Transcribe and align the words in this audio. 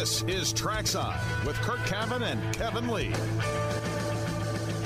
This 0.00 0.22
is 0.22 0.52
Trackside 0.54 1.20
with 1.44 1.56
Curt 1.56 1.80
Cavin 1.80 2.22
and 2.22 2.40
Kevin 2.56 2.88
Lee. 2.88 3.12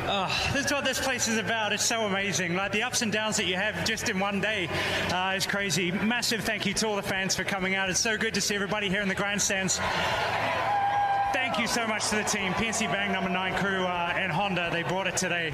Oh, 0.03 0.52
this 0.53 0.67
is 0.67 0.71
what 0.71 0.85
this 0.85 0.99
place 0.99 1.27
is 1.27 1.39
about. 1.39 1.73
It's 1.73 1.83
so 1.83 2.05
amazing. 2.05 2.53
Like 2.53 2.73
the 2.73 2.83
ups 2.83 3.02
and 3.02 3.11
downs 3.11 3.38
that 3.38 3.47
you 3.47 3.55
have 3.55 3.83
just 3.85 4.07
in 4.09 4.19
one 4.19 4.39
day 4.39 4.69
uh, 5.11 5.33
is 5.35 5.47
crazy. 5.47 5.91
Massive 5.91 6.43
thank 6.43 6.67
you 6.67 6.75
to 6.75 6.85
all 6.85 6.95
the 6.95 7.02
fans 7.02 7.33
for 7.33 7.44
coming 7.44 7.73
out. 7.73 7.89
It's 7.89 7.99
so 7.99 8.16
good 8.16 8.35
to 8.35 8.41
see 8.41 8.53
everybody 8.53 8.88
here 8.88 9.02
in 9.02 9.07
the 9.07 9.16
grandstands. 9.16 9.80
Thank 11.33 11.57
you 11.57 11.66
so 11.66 11.88
much 11.88 12.07
to 12.09 12.17
the 12.17 12.23
team, 12.23 12.53
PNC 12.53 12.85
Bank 12.91 13.11
number 13.11 13.31
nine 13.31 13.55
crew 13.55 13.83
uh, 13.83 14.13
and 14.16 14.31
Honda. 14.31 14.69
They 14.71 14.83
brought 14.83 15.07
it 15.07 15.17
today. 15.17 15.53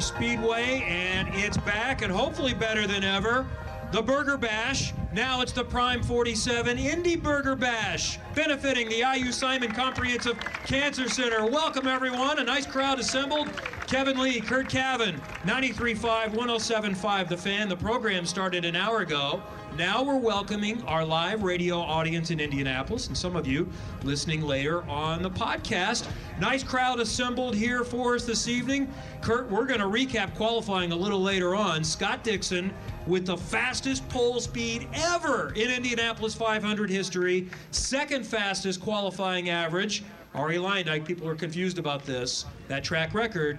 Speedway, 0.00 0.84
and 0.86 1.28
it's 1.32 1.56
back, 1.58 2.02
and 2.02 2.12
hopefully 2.12 2.54
better 2.54 2.86
than 2.86 3.04
ever. 3.04 3.46
The 3.92 4.02
Burger 4.02 4.36
Bash. 4.36 4.92
Now 5.12 5.40
it's 5.40 5.52
the 5.52 5.64
Prime 5.64 6.02
47 6.02 6.76
Indy 6.76 7.16
Burger 7.16 7.54
Bash, 7.54 8.18
benefiting 8.34 8.88
the 8.88 9.04
IU 9.16 9.32
Simon 9.32 9.72
Comprehensive 9.72 10.38
Cancer 10.66 11.08
Center. 11.08 11.46
Welcome, 11.46 11.86
everyone. 11.86 12.38
A 12.38 12.44
nice 12.44 12.66
crowd 12.66 12.98
assembled. 12.98 13.48
Kevin 13.86 14.18
Lee, 14.18 14.40
Curt 14.40 14.68
Cavin, 14.68 15.20
93.5, 15.44 16.34
107.5 16.34 17.28
The 17.28 17.36
Fan. 17.36 17.68
The 17.68 17.76
program 17.76 18.26
started 18.26 18.64
an 18.64 18.74
hour 18.74 19.00
ago. 19.00 19.40
Now 19.76 20.02
we're 20.02 20.16
welcoming 20.16 20.80
our 20.84 21.04
live 21.04 21.42
radio 21.42 21.78
audience 21.78 22.30
in 22.30 22.40
Indianapolis 22.40 23.08
and 23.08 23.18
some 23.18 23.36
of 23.36 23.46
you 23.46 23.68
listening 24.04 24.40
later 24.40 24.82
on 24.88 25.22
the 25.22 25.28
podcast. 25.28 26.08
Nice 26.40 26.62
crowd 26.62 26.98
assembled 26.98 27.54
here 27.54 27.84
for 27.84 28.14
us 28.14 28.24
this 28.24 28.48
evening. 28.48 28.90
Curt, 29.20 29.50
we're 29.50 29.66
going 29.66 29.80
to 29.80 29.86
recap 29.86 30.34
qualifying 30.34 30.92
a 30.92 30.96
little 30.96 31.20
later 31.20 31.54
on. 31.54 31.84
Scott 31.84 32.24
Dixon 32.24 32.72
with 33.06 33.26
the 33.26 33.36
fastest 33.36 34.08
pole 34.08 34.40
speed 34.40 34.88
ever 34.94 35.52
in 35.54 35.70
Indianapolis 35.70 36.34
500 36.34 36.88
history, 36.88 37.46
second 37.70 38.26
fastest 38.26 38.80
qualifying 38.80 39.50
average. 39.50 40.04
Arie 40.34 40.56
Luyendyk, 40.56 41.04
people 41.04 41.28
are 41.28 41.34
confused 41.34 41.78
about 41.78 42.06
this. 42.06 42.46
That 42.68 42.82
track 42.82 43.12
record 43.12 43.58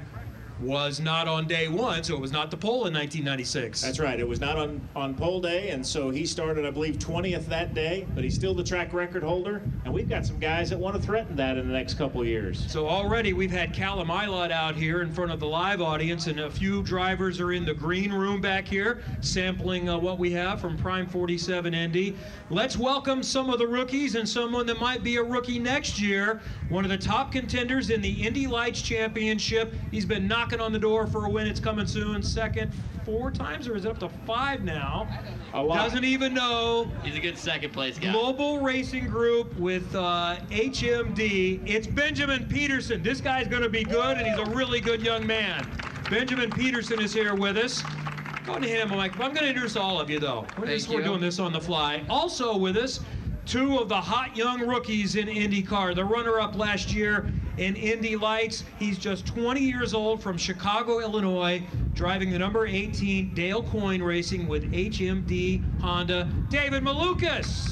was 0.62 1.00
not 1.00 1.28
on 1.28 1.48
day 1.48 1.68
one, 1.68 2.04
so 2.04 2.16
it 2.16 2.22
was 2.22 2.32
not 2.32 2.50
the 2.50 2.58
pole 2.58 2.88
in 2.88 2.94
1996. 2.94 3.82
That's 3.82 4.00
right. 4.00 4.20
It 4.20 4.28
was 4.28 4.40
not 4.40 4.58
on, 4.58 4.82
on 4.96 5.14
pole 5.14 5.40
day, 5.40 5.70
and 5.70 5.86
so 5.86 6.10
he 6.10 6.26
started, 6.26 6.66
I 6.66 6.72
believe, 6.72 6.98
20th 6.98 7.46
that 7.48 7.74
day, 7.74 8.08
but 8.16 8.24
he's 8.24 8.36
still 8.36 8.54
the 8.54 8.64
track 8.64 8.94
record 8.94 9.24
holder. 9.24 9.62
And 9.86 9.94
we've 9.94 10.10
got 10.10 10.26
some 10.26 10.40
guys 10.40 10.70
that 10.70 10.80
want 10.80 10.96
to 10.96 11.02
threaten 11.02 11.36
that 11.36 11.58
in 11.58 11.68
the 11.68 11.74
next 11.74 11.96
couple 11.96 12.22
of 12.22 12.28
years. 12.28 12.66
So 12.72 12.88
already 12.88 13.34
we've 13.34 13.52
had 13.52 13.74
Callum 13.74 14.08
Ilott 14.08 14.52
out 14.52 14.76
here 14.76 15.02
in 15.02 15.12
front 15.12 15.32
of 15.32 15.40
the 15.40 15.48
live 15.48 15.82
audience, 15.82 16.28
and 16.28 16.40
a 16.40 16.50
few 16.50 16.82
drivers 16.82 17.40
are 17.40 17.52
in 17.52 17.66
the 17.66 17.74
green 17.74 18.12
room 18.12 18.42
back 18.42 18.68
here 18.68 19.04
sampling 19.22 19.90
uh, 19.90 19.98
what 19.98 20.18
we 20.18 20.32
have 20.32 20.60
from 20.60 20.78
Prime 20.78 21.08
47 21.08 21.74
Indy. 21.74 22.16
Let's 22.50 22.78
welcome 22.78 23.22
some 23.22 23.50
of 23.50 23.60
the 23.60 23.68
rookies 23.68 24.16
and 24.16 24.28
someone 24.28 24.66
that 24.68 24.80
might 24.80 25.04
be 25.04 25.18
a 25.18 25.24
rookie 25.24 25.60
next 25.60 26.02
year. 26.02 26.42
One 26.70 26.84
of 26.84 26.90
the 26.90 26.98
top 26.98 27.32
contenders 27.32 27.90
in 27.90 28.02
the 28.02 28.26
Indy 28.26 28.48
Lights 28.48 28.82
Championship. 28.82 29.74
He's 29.92 30.06
been 30.06 30.28
knocking 30.48 30.62
on 30.62 30.72
the 30.72 30.80
door 30.80 31.06
for 31.06 31.26
a 31.26 31.30
win. 31.30 31.46
It's 31.46 31.60
coming 31.60 31.86
soon. 31.86 32.24
Second, 32.24 32.72
four 33.04 33.32
times, 33.32 33.68
or 33.68 33.76
is 33.76 33.84
it 33.84 33.90
up 33.90 34.00
to 34.00 34.08
five 34.26 34.64
now? 34.64 35.06
A 35.54 35.62
lot. 35.62 35.76
Doesn't 35.90 36.06
even 36.06 36.34
know. 36.34 36.90
He's 37.04 37.18
a 37.18 37.20
good 37.20 37.38
second 37.38 37.74
place 37.74 38.00
guy. 38.00 38.14
Global 38.14 38.62
Racing 38.62 39.08
Group 39.08 39.54
with 39.58 39.94
uh, 39.94 40.38
HMD. 40.50 41.60
It's 41.68 41.86
Benjamin 41.86 42.48
Pedersen. 42.48 43.04
This 43.04 43.20
guy's 43.20 43.50
going 43.50 43.62
to 43.62 43.68
be 43.68 43.84
good, 43.84 44.18
and 44.18 44.26
he's 44.26 44.40
a 44.40 44.50
really 44.56 44.80
good 44.80 45.02
young 45.02 45.28
man. 45.28 45.70
Benjamin 46.10 46.50
Pedersen 46.50 47.02
is 47.02 47.14
here 47.14 47.36
with 47.36 47.58
us. 47.58 47.82
Go 48.46 48.54
ahead 48.54 48.64
and 48.64 48.66
hand 48.66 48.90
him 48.90 48.98
a 48.98 49.04
mic. 49.04 49.20
I'm 49.20 49.34
going 49.34 49.44
to 49.44 49.50
introduce 49.50 49.76
all 49.76 50.00
of 50.00 50.10
you, 50.10 50.22
though. 50.22 50.48
We're, 50.58 50.68
just, 50.68 50.88
we're 50.88 51.04
doing 51.04 51.20
this 51.20 51.40
on 51.40 51.52
the 51.52 51.60
fly. 51.60 52.06
Also 52.10 52.56
with 52.56 52.78
us, 52.78 53.02
two 53.48 53.78
of 53.80 53.88
the 53.88 53.96
hot 53.96 54.36
young 54.36 54.68
rookies 54.68 55.16
in 55.16 55.28
IndyCar. 55.28 55.96
The 55.96 56.04
runner-up 56.04 56.56
last 56.56 56.94
year 56.94 57.32
in 57.58 57.78
Indy 57.78 58.18
Lights. 58.18 58.66
He's 58.78 58.98
just 58.98 59.26
20 59.26 59.62
years 59.62 59.94
old 59.94 60.22
from 60.22 60.38
Chicago, 60.38 61.00
Illinois, 61.00 61.64
driving 61.94 62.30
the 62.30 62.40
number 62.40 62.68
18 62.68 63.34
Dale 63.34 63.64
Coyne 63.64 64.04
Racing 64.04 64.50
with 64.50 64.70
HMD 64.74 65.64
Honda. 65.80 66.30
David 66.50 66.84
Malukas. 66.84 67.72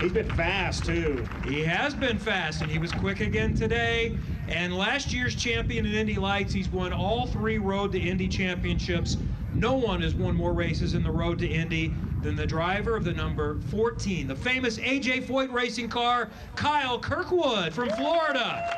He's 0.00 0.12
been 0.12 0.30
fast, 0.30 0.84
too. 0.84 1.26
He 1.44 1.64
has 1.64 1.92
been 1.92 2.18
fast, 2.18 2.62
and 2.62 2.70
he 2.70 2.78
was 2.78 2.92
quick 2.92 3.20
again 3.20 3.54
today. 3.54 4.16
And 4.46 4.76
last 4.76 5.12
year's 5.12 5.34
champion 5.34 5.84
in 5.84 5.94
Indy 5.94 6.14
Lights, 6.14 6.52
he's 6.52 6.68
won 6.68 6.92
all 6.92 7.26
three 7.26 7.58
Road 7.58 7.90
to 7.92 7.98
Indy 7.98 8.28
championships. 8.28 9.16
No 9.52 9.74
one 9.74 10.02
has 10.02 10.14
won 10.14 10.36
more 10.36 10.52
races 10.52 10.94
in 10.94 11.02
the 11.02 11.10
Road 11.10 11.38
to 11.40 11.48
Indy 11.48 11.92
than 12.26 12.34
the 12.34 12.46
driver 12.46 12.96
of 12.96 13.04
the 13.04 13.12
number 13.12 13.60
14, 13.70 14.26
the 14.26 14.34
famous 14.34 14.78
AJ 14.78 15.26
Foyt 15.26 15.52
racing 15.52 15.88
car, 15.88 16.28
Kyle 16.56 16.98
Kirkwood 16.98 17.72
from 17.72 17.88
Florida. 17.90 18.68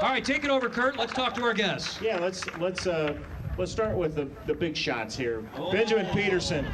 All 0.00 0.10
right, 0.10 0.24
take 0.24 0.44
it 0.44 0.50
over, 0.50 0.68
Curt. 0.68 0.96
Let's 0.96 1.12
talk 1.12 1.34
to 1.34 1.42
our 1.42 1.52
guests. 1.52 2.00
Yeah, 2.00 2.20
let's 2.20 2.46
let's 2.58 2.86
uh, 2.86 3.18
let's 3.58 3.72
start 3.72 3.96
with 3.96 4.14
the, 4.14 4.28
the 4.46 4.54
big 4.54 4.76
shots 4.76 5.16
here. 5.16 5.40
Benjamin 5.72 6.06
Pedersen. 6.06 6.64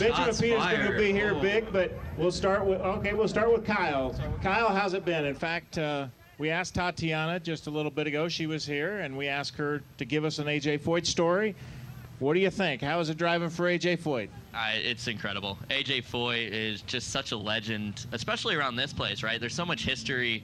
Benjamin 0.00 0.14
Pedersen 0.16 0.34
Pedersen's 0.34 0.40
going 0.40 0.52
to 0.52 0.58
fired. 0.58 0.98
be 0.98 1.12
here 1.12 1.34
big, 1.34 1.72
but 1.72 1.92
we'll 2.16 2.32
start 2.32 2.66
with 2.66 2.80
okay. 2.80 3.14
We'll 3.14 3.28
start 3.28 3.52
with 3.52 3.64
Kyle. 3.64 4.18
Kyle, 4.42 4.74
how's 4.74 4.94
it 4.94 5.04
been? 5.04 5.24
In 5.26 5.34
fact, 5.36 5.78
uh, 5.78 6.08
we 6.38 6.50
asked 6.50 6.74
Tatiana 6.74 7.38
just 7.38 7.68
a 7.68 7.70
little 7.70 7.92
bit 7.92 8.08
ago. 8.08 8.26
She 8.26 8.48
was 8.48 8.66
here, 8.66 8.98
and 8.98 9.16
we 9.16 9.28
asked 9.28 9.56
her 9.58 9.80
to 9.98 10.04
give 10.04 10.24
us 10.24 10.40
an 10.40 10.46
AJ 10.46 10.80
Foyt 10.80 11.06
story. 11.06 11.54
What 12.18 12.34
do 12.34 12.40
you 12.40 12.50
think? 12.50 12.82
How 12.82 12.98
is 12.98 13.10
it 13.10 13.16
driving 13.16 13.48
for 13.48 13.66
AJ 13.66 14.00
Foyt? 14.00 14.28
It's 14.66 15.06
incredible. 15.06 15.58
AJ 15.70 16.04
Foyt 16.04 16.50
is 16.50 16.82
just 16.82 17.10
such 17.10 17.32
a 17.32 17.36
legend, 17.36 18.06
especially 18.12 18.54
around 18.54 18.76
this 18.76 18.92
place, 18.92 19.22
right? 19.22 19.40
There's 19.40 19.54
so 19.54 19.64
much 19.64 19.84
history 19.84 20.42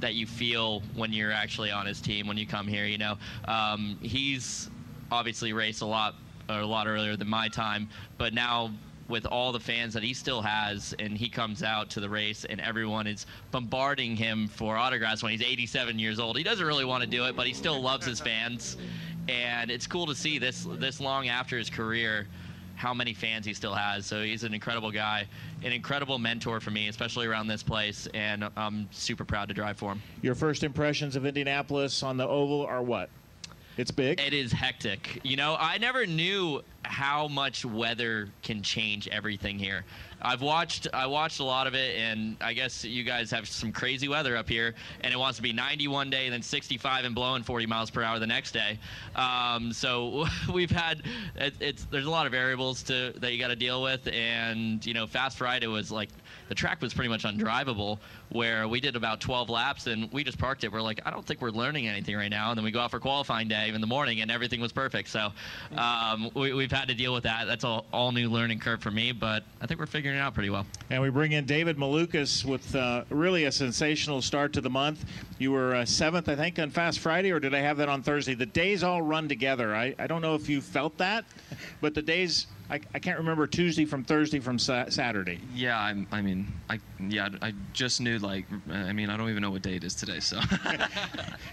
that 0.00 0.14
you 0.14 0.26
feel 0.26 0.80
when 0.94 1.12
you're 1.12 1.32
actually 1.32 1.70
on 1.70 1.86
his 1.86 2.00
team 2.00 2.26
when 2.26 2.36
you 2.36 2.46
come 2.46 2.66
here. 2.66 2.86
You 2.86 2.98
know, 2.98 3.18
um, 3.46 3.98
he's 4.02 4.70
obviously 5.10 5.52
raced 5.52 5.82
a 5.82 5.86
lot 5.86 6.14
a 6.48 6.64
lot 6.64 6.88
earlier 6.88 7.16
than 7.16 7.28
my 7.28 7.48
time, 7.48 7.88
but 8.18 8.34
now 8.34 8.72
with 9.08 9.26
all 9.26 9.52
the 9.52 9.60
fans 9.60 9.92
that 9.94 10.02
he 10.02 10.14
still 10.14 10.40
has, 10.40 10.94
and 10.98 11.18
he 11.18 11.28
comes 11.28 11.62
out 11.62 11.90
to 11.90 12.00
the 12.00 12.08
race, 12.08 12.44
and 12.44 12.60
everyone 12.60 13.06
is 13.06 13.26
bombarding 13.50 14.16
him 14.16 14.46
for 14.46 14.76
autographs 14.76 15.22
when 15.22 15.32
he's 15.32 15.42
87 15.42 15.98
years 15.98 16.20
old. 16.20 16.38
He 16.38 16.44
doesn't 16.44 16.64
really 16.64 16.84
want 16.84 17.02
to 17.02 17.10
do 17.10 17.24
it, 17.26 17.36
but 17.36 17.46
he 17.46 17.52
still 17.52 17.80
loves 17.80 18.06
his 18.06 18.20
fans, 18.20 18.76
and 19.28 19.70
it's 19.70 19.86
cool 19.86 20.06
to 20.06 20.14
see 20.14 20.38
this 20.38 20.66
this 20.78 21.00
long 21.00 21.28
after 21.28 21.58
his 21.58 21.68
career 21.68 22.26
how 22.80 22.94
many 22.94 23.12
fans 23.12 23.44
he 23.44 23.52
still 23.52 23.74
has. 23.74 24.06
So 24.06 24.22
he's 24.22 24.42
an 24.42 24.54
incredible 24.54 24.90
guy, 24.90 25.26
an 25.62 25.72
incredible 25.72 26.18
mentor 26.18 26.60
for 26.60 26.70
me, 26.70 26.88
especially 26.88 27.26
around 27.26 27.46
this 27.46 27.62
place, 27.62 28.08
and 28.14 28.48
I'm 28.56 28.88
super 28.90 29.22
proud 29.22 29.48
to 29.48 29.54
drive 29.54 29.76
for 29.76 29.92
him. 29.92 30.02
Your 30.22 30.34
first 30.34 30.64
impressions 30.64 31.14
of 31.14 31.26
Indianapolis 31.26 32.02
on 32.02 32.16
the 32.16 32.26
oval 32.26 32.64
are 32.64 32.82
what? 32.82 33.10
It's 33.76 33.90
big. 33.90 34.18
It 34.18 34.32
is 34.32 34.50
hectic. 34.50 35.20
You 35.22 35.36
know, 35.36 35.56
I 35.60 35.76
never 35.76 36.06
knew 36.06 36.62
how 36.84 37.28
much 37.28 37.64
weather 37.64 38.28
can 38.42 38.62
change 38.62 39.08
everything 39.08 39.58
here. 39.58 39.84
I've 40.22 40.42
watched 40.42 40.86
I 40.92 41.06
watched 41.06 41.40
a 41.40 41.44
lot 41.44 41.66
of 41.66 41.74
it 41.74 41.96
and 41.96 42.36
I 42.40 42.52
guess 42.52 42.84
you 42.84 43.04
guys 43.04 43.30
have 43.30 43.48
some 43.48 43.72
crazy 43.72 44.08
weather 44.08 44.36
up 44.36 44.48
here 44.48 44.74
and 45.00 45.14
it 45.14 45.16
wants 45.16 45.36
to 45.36 45.42
be 45.42 45.52
90 45.52 45.88
one 45.88 46.10
day 46.10 46.28
then 46.28 46.42
65 46.42 47.04
and 47.04 47.14
blowing 47.14 47.42
40 47.42 47.66
miles 47.66 47.90
per 47.90 48.02
hour 48.02 48.18
the 48.18 48.26
next 48.26 48.52
day. 48.52 48.78
Um, 49.16 49.72
so 49.72 50.26
we've 50.52 50.70
had 50.70 51.02
it, 51.36 51.54
it's 51.60 51.84
there's 51.84 52.06
a 52.06 52.10
lot 52.10 52.26
of 52.26 52.32
variables 52.32 52.82
to 52.84 53.12
that 53.16 53.32
you 53.32 53.38
got 53.38 53.48
to 53.48 53.56
deal 53.56 53.82
with 53.82 54.06
and 54.08 54.84
you 54.84 54.94
know 54.94 55.06
Fast 55.06 55.38
Friday 55.38 55.66
was 55.66 55.90
like 55.90 56.10
the 56.48 56.54
track 56.54 56.82
was 56.82 56.92
pretty 56.92 57.08
much 57.08 57.24
undrivable 57.24 57.98
where 58.30 58.68
we 58.68 58.80
did 58.80 58.96
about 58.96 59.20
12 59.20 59.48
laps 59.50 59.86
and 59.86 60.10
we 60.12 60.24
just 60.24 60.38
parked 60.38 60.64
it. 60.64 60.72
We're 60.72 60.82
like, 60.82 61.00
I 61.04 61.10
don't 61.10 61.24
think 61.24 61.40
we're 61.40 61.50
learning 61.50 61.88
anything 61.88 62.16
right 62.16 62.30
now. 62.30 62.50
And 62.50 62.58
then 62.58 62.64
we 62.64 62.70
go 62.70 62.80
out 62.80 62.90
for 62.90 63.00
qualifying 63.00 63.48
day 63.48 63.68
in 63.68 63.80
the 63.80 63.86
morning 63.86 64.20
and 64.20 64.30
everything 64.30 64.60
was 64.60 64.72
perfect. 64.72 65.08
So 65.08 65.30
um, 65.76 66.30
we, 66.34 66.52
we've 66.52 66.69
we've 66.70 66.78
had 66.78 66.88
to 66.88 66.94
deal 66.94 67.12
with 67.12 67.24
that. 67.24 67.46
That's 67.46 67.64
all, 67.64 67.84
all 67.92 68.12
new 68.12 68.30
learning 68.30 68.60
curve 68.60 68.80
for 68.80 68.92
me, 68.92 69.10
but 69.10 69.42
I 69.60 69.66
think 69.66 69.80
we're 69.80 69.86
figuring 69.86 70.16
it 70.16 70.20
out 70.20 70.34
pretty 70.34 70.50
well. 70.50 70.66
And 70.90 71.02
we 71.02 71.10
bring 71.10 71.32
in 71.32 71.44
David 71.44 71.76
Malukas 71.76 72.44
with 72.44 72.76
uh, 72.76 73.02
really 73.10 73.46
a 73.46 73.52
sensational 73.52 74.22
start 74.22 74.52
to 74.52 74.60
the 74.60 74.70
month. 74.70 75.04
You 75.38 75.50
were 75.50 75.74
uh, 75.74 75.84
seventh, 75.84 76.28
I 76.28 76.36
think, 76.36 76.60
on 76.60 76.70
Fast 76.70 77.00
Friday, 77.00 77.32
or 77.32 77.40
did 77.40 77.54
I 77.54 77.58
have 77.58 77.76
that 77.78 77.88
on 77.88 78.02
Thursday? 78.02 78.34
The 78.34 78.46
days 78.46 78.84
all 78.84 79.02
run 79.02 79.28
together. 79.28 79.74
I, 79.74 79.96
I 79.98 80.06
don't 80.06 80.22
know 80.22 80.36
if 80.36 80.48
you 80.48 80.60
felt 80.60 80.96
that, 80.98 81.24
but 81.80 81.94
the 81.94 82.02
days 82.02 82.46
I, 82.70 82.80
I 82.94 82.98
can't 83.00 83.18
remember 83.18 83.46
Tuesday 83.48 83.84
from 83.84 84.04
Thursday 84.04 84.38
from 84.38 84.58
sa- 84.58 84.88
Saturday. 84.88 85.40
Yeah, 85.54 85.78
I'm, 85.78 86.06
I 86.12 86.22
mean, 86.22 86.46
I 86.68 86.78
yeah, 87.08 87.28
I 87.42 87.52
just 87.72 88.00
knew 88.00 88.18
like, 88.18 88.46
I 88.70 88.92
mean, 88.92 89.10
I 89.10 89.16
don't 89.16 89.28
even 89.28 89.42
know 89.42 89.50
what 89.50 89.62
day 89.62 89.74
it 89.74 89.84
is 89.84 89.94
today, 89.94 90.20
so. 90.20 90.38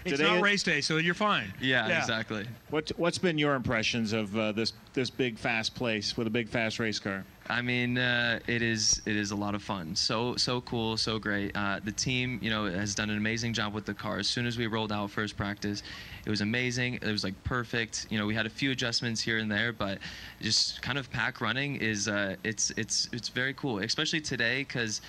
It's 0.04 0.16
Today- 0.16 0.32
not 0.32 0.42
race 0.42 0.62
day, 0.62 0.80
so 0.80 0.96
you're 0.98 1.12
fine. 1.14 1.52
yeah, 1.60 1.98
exactly. 1.98 2.46
What, 2.70 2.90
what's 2.96 3.18
been 3.18 3.36
your 3.36 3.54
impressions 3.54 4.12
of 4.12 4.36
uh, 4.38 4.52
this 4.52 4.72
this 4.94 5.10
big 5.10 5.38
fast 5.38 5.74
place 5.74 6.16
with 6.16 6.26
a 6.26 6.30
big 6.30 6.48
fast 6.48 6.78
race 6.78 6.98
car? 6.98 7.24
I 7.50 7.62
mean, 7.62 7.98
uh, 7.98 8.38
it 8.46 8.62
is 8.62 9.02
it 9.06 9.16
is 9.16 9.32
a 9.32 9.36
lot 9.36 9.54
of 9.54 9.62
fun. 9.62 9.96
So 9.96 10.36
so 10.36 10.60
cool, 10.62 10.96
so 10.96 11.18
great. 11.18 11.54
Uh, 11.56 11.80
the 11.84 11.92
team, 11.92 12.38
you 12.42 12.48
know, 12.50 12.66
has 12.66 12.94
done 12.94 13.10
an 13.10 13.16
amazing 13.18 13.52
job 13.54 13.74
with 13.74 13.84
the 13.86 13.94
car. 13.94 14.18
As 14.18 14.28
soon 14.28 14.46
as 14.46 14.56
we 14.56 14.66
rolled 14.66 14.92
out 14.92 15.10
first 15.10 15.36
practice, 15.36 15.82
it 16.28 16.30
was 16.30 16.42
amazing. 16.42 16.94
It 16.96 17.04
was 17.04 17.24
like 17.24 17.42
perfect. 17.42 18.06
You 18.10 18.18
know, 18.18 18.26
we 18.26 18.34
had 18.34 18.44
a 18.44 18.50
few 18.50 18.70
adjustments 18.70 19.18
here 19.22 19.38
and 19.38 19.50
there, 19.50 19.72
but 19.72 19.98
just 20.42 20.82
kind 20.82 20.98
of 20.98 21.10
pack 21.10 21.40
running 21.40 21.76
is 21.76 22.06
uh, 22.06 22.36
it's 22.44 22.70
it's 22.76 23.08
it's 23.14 23.30
very 23.30 23.54
cool, 23.54 23.78
especially 23.78 24.20
today 24.20 24.60
because. 24.60 25.00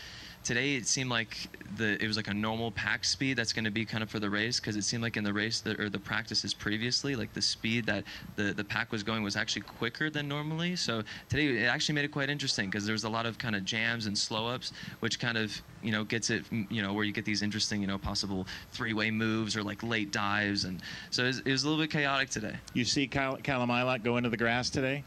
Today 0.43 0.75
it 0.75 0.87
seemed 0.87 1.09
like 1.09 1.37
the 1.77 2.01
it 2.01 2.07
was 2.07 2.17
like 2.17 2.27
a 2.27 2.33
normal 2.33 2.71
pack 2.71 3.03
speed 3.03 3.37
that's 3.37 3.53
going 3.53 3.65
to 3.65 3.71
be 3.71 3.85
kind 3.85 4.01
of 4.01 4.09
for 4.09 4.19
the 4.19 4.29
race 4.29 4.59
because 4.59 4.75
it 4.75 4.83
seemed 4.83 5.03
like 5.03 5.17
in 5.17 5.23
the 5.23 5.33
race 5.33 5.63
or 5.65 5.89
the 5.89 5.99
practices 5.99 6.53
previously 6.53 7.15
like 7.15 7.33
the 7.33 7.41
speed 7.41 7.85
that 7.85 8.03
the 8.35 8.53
the 8.53 8.63
pack 8.63 8.91
was 8.91 9.03
going 9.03 9.21
was 9.21 9.35
actually 9.35 9.61
quicker 9.61 10.09
than 10.09 10.27
normally. 10.27 10.75
So 10.75 11.03
today 11.29 11.63
it 11.63 11.67
actually 11.67 11.95
made 11.95 12.05
it 12.05 12.11
quite 12.11 12.29
interesting 12.29 12.69
because 12.69 12.85
there 12.85 12.93
was 12.93 13.03
a 13.03 13.09
lot 13.09 13.25
of 13.25 13.37
kind 13.37 13.55
of 13.55 13.65
jams 13.65 14.05
and 14.05 14.17
slow 14.17 14.47
ups, 14.47 14.71
which 15.01 15.19
kind 15.19 15.37
of 15.37 15.61
you 15.83 15.91
know 15.91 16.03
gets 16.03 16.29
it 16.29 16.49
mm, 16.49 16.69
you 16.71 16.81
know 16.81 16.93
where 16.93 17.03
you 17.03 17.11
get 17.11 17.25
these 17.25 17.41
interesting 17.41 17.81
you 17.81 17.87
know 17.87 17.97
possible 17.97 18.47
three 18.71 18.93
way 18.93 19.11
moves 19.11 19.55
or 19.55 19.63
like 19.63 19.83
late 19.83 20.11
dives 20.11 20.63
and 20.63 20.81
so 21.11 21.23
it 21.23 21.27
was, 21.27 21.39
it 21.39 21.51
was 21.51 21.63
a 21.63 21.69
little 21.69 21.83
bit 21.83 21.91
chaotic 21.91 22.29
today. 22.29 22.55
You 22.73 22.85
see 22.85 23.07
Callum 23.07 23.69
Ilott 23.69 24.03
go 24.03 24.17
into 24.17 24.29
the 24.29 24.37
grass 24.37 24.69
today? 24.69 25.03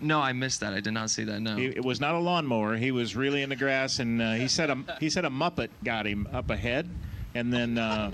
No, 0.00 0.20
I 0.20 0.32
missed 0.32 0.60
that. 0.60 0.72
I 0.74 0.80
did 0.80 0.92
not 0.92 1.10
see 1.10 1.24
that. 1.24 1.40
No. 1.40 1.56
He, 1.56 1.66
it 1.66 1.84
was 1.84 2.00
not 2.00 2.14
a 2.14 2.18
lawnmower. 2.18 2.76
He 2.76 2.90
was 2.90 3.16
really 3.16 3.42
in 3.42 3.48
the 3.48 3.56
grass, 3.56 3.98
and 3.98 4.20
uh, 4.20 4.32
he 4.32 4.48
said 4.48 4.70
a 4.70 4.78
he 5.00 5.10
said 5.10 5.24
a 5.24 5.30
muppet 5.30 5.68
got 5.84 6.06
him 6.06 6.28
up 6.32 6.50
ahead, 6.50 6.88
and 7.34 7.52
then 7.52 7.78
uh, 7.78 8.10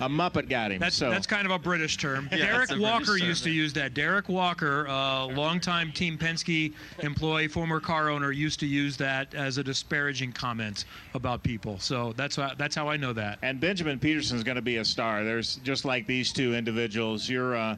a 0.00 0.08
muppet 0.08 0.48
got 0.48 0.72
him. 0.72 0.78
That's 0.80 0.96
so 0.96 1.10
that's 1.10 1.26
kind 1.26 1.46
of 1.46 1.52
a 1.52 1.58
British 1.58 1.96
term. 1.96 2.28
Yeah, 2.32 2.38
Derek 2.46 2.70
Walker 2.78 3.04
British 3.04 3.20
term, 3.20 3.28
used 3.28 3.44
to 3.44 3.50
use 3.50 3.72
that. 3.74 3.94
Derek 3.94 4.28
Walker, 4.28 4.86
uh, 4.88 5.26
longtime 5.26 5.92
Team 5.92 6.16
Penske 6.18 6.72
employee, 7.00 7.48
former 7.48 7.80
car 7.80 8.08
owner, 8.08 8.30
used 8.32 8.60
to 8.60 8.66
use 8.66 8.96
that 8.98 9.34
as 9.34 9.58
a 9.58 9.64
disparaging 9.64 10.32
comment 10.32 10.84
about 11.14 11.42
people. 11.42 11.78
So 11.78 12.12
that's 12.16 12.36
how, 12.36 12.52
that's 12.56 12.74
how 12.74 12.88
I 12.88 12.96
know 12.96 13.12
that. 13.14 13.38
and 13.42 13.60
Benjamin 13.60 13.98
Pedersen 13.98 14.36
is 14.36 14.44
going 14.44 14.56
to 14.56 14.62
be 14.62 14.76
a 14.76 14.84
star. 14.84 15.24
There's 15.24 15.56
just 15.56 15.84
like 15.84 16.06
these 16.06 16.32
two 16.32 16.54
individuals. 16.54 17.28
You're 17.28 17.56
uh, 17.56 17.76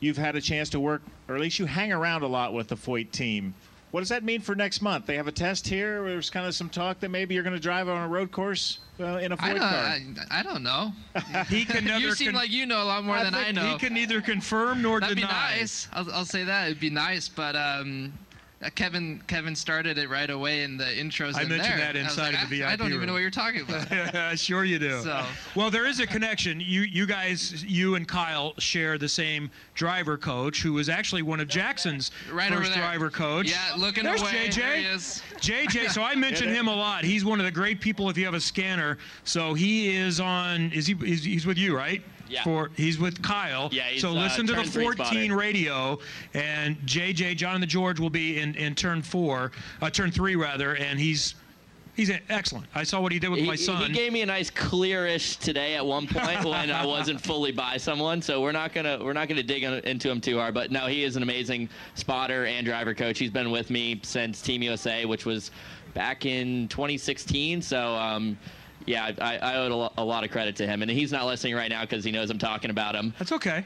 you've 0.00 0.16
had 0.16 0.36
a 0.36 0.40
chance 0.40 0.68
to 0.70 0.80
work, 0.80 1.02
or 1.28 1.34
at 1.34 1.40
least 1.40 1.58
you 1.58 1.66
hang 1.66 1.92
around 1.92 2.22
a 2.22 2.26
lot 2.26 2.52
with 2.52 2.68
the 2.68 2.76
Foyt 2.76 3.10
team. 3.10 3.54
What 3.90 4.00
does 4.00 4.10
that 4.10 4.22
mean 4.22 4.42
for 4.42 4.54
next 4.54 4.82
month? 4.82 5.06
They 5.06 5.16
have 5.16 5.28
a 5.28 5.32
test 5.32 5.66
here. 5.66 6.02
There's 6.04 6.28
kind 6.28 6.46
of 6.46 6.54
some 6.54 6.68
talk 6.68 7.00
that 7.00 7.08
maybe 7.08 7.34
you're 7.34 7.42
going 7.42 7.56
to 7.56 7.60
drive 7.60 7.88
on 7.88 8.02
a 8.04 8.08
road 8.08 8.30
course 8.30 8.80
uh, 9.00 9.16
in 9.16 9.32
a 9.32 9.36
Foyt 9.36 9.54
don't, 9.54 9.58
car. 9.60 9.70
I, 9.70 10.02
I 10.30 10.42
don't 10.42 10.62
know. 10.62 10.92
He 11.48 11.64
can 11.64 11.84
never. 11.86 11.98
you 11.98 12.12
seem 12.12 12.28
con- 12.28 12.34
like 12.34 12.50
you 12.50 12.66
know 12.66 12.82
a 12.82 12.84
lot 12.84 13.04
more 13.04 13.16
I 13.16 13.24
than 13.24 13.34
I 13.34 13.44
think 13.44 13.56
know. 13.56 13.72
He 13.72 13.78
can 13.78 13.94
neither 13.94 14.20
confirm 14.20 14.82
nor 14.82 15.00
That'd 15.00 15.16
deny. 15.16 15.52
be 15.54 15.58
nice. 15.60 15.88
I'll, 15.92 16.10
I'll 16.12 16.24
say 16.26 16.44
that. 16.44 16.66
It'd 16.66 16.80
be 16.80 16.90
nice, 16.90 17.28
but 17.30 17.56
um, 17.56 18.12
Uh, 18.60 18.68
Kevin 18.74 19.22
Kevin 19.28 19.54
started 19.54 19.98
it 19.98 20.08
right 20.08 20.30
away 20.30 20.64
in 20.64 20.76
the 20.76 20.84
intros. 20.84 21.36
I 21.36 21.42
in 21.42 21.48
mentioned 21.48 21.78
there. 21.78 21.92
that 21.92 21.96
inside 21.96 22.34
like, 22.34 22.42
of 22.42 22.50
the 22.50 22.64
I, 22.64 22.72
I 22.72 22.76
don't 22.76 22.88
VIP 22.88 22.96
even 22.96 23.06
know 23.06 23.12
what 23.12 23.20
you're 23.20 23.30
talking 23.30 23.60
about. 23.60 24.36
sure 24.38 24.64
you 24.64 24.80
do. 24.80 25.00
So- 25.00 25.24
Well, 25.54 25.70
there 25.70 25.86
is 25.86 26.00
a 26.00 26.06
connection. 26.06 26.58
You 26.58 26.80
you 26.80 27.06
guys, 27.06 27.64
you 27.64 27.94
and 27.94 28.06
Kyle 28.08 28.54
share 28.58 28.98
the 28.98 29.08
same 29.08 29.48
driver 29.74 30.18
coach, 30.18 30.60
who 30.60 30.72
was 30.72 30.88
actually 30.88 31.22
one 31.22 31.38
of 31.38 31.46
Jackson's 31.46 32.10
Right 32.32 32.52
first 32.52 32.72
driver 32.72 33.10
coach. 33.10 33.48
Yeah, 33.48 33.74
looking 33.76 34.02
There's 34.02 34.22
away. 34.22 34.48
JJ. 34.48 34.56
There. 34.56 35.66
JJ, 35.66 35.90
so 35.90 36.02
I 36.02 36.16
mention 36.16 36.48
him 36.48 36.66
a 36.66 36.74
lot. 36.74 37.04
He's 37.04 37.24
one 37.24 37.38
of 37.38 37.46
the 37.46 37.52
great 37.52 37.80
people 37.80 38.10
if 38.10 38.18
you 38.18 38.24
have 38.24 38.34
a 38.34 38.40
scanner. 38.40 38.98
So 39.22 39.54
he 39.54 39.94
is 39.94 40.18
on. 40.18 40.72
Is 40.72 40.88
he? 40.88 40.96
Is, 41.04 41.22
he's 41.22 41.46
with 41.46 41.58
you, 41.58 41.76
right? 41.76 42.02
Yeah. 42.28 42.44
For 42.44 42.70
he's 42.76 42.98
with 42.98 43.22
Kyle. 43.22 43.68
Yeah, 43.72 43.84
he's, 43.84 44.02
so 44.02 44.10
uh, 44.10 44.14
listen 44.14 44.46
to 44.48 44.54
the 44.54 44.64
14 44.64 45.32
radio, 45.32 45.98
and 46.34 46.76
JJ 46.80 47.36
John 47.36 47.54
and 47.54 47.62
the 47.62 47.66
George 47.66 47.98
will 48.00 48.10
be 48.10 48.38
in 48.38 48.54
in 48.54 48.74
turn 48.74 49.02
four, 49.02 49.52
uh, 49.80 49.90
turn 49.90 50.10
three 50.10 50.36
rather, 50.36 50.76
and 50.76 50.98
he's. 50.98 51.34
He's 51.94 52.12
excellent. 52.28 52.66
I 52.76 52.84
saw 52.84 53.00
what 53.00 53.10
he 53.10 53.18
did 53.18 53.28
with 53.28 53.40
He, 53.40 53.46
my 53.46 53.56
son. 53.56 53.82
he 53.88 53.92
gave 53.92 54.12
me 54.12 54.22
a 54.22 54.26
nice 54.26 54.52
clearish 54.52 55.36
today 55.40 55.74
at 55.74 55.84
one 55.84 56.06
point 56.06 56.44
when 56.44 56.70
I 56.70 56.86
wasn't 56.86 57.20
fully 57.20 57.50
by 57.50 57.76
someone. 57.76 58.22
So 58.22 58.40
we're 58.40 58.52
not 58.52 58.72
gonna 58.72 59.00
we're 59.02 59.14
not 59.14 59.26
gonna 59.26 59.42
dig 59.42 59.64
into 59.64 60.08
him 60.08 60.20
too 60.20 60.38
hard. 60.38 60.54
But 60.54 60.70
no, 60.70 60.86
he 60.86 61.02
is 61.02 61.16
an 61.16 61.24
amazing 61.24 61.68
spotter 61.96 62.46
and 62.46 62.64
driver 62.64 62.94
coach. 62.94 63.18
He's 63.18 63.32
been 63.32 63.50
with 63.50 63.68
me 63.68 64.00
since 64.04 64.40
Team 64.40 64.62
USA, 64.62 65.06
which 65.06 65.26
was 65.26 65.50
back 65.92 66.24
in 66.24 66.68
2016. 66.68 67.62
So. 67.62 67.96
Um, 67.96 68.38
yeah, 68.88 69.12
I, 69.20 69.36
I 69.36 69.56
owe 69.56 69.66
a 69.66 69.68
lo- 69.68 69.92
a 69.98 70.04
lot 70.04 70.24
of 70.24 70.30
credit 70.30 70.56
to 70.56 70.66
him, 70.66 70.80
and 70.80 70.90
he's 70.90 71.12
not 71.12 71.26
listening 71.26 71.54
right 71.54 71.68
now 71.68 71.82
because 71.82 72.04
he 72.04 72.10
knows 72.10 72.30
I'm 72.30 72.38
talking 72.38 72.70
about 72.70 72.94
him. 72.94 73.12
That's 73.18 73.32
okay. 73.32 73.64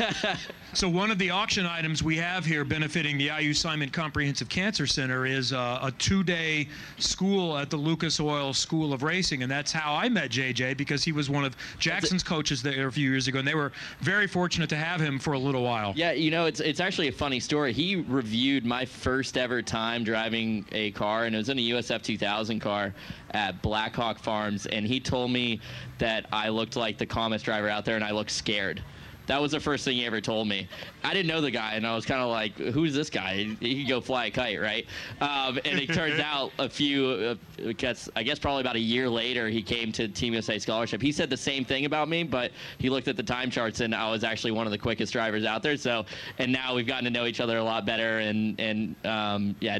so 0.74 0.88
one 0.88 1.10
of 1.10 1.18
the 1.18 1.30
auction 1.30 1.66
items 1.66 2.02
we 2.02 2.16
have 2.18 2.44
here 2.44 2.64
benefiting 2.64 3.18
the 3.18 3.30
IU 3.36 3.52
Simon 3.52 3.90
Comprehensive 3.90 4.48
Cancer 4.48 4.86
Center 4.86 5.26
is 5.26 5.52
uh, 5.52 5.80
a 5.82 5.90
two-day 5.92 6.68
school 6.98 7.58
at 7.58 7.68
the 7.68 7.76
Lucas 7.76 8.20
Oil 8.20 8.54
School 8.54 8.92
of 8.92 9.02
Racing, 9.02 9.42
and 9.42 9.50
that's 9.50 9.72
how 9.72 9.94
I 9.94 10.08
met 10.08 10.30
JJ 10.30 10.76
because 10.76 11.02
he 11.02 11.10
was 11.10 11.28
one 11.28 11.44
of 11.44 11.56
Jackson's 11.80 12.22
coaches 12.22 12.62
there 12.62 12.86
a 12.86 12.92
few 12.92 13.10
years 13.10 13.26
ago, 13.26 13.40
and 13.40 13.48
they 13.48 13.56
were 13.56 13.72
very 14.00 14.28
fortunate 14.28 14.68
to 14.70 14.76
have 14.76 15.00
him 15.00 15.18
for 15.18 15.32
a 15.32 15.38
little 15.38 15.64
while. 15.64 15.92
Yeah, 15.96 16.12
you 16.12 16.30
know, 16.30 16.46
it's 16.46 16.60
it's 16.60 16.80
actually 16.80 17.08
a 17.08 17.12
funny 17.12 17.40
story. 17.40 17.72
He 17.72 17.96
reviewed 17.96 18.64
my 18.64 18.84
first 18.84 19.36
ever 19.36 19.62
time 19.62 20.04
driving 20.04 20.64
a 20.70 20.92
car, 20.92 21.24
and 21.24 21.34
it 21.34 21.38
was 21.38 21.48
in 21.48 21.58
a 21.58 21.62
USF 21.70 22.02
2000 22.02 22.60
car 22.60 22.94
at 23.34 23.60
Blackhawk 23.60 24.18
Farms, 24.18 24.66
and 24.66 24.86
he 24.86 25.00
told 25.00 25.30
me 25.30 25.60
that 25.98 26.26
I 26.32 26.48
looked 26.48 26.76
like 26.76 26.96
the 26.96 27.06
calmest 27.06 27.44
driver 27.44 27.68
out 27.68 27.84
there, 27.84 27.96
and 27.96 28.04
I 28.04 28.12
looked 28.12 28.30
scared. 28.30 28.82
That 29.26 29.40
was 29.40 29.52
the 29.52 29.60
first 29.60 29.86
thing 29.86 29.96
he 29.96 30.04
ever 30.04 30.20
told 30.20 30.48
me. 30.48 30.68
I 31.02 31.14
didn't 31.14 31.28
know 31.28 31.40
the 31.40 31.50
guy, 31.50 31.74
and 31.74 31.86
I 31.86 31.94
was 31.94 32.04
kind 32.04 32.20
of 32.20 32.28
like, 32.28 32.56
"Who's 32.58 32.92
this 32.92 33.08
guy? 33.08 33.56
He 33.58 33.80
could 33.82 33.88
go 33.88 34.00
fly 34.02 34.26
a 34.26 34.30
kite, 34.30 34.60
right?" 34.60 34.86
Um, 35.20 35.58
and 35.64 35.80
it 35.80 35.94
turns 35.94 36.20
out 36.24 36.52
a 36.58 36.68
few, 36.68 37.06
uh, 37.06 37.68
I 37.68 37.72
guess, 37.72 38.08
I 38.14 38.22
guess 38.22 38.38
probably 38.38 38.60
about 38.60 38.76
a 38.76 38.80
year 38.80 39.08
later, 39.08 39.48
he 39.48 39.62
came 39.62 39.92
to 39.92 40.08
Team 40.08 40.34
USA 40.34 40.58
scholarship. 40.58 41.00
He 41.00 41.10
said 41.10 41.30
the 41.30 41.38
same 41.38 41.64
thing 41.64 41.86
about 41.86 42.08
me, 42.08 42.22
but 42.22 42.52
he 42.78 42.90
looked 42.90 43.08
at 43.08 43.16
the 43.16 43.22
time 43.22 43.50
charts, 43.50 43.80
and 43.80 43.94
I 43.94 44.10
was 44.10 44.24
actually 44.24 44.52
one 44.52 44.66
of 44.66 44.72
the 44.72 44.78
quickest 44.78 45.14
drivers 45.14 45.46
out 45.46 45.62
there. 45.62 45.78
So, 45.78 46.04
and 46.38 46.52
now 46.52 46.74
we've 46.74 46.86
gotten 46.86 47.04
to 47.04 47.10
know 47.10 47.24
each 47.24 47.40
other 47.40 47.56
a 47.56 47.64
lot 47.64 47.86
better, 47.86 48.18
and 48.18 48.60
and 48.60 48.94
um, 49.06 49.56
yeah, 49.60 49.78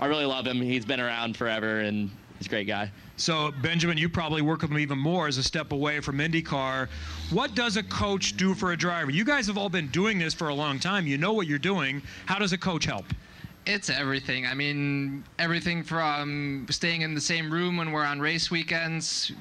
I 0.00 0.06
really 0.06 0.26
love 0.26 0.44
him. 0.44 0.60
He's 0.60 0.84
been 0.84 1.00
around 1.00 1.36
forever, 1.36 1.80
and 1.80 2.10
he's 2.38 2.46
a 2.46 2.50
great 2.50 2.66
guy. 2.66 2.90
So 3.16 3.52
Benjamin, 3.62 3.96
you 3.96 4.08
probably 4.08 4.42
work 4.42 4.62
with 4.62 4.70
him 4.70 4.78
even 4.78 4.98
more 4.98 5.26
as 5.26 5.38
a 5.38 5.42
step 5.42 5.72
away 5.72 6.00
from 6.00 6.18
IndyCar. 6.18 6.88
What 7.30 7.54
does 7.54 7.76
a 7.76 7.82
coach 7.82 8.36
do 8.36 8.54
for 8.54 8.72
a 8.72 8.76
driver? 8.76 9.10
You 9.10 9.24
guys 9.24 9.46
have 9.46 9.56
all 9.56 9.68
been 9.68 9.88
doing 9.88 10.18
this 10.18 10.34
for 10.34 10.48
a 10.48 10.54
long 10.54 10.78
time. 10.78 11.06
You 11.06 11.18
know 11.18 11.32
what 11.32 11.46
you're 11.46 11.58
doing. 11.58 12.02
How 12.26 12.38
does 12.38 12.52
a 12.52 12.58
coach 12.58 12.84
help? 12.84 13.06
It's 13.64 13.90
everything. 13.90 14.46
I 14.46 14.54
mean, 14.54 15.24
everything 15.38 15.82
from 15.82 16.66
staying 16.70 17.02
in 17.02 17.14
the 17.14 17.20
same 17.20 17.52
room 17.52 17.76
when 17.76 17.90
we're 17.90 18.04
on 18.04 18.20
race 18.20 18.50
weekends. 18.50 19.32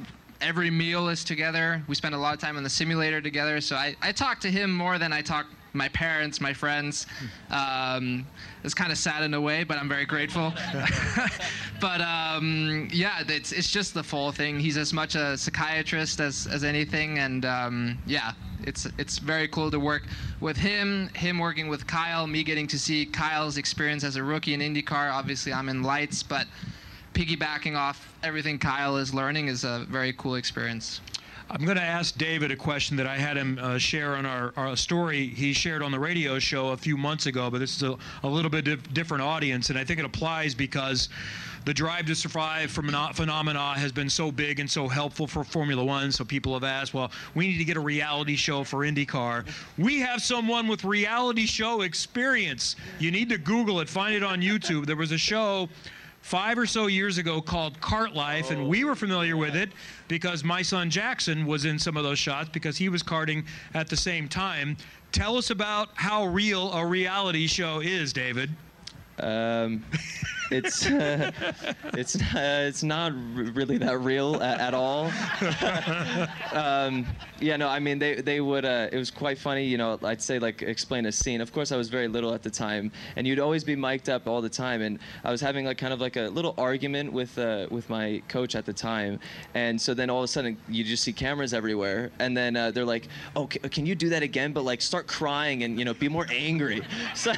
Every 0.42 0.72
meal 0.72 1.10
is 1.10 1.24
together. 1.24 1.84
We 1.88 1.96
spend 1.96 2.16
a 2.16 2.18
lot 2.18 2.34
of 2.34 2.40
time 2.40 2.58
on 2.58 2.64
the 2.64 2.70
simulator 2.70 3.22
together. 3.22 3.62
So 3.62 3.76
I, 3.76 3.96
I 4.02 4.12
talk 4.12 4.40
to 4.42 4.52
him 4.52 4.74
more 4.74 4.98
than 4.98 5.14
I 5.14 5.22
talk 5.22 5.48
my 5.76 5.90
parents, 5.90 6.42
my 6.42 6.54
friends. 6.54 7.06
Um, 7.52 8.26
it's 8.64 8.74
kind 8.74 8.92
of 8.92 8.98
sad 8.98 9.24
in 9.24 9.34
a 9.34 9.42
way, 9.42 9.64
but 9.64 9.78
I'm 9.78 9.90
very 9.90 10.06
grateful. 10.06 10.54
but 11.82 12.02
um, 12.02 12.88
yeah, 12.92 13.24
it's 13.28 13.52
it's 13.52 13.70
just 13.70 13.94
the 13.94 14.04
full 14.04 14.32
thing. 14.32 14.60
He's 14.60 14.78
as 14.78 14.94
much 14.94 15.16
a 15.16 15.38
psychiatrist 15.38 16.20
as 16.20 16.48
as 16.48 16.64
anything, 16.64 17.20
and 17.20 17.46
um, 17.46 17.98
yeah, 18.08 18.32
it's 18.64 18.88
it's 18.98 19.20
very 19.20 19.48
cool 19.50 19.70
to 19.70 19.80
work 19.80 20.04
with 20.40 20.58
him. 20.58 21.10
Him 21.10 21.38
working 21.40 21.68
with 21.68 21.86
Kyle, 21.86 22.26
me 22.26 22.44
getting 22.44 22.68
to 22.68 22.80
see 22.80 23.06
Kyle's 23.06 23.58
experience 23.58 24.04
as 24.04 24.16
a 24.16 24.24
rookie 24.24 24.54
in 24.54 24.62
IndyCar. 24.62 25.12
Obviously, 25.12 25.54
I'm 25.54 25.70
in 25.70 25.84
lights, 25.84 26.24
but 26.24 26.48
piggybacking 27.14 27.78
off 27.78 28.14
everything 28.24 28.60
Kyle 28.60 28.98
is 28.98 29.14
learning 29.14 29.48
is 29.48 29.64
a 29.64 29.86
very 29.90 30.14
cool 30.14 30.36
experience. 30.36 31.02
I'm 31.48 31.64
going 31.64 31.78
to 31.78 31.84
ask 31.84 32.18
David 32.18 32.50
a 32.50 32.56
question 32.56 32.98
that 32.98 33.06
I 33.06 33.18
had 33.18 33.38
him 33.38 33.60
uh, 33.62 33.78
share 33.78 34.16
on 34.16 34.26
our, 34.26 34.52
our 34.58 34.76
story 34.76 35.28
he 35.28 35.54
shared 35.54 35.84
on 35.84 35.92
the 35.92 36.00
radio 36.00 36.40
show 36.40 36.70
a 36.70 36.78
few 36.78 36.98
months 36.98 37.28
ago, 37.28 37.52
but 37.52 37.60
this 37.60 37.78
is 37.78 37.84
a, 37.84 37.96
a 38.24 38.28
little 38.28 38.50
bit 38.50 38.66
dif- 38.66 38.94
different 38.94 39.22
audience, 39.22 39.70
and 39.70 39.78
I 39.78 39.84
think 39.84 40.00
it 40.00 40.06
applies 40.06 40.56
because 40.56 41.08
the 41.64 41.74
Drive 41.74 42.08
to 42.08 42.16
Survive 42.16 42.72
phenomena 42.72 43.14
phenomena 43.14 43.74
has 43.76 43.92
been 43.92 44.10
so 44.10 44.32
big 44.32 44.60
and 44.60 44.70
so 44.70 44.88
helpful 44.88 45.28
for 45.28 45.44
Formula 45.44 45.84
One. 45.84 46.12
So 46.12 46.26
people 46.26 46.54
have 46.56 46.64
asked, 46.64 46.96
well, 46.96 47.12
we 47.36 47.48
need 47.48 47.58
to 47.60 47.64
get 47.64 47.78
a 47.78 47.82
reality 47.82 48.36
show 48.36 48.64
for 48.64 48.80
IndyCar. 48.80 49.46
We 49.78 50.00
have 50.00 50.22
someone 50.22 50.68
with 50.68 50.84
reality 50.84 51.46
show 51.46 51.82
experience. 51.82 52.76
You 52.98 53.12
need 53.12 53.30
to 53.30 53.38
Google 53.38 53.82
it, 53.82 53.90
find 53.90 54.16
it 54.16 54.24
on 54.24 54.42
YouTube. 54.42 54.88
There 54.88 54.96
was 54.96 55.12
a 55.12 55.18
show 55.18 55.70
five 56.26 56.58
or 56.58 56.66
so 56.66 56.88
years 56.88 57.20
ago 57.20 57.40
called 57.40 57.80
Cart 57.82 58.16
Life, 58.16 58.50
and 58.50 58.68
we 58.68 58.84
were 58.84 58.96
familiar 58.96 59.38
with 59.38 59.56
it 59.56 59.70
because 60.08 60.44
my 60.44 60.64
son 60.64 60.90
Jackson 60.90 61.46
was 61.46 61.66
in 61.66 61.78
some 61.78 61.96
of 61.98 62.04
those 62.04 62.18
shots 62.18 62.50
because 62.50 62.76
he 62.76 62.90
was 62.90 63.04
karting 63.04 63.46
at 63.76 63.90
the 63.90 63.96
same 63.96 64.28
time. 64.28 64.76
Tell 65.12 65.38
us 65.38 65.52
about 65.52 65.90
how 65.94 66.26
real 66.26 66.74
a 66.74 66.84
reality 66.84 67.46
show 67.46 67.80
is, 67.80 68.12
David. 68.12 68.50
Um, 69.20 69.86
it's 70.52 70.86
uh, 70.86 71.32
it's 71.94 72.16
uh, 72.16 72.66
it's 72.68 72.84
not 72.84 73.12
r- 73.12 73.18
really 73.18 73.78
that 73.80 74.00
real 74.00 74.42
at, 74.42 74.60
at 74.60 74.74
all. 74.74 75.06
um, 76.54 77.06
yeah, 77.40 77.58
no, 77.58 77.68
I 77.68 77.80
mean 77.80 78.00
they 78.00 78.16
they 78.16 78.42
would. 78.42 78.66
Uh, 78.66 78.88
it 78.92 78.98
was 78.98 79.12
quite 79.12 79.38
funny, 79.38 79.66
you 79.66 79.78
know. 79.78 80.00
I'd 80.04 80.22
say 80.22 80.40
like 80.40 80.62
explain 80.62 81.06
a 81.06 81.12
scene. 81.12 81.42
Of 81.42 81.52
course, 81.52 81.72
I 81.72 81.78
was 81.78 81.90
very 81.90 82.08
little 82.08 82.34
at 82.34 82.44
the 82.44 82.50
time, 82.50 82.92
and 83.16 83.28
you'd 83.28 83.40
always 83.40 83.64
be 83.64 83.76
mic'd 83.76 84.10
up 84.10 84.28
all 84.28 84.42
the 84.42 84.50
time. 84.50 84.82
And 84.82 85.00
I 85.24 85.32
was 85.32 85.42
having 85.42 85.66
like 85.66 85.78
kind 85.78 85.94
of 85.94 86.02
like 86.02 86.16
a 86.16 86.28
little 86.30 86.54
argument 86.58 87.12
with 87.12 87.38
uh, 87.38 87.68
with 87.70 87.90
my 87.90 88.22
coach 88.28 88.56
at 88.56 88.66
the 88.66 88.74
time, 88.74 89.20
and 89.54 89.80
so 89.80 89.94
then 89.94 90.10
all 90.10 90.20
of 90.20 90.26
a 90.26 90.28
sudden 90.28 90.58
you 90.70 90.84
just 90.84 91.04
see 91.04 91.14
cameras 91.14 91.54
everywhere, 91.54 92.12
and 92.20 92.36
then 92.36 92.56
uh, 92.56 92.72
they're 92.72 92.86
like, 92.86 93.08
"Oh, 93.36 93.50
c- 93.52 93.60
can 93.60 93.86
you 93.86 93.96
do 93.96 94.10
that 94.10 94.24
again?" 94.24 94.54
But 94.54 94.64
like 94.64 94.82
start 94.82 95.08
crying 95.08 95.64
and 95.64 95.78
you 95.80 95.86
know 95.86 95.94
be 95.94 96.10
more 96.10 96.26
angry. 96.32 96.82
So 97.16 97.32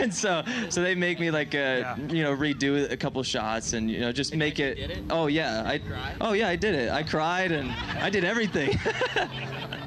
and 0.00 0.12
so 0.12 0.42
so 0.70 0.82
they 0.82 0.94
make 0.94 1.20
me 1.20 1.30
like 1.30 1.54
uh, 1.54 1.94
you 2.08 2.22
know 2.22 2.32
redo 2.36 2.90
a 2.90 2.96
couple 2.96 3.22
shots 3.22 3.72
and 3.72 3.90
you 3.90 4.00
know 4.00 4.12
just 4.12 4.34
make 4.34 4.58
it. 4.58 4.98
Oh 5.10 5.26
yeah, 5.26 5.62
I. 5.66 5.80
Oh 6.20 6.32
yeah, 6.32 6.48
I 6.48 6.56
did 6.56 6.74
it. 6.74 6.90
I 6.90 7.02
cried 7.02 7.52
and 7.52 7.70
I 7.70 8.10
did 8.10 8.24
everything. 8.24 8.78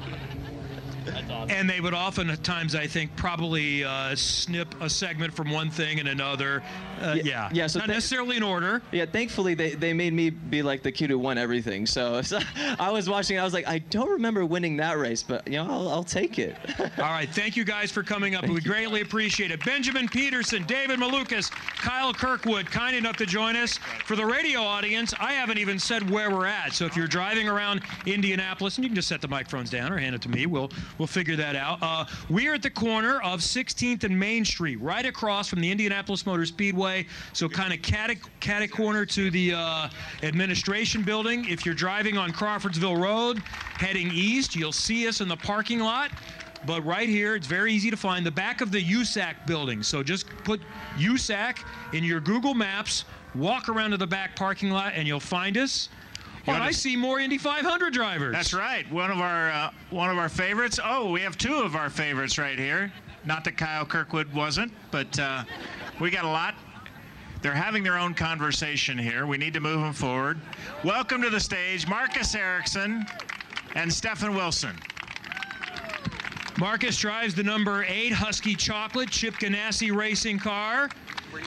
And 1.50 1.68
they 1.68 1.80
would 1.80 1.94
oftentimes, 1.94 2.74
I 2.74 2.86
think, 2.86 3.14
probably 3.16 3.84
uh, 3.84 4.14
snip 4.14 4.80
a 4.80 4.88
segment 4.88 5.34
from 5.34 5.50
one 5.50 5.70
thing 5.70 5.98
and 5.98 6.08
another. 6.08 6.62
Uh, 7.00 7.16
yeah. 7.22 7.48
yeah, 7.52 7.66
so 7.66 7.78
Not 7.78 7.86
th- 7.86 7.96
necessarily 7.96 8.36
in 8.36 8.42
order. 8.42 8.82
Yeah, 8.92 9.06
thankfully 9.06 9.54
they, 9.54 9.74
they 9.74 9.92
made 9.92 10.12
me 10.12 10.30
be 10.30 10.62
like 10.62 10.82
the 10.82 10.92
kid 10.92 11.10
who 11.10 11.18
won 11.18 11.38
everything. 11.38 11.86
So, 11.86 12.22
so 12.22 12.40
I 12.78 12.90
was 12.90 13.08
watching. 13.08 13.38
I 13.38 13.44
was 13.44 13.54
like, 13.54 13.68
I 13.68 13.78
don't 13.78 14.10
remember 14.10 14.44
winning 14.44 14.76
that 14.78 14.98
race, 14.98 15.22
but 15.22 15.46
you 15.46 15.54
know, 15.54 15.70
I'll, 15.70 15.88
I'll 15.88 16.04
take 16.04 16.38
it. 16.38 16.56
All 16.80 17.04
right. 17.04 17.28
Thank 17.28 17.56
you 17.56 17.64
guys 17.64 17.90
for 17.90 18.02
coming 18.02 18.34
up. 18.34 18.46
We 18.48 18.60
greatly 18.60 19.00
appreciate 19.00 19.50
it. 19.50 19.64
Benjamin 19.64 20.08
Pedersen, 20.08 20.64
David 20.64 20.98
Malukas, 20.98 21.50
Kyle 21.50 22.12
Kirkwood, 22.12 22.66
kind 22.66 22.96
enough 22.96 23.16
to 23.18 23.26
join 23.26 23.56
us. 23.56 23.78
For 24.04 24.16
the 24.16 24.24
radio 24.26 24.60
audience, 24.60 25.14
I 25.18 25.32
haven't 25.34 25.58
even 25.58 25.78
said 25.78 26.08
where 26.10 26.30
we're 26.30 26.46
at. 26.46 26.72
So 26.72 26.84
if 26.86 26.96
you're 26.96 27.06
driving 27.06 27.48
around 27.48 27.82
Indianapolis, 28.06 28.76
and 28.76 28.84
you 28.84 28.88
can 28.88 28.96
just 28.96 29.08
set 29.08 29.20
the 29.20 29.28
microphones 29.28 29.70
down 29.70 29.92
or 29.92 29.98
hand 29.98 30.14
it 30.14 30.22
to 30.22 30.28
me, 30.28 30.46
we'll 30.46 30.70
we'll 30.98 31.07
figure 31.08 31.36
that 31.36 31.56
out. 31.56 31.78
Uh, 31.82 32.04
we're 32.28 32.54
at 32.54 32.62
the 32.62 32.70
corner 32.70 33.20
of 33.22 33.40
16th 33.40 34.04
and 34.04 34.18
Main 34.18 34.44
Street, 34.44 34.80
right 34.80 35.06
across 35.06 35.48
from 35.48 35.60
the 35.60 35.70
Indianapolis 35.70 36.26
Motor 36.26 36.46
Speedway. 36.46 37.06
So 37.32 37.48
kind 37.48 37.72
of 37.72 37.82
catty 37.82 38.68
corner 38.68 39.06
to 39.06 39.30
the 39.30 39.54
uh, 39.54 39.88
administration 40.22 41.02
building. 41.02 41.48
If 41.48 41.64
you're 41.64 41.74
driving 41.74 42.18
on 42.18 42.32
Crawfordsville 42.32 42.96
Road, 42.96 43.38
heading 43.38 44.10
east, 44.12 44.54
you'll 44.54 44.72
see 44.72 45.08
us 45.08 45.20
in 45.20 45.28
the 45.28 45.36
parking 45.36 45.80
lot. 45.80 46.10
But 46.66 46.84
right 46.84 47.08
here, 47.08 47.36
it's 47.36 47.46
very 47.46 47.72
easy 47.72 47.90
to 47.90 47.96
find 47.96 48.26
the 48.26 48.30
back 48.30 48.60
of 48.60 48.70
the 48.70 48.82
USAC 48.82 49.46
building. 49.46 49.82
So 49.82 50.02
just 50.02 50.26
put 50.44 50.60
USAC 50.96 51.64
in 51.92 52.04
your 52.04 52.20
Google 52.20 52.54
Maps, 52.54 53.04
walk 53.34 53.68
around 53.68 53.92
to 53.92 53.96
the 53.96 54.06
back 54.06 54.34
parking 54.36 54.70
lot, 54.70 54.92
and 54.94 55.06
you'll 55.06 55.20
find 55.20 55.56
us. 55.56 55.88
Oh, 56.46 56.52
and 56.52 56.62
I 56.62 56.70
see 56.70 56.96
more 56.96 57.20
Indy 57.20 57.38
500 57.38 57.92
drivers. 57.92 58.32
That's 58.32 58.54
right. 58.54 58.90
One 58.92 59.10
of 59.10 59.18
our 59.18 59.50
uh, 59.50 59.70
one 59.90 60.10
of 60.10 60.18
our 60.18 60.28
favorites. 60.28 60.78
Oh, 60.82 61.10
we 61.10 61.20
have 61.22 61.36
two 61.36 61.56
of 61.56 61.76
our 61.76 61.90
favorites 61.90 62.38
right 62.38 62.58
here. 62.58 62.92
Not 63.24 63.44
that 63.44 63.56
Kyle 63.56 63.84
Kirkwood 63.84 64.32
wasn't, 64.32 64.72
but 64.90 65.18
uh, 65.18 65.44
we 66.00 66.10
got 66.10 66.24
a 66.24 66.28
lot. 66.28 66.54
They're 67.42 67.52
having 67.52 67.82
their 67.82 67.98
own 67.98 68.14
conversation 68.14 68.98
here. 68.98 69.26
We 69.26 69.38
need 69.38 69.54
to 69.54 69.60
move 69.60 69.80
them 69.80 69.92
forward. 69.92 70.40
Welcome 70.84 71.22
to 71.22 71.30
the 71.30 71.40
stage, 71.40 71.86
Marcus 71.86 72.34
Ericsson 72.34 73.06
and 73.74 73.92
Stefan 73.92 74.34
Wilson. 74.34 74.76
Marcus 76.58 76.98
drives 76.98 77.34
the 77.34 77.42
number 77.42 77.84
eight 77.84 78.12
Huski 78.12 78.58
Chocolate 78.58 79.10
Chip 79.10 79.34
Ganassi 79.34 79.94
racing 79.94 80.40
car. 80.40 80.88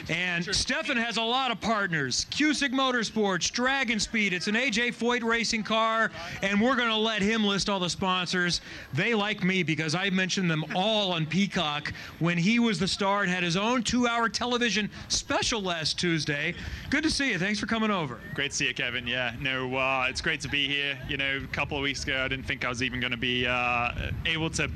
And 0.09 0.43
Stefan 0.55 0.97
has 0.97 1.17
a 1.17 1.21
lot 1.21 1.51
of 1.51 1.61
partners. 1.61 2.25
Cusick 2.31 2.71
Motorsports, 2.71 3.51
Dragon 3.51 3.99
Speed. 3.99 4.33
It's 4.33 4.47
an 4.47 4.55
AJ 4.55 4.95
Foyt 4.95 5.23
racing 5.23 5.63
car, 5.63 6.11
and 6.41 6.59
we're 6.59 6.75
going 6.75 6.89
to 6.89 6.95
let 6.95 7.21
him 7.21 7.43
list 7.43 7.69
all 7.69 7.79
the 7.79 7.89
sponsors. 7.89 8.61
They 8.93 9.13
like 9.13 9.43
me 9.43 9.63
because 9.63 9.95
I 9.95 10.09
mentioned 10.09 10.49
them 10.49 10.65
all 10.75 11.11
on 11.13 11.25
Peacock 11.25 11.93
when 12.19 12.37
he 12.37 12.59
was 12.59 12.79
the 12.79 12.87
star 12.87 13.23
and 13.23 13.31
had 13.31 13.43
his 13.43 13.57
own 13.57 13.83
two-hour 13.83 14.29
television 14.29 14.89
special 15.07 15.61
last 15.61 15.99
Tuesday. 15.99 16.55
Good 16.89 17.03
to 17.03 17.09
see 17.09 17.31
you. 17.31 17.39
Thanks 17.39 17.59
for 17.59 17.65
coming 17.65 17.91
over. 17.91 18.19
Great 18.33 18.51
to 18.51 18.57
see 18.57 18.67
you, 18.67 18.73
Kevin. 18.73 19.07
Yeah, 19.07 19.35
no, 19.39 19.75
uh, 19.75 20.07
it's 20.09 20.21
great 20.21 20.41
to 20.41 20.49
be 20.49 20.67
here. 20.67 20.97
You 21.07 21.17
know, 21.17 21.37
a 21.43 21.47
couple 21.47 21.77
of 21.77 21.83
weeks 21.83 22.03
ago, 22.03 22.23
I 22.23 22.27
didn't 22.27 22.45
think 22.45 22.65
I 22.65 22.69
was 22.69 22.83
even 22.83 22.99
going 22.99 23.11
to 23.11 23.17
be 23.17 23.45
uh, 23.47 24.11
able 24.25 24.49
to 24.51 24.69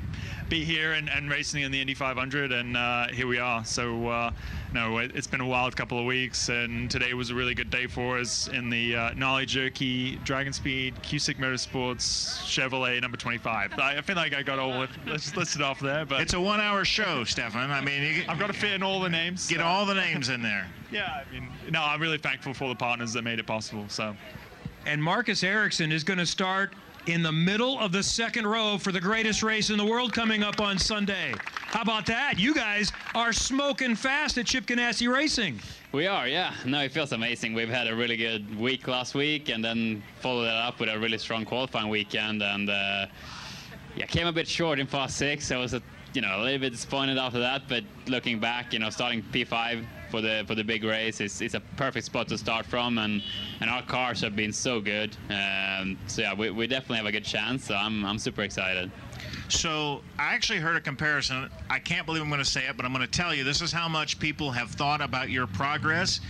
be 0.48 0.64
here 0.64 0.92
and, 0.92 1.08
and 1.10 1.30
racing 1.30 1.62
in 1.62 1.72
the 1.72 1.80
Indy 1.80 1.94
500, 1.94 2.52
and 2.52 2.76
uh, 2.76 3.08
here 3.08 3.26
we 3.26 3.38
are. 3.38 3.64
So, 3.64 4.08
uh, 4.08 4.30
no, 4.72 4.98
it, 4.98 5.12
it's 5.14 5.26
been 5.26 5.40
a 5.40 5.46
wild 5.46 5.76
couple 5.76 5.98
of 5.98 6.04
weeks, 6.04 6.48
and 6.48 6.90
today 6.90 7.14
was 7.14 7.30
a 7.30 7.34
really 7.34 7.54
good 7.54 7.70
day 7.70 7.86
for 7.86 8.18
us 8.18 8.48
in 8.48 8.70
the 8.70 8.94
uh, 8.94 9.14
Gnarly 9.14 9.46
Jerky, 9.46 10.16
Dragon 10.24 10.52
Speed, 10.52 10.94
Cusick 11.02 11.36
Motorsports, 11.36 12.38
Chevrolet 12.44 13.00
number 13.00 13.16
25. 13.16 13.78
I, 13.78 13.98
I 13.98 14.00
feel 14.02 14.16
like 14.16 14.34
I 14.34 14.42
got 14.42 14.58
all 14.58 14.82
it 14.82 14.90
let's 15.06 15.34
listed 15.36 15.62
off 15.62 15.80
there, 15.80 16.04
but 16.04 16.20
It's 16.20 16.34
a 16.34 16.40
one-hour 16.40 16.84
show, 16.84 17.24
Stefan. 17.24 17.70
I 17.70 17.80
mean, 17.80 18.02
you, 18.02 18.24
I've 18.28 18.38
got 18.38 18.48
to 18.48 18.52
fit 18.52 18.72
in 18.72 18.82
all 18.82 19.00
the 19.00 19.10
names. 19.10 19.48
get 19.48 19.58
so- 19.58 19.64
all 19.64 19.84
the 19.86 19.94
names 19.94 20.28
in 20.28 20.42
there. 20.42 20.68
Yeah, 20.92 21.24
I 21.28 21.32
mean, 21.32 21.48
no, 21.68 21.82
I'm 21.82 22.00
really 22.00 22.16
thankful 22.16 22.54
for 22.54 22.68
the 22.68 22.74
partners 22.76 23.12
that 23.14 23.22
made 23.22 23.40
it 23.40 23.46
possible. 23.46 23.86
So. 23.88 24.16
And 24.86 25.02
Marcus 25.02 25.42
Ericsson 25.42 25.90
is 25.90 26.04
going 26.04 26.20
to 26.20 26.24
start 26.26 26.74
in 27.06 27.22
the 27.22 27.32
middle 27.32 27.78
of 27.78 27.92
the 27.92 28.02
second 28.02 28.46
row 28.46 28.76
for 28.78 28.90
the 28.90 29.00
greatest 29.00 29.42
race 29.42 29.70
in 29.70 29.78
the 29.78 29.84
world 29.84 30.12
coming 30.12 30.42
up 30.42 30.60
on 30.60 30.76
Sunday. 30.76 31.34
How 31.66 31.82
about 31.82 32.04
that? 32.06 32.38
You 32.38 32.52
guys 32.52 32.90
are 33.14 33.32
smoking 33.32 33.94
fast 33.94 34.38
at 34.38 34.46
Chip 34.46 34.66
Ganassi 34.66 35.12
Racing. 35.12 35.60
We 35.92 36.06
are, 36.06 36.26
yeah. 36.26 36.52
No, 36.64 36.80
it 36.82 36.90
feels 36.90 37.12
amazing. 37.12 37.54
We've 37.54 37.68
had 37.68 37.86
a 37.86 37.94
really 37.94 38.16
good 38.16 38.58
week 38.58 38.88
last 38.88 39.14
week, 39.14 39.48
and 39.50 39.64
then 39.64 40.02
followed 40.20 40.44
that 40.44 40.56
up 40.56 40.80
with 40.80 40.88
a 40.88 40.98
really 40.98 41.18
strong 41.18 41.44
qualifying 41.44 41.88
weekend. 41.88 42.42
And 42.42 42.68
uh, 42.68 43.06
yeah, 43.94 44.06
came 44.06 44.26
a 44.26 44.32
bit 44.32 44.48
short 44.48 44.80
in 44.80 44.86
fast 44.86 45.16
six. 45.16 45.50
I 45.52 45.58
was, 45.58 45.74
a, 45.74 45.82
you 46.12 46.22
know, 46.22 46.40
a 46.40 46.42
little 46.42 46.58
bit 46.58 46.72
disappointed 46.72 47.18
after 47.18 47.38
that. 47.38 47.68
But 47.68 47.84
looking 48.08 48.40
back, 48.40 48.72
you 48.72 48.80
know, 48.80 48.90
starting 48.90 49.22
P5 49.22 49.84
for 50.16 50.22
the 50.22 50.44
for 50.46 50.54
the 50.54 50.64
big 50.64 50.82
race 50.82 51.20
It's, 51.20 51.42
is 51.42 51.54
a 51.54 51.60
perfect 51.76 52.06
spot 52.06 52.28
to 52.28 52.38
start 52.38 52.64
from. 52.64 52.96
And 52.98 53.22
and 53.60 53.68
our 53.68 53.82
cars 53.82 54.20
have 54.22 54.34
been 54.34 54.52
so 54.52 54.80
good. 54.80 55.14
Um, 55.28 55.98
so 56.06 56.22
yeah, 56.22 56.34
we, 56.34 56.50
we 56.50 56.66
definitely 56.66 56.96
have 56.96 57.06
a 57.06 57.12
good 57.12 57.24
chance. 57.24 57.66
So 57.66 57.74
I'm 57.74 58.04
I'm 58.04 58.18
super 58.18 58.42
excited. 58.42 58.90
So 59.48 60.02
I 60.18 60.34
actually 60.34 60.58
heard 60.58 60.76
a 60.76 60.80
comparison. 60.80 61.50
I 61.68 61.78
can't 61.78 62.06
believe 62.06 62.22
I'm 62.22 62.28
going 62.28 62.38
to 62.38 62.44
say 62.44 62.66
it, 62.66 62.76
but 62.76 62.84
I'm 62.84 62.92
going 62.92 63.04
to 63.04 63.10
tell 63.10 63.34
you 63.34 63.44
this 63.44 63.60
is 63.60 63.72
how 63.72 63.88
much 63.88 64.18
people 64.18 64.50
have 64.50 64.70
thought 64.70 65.00
about 65.00 65.30
your 65.30 65.46
progress. 65.46 66.20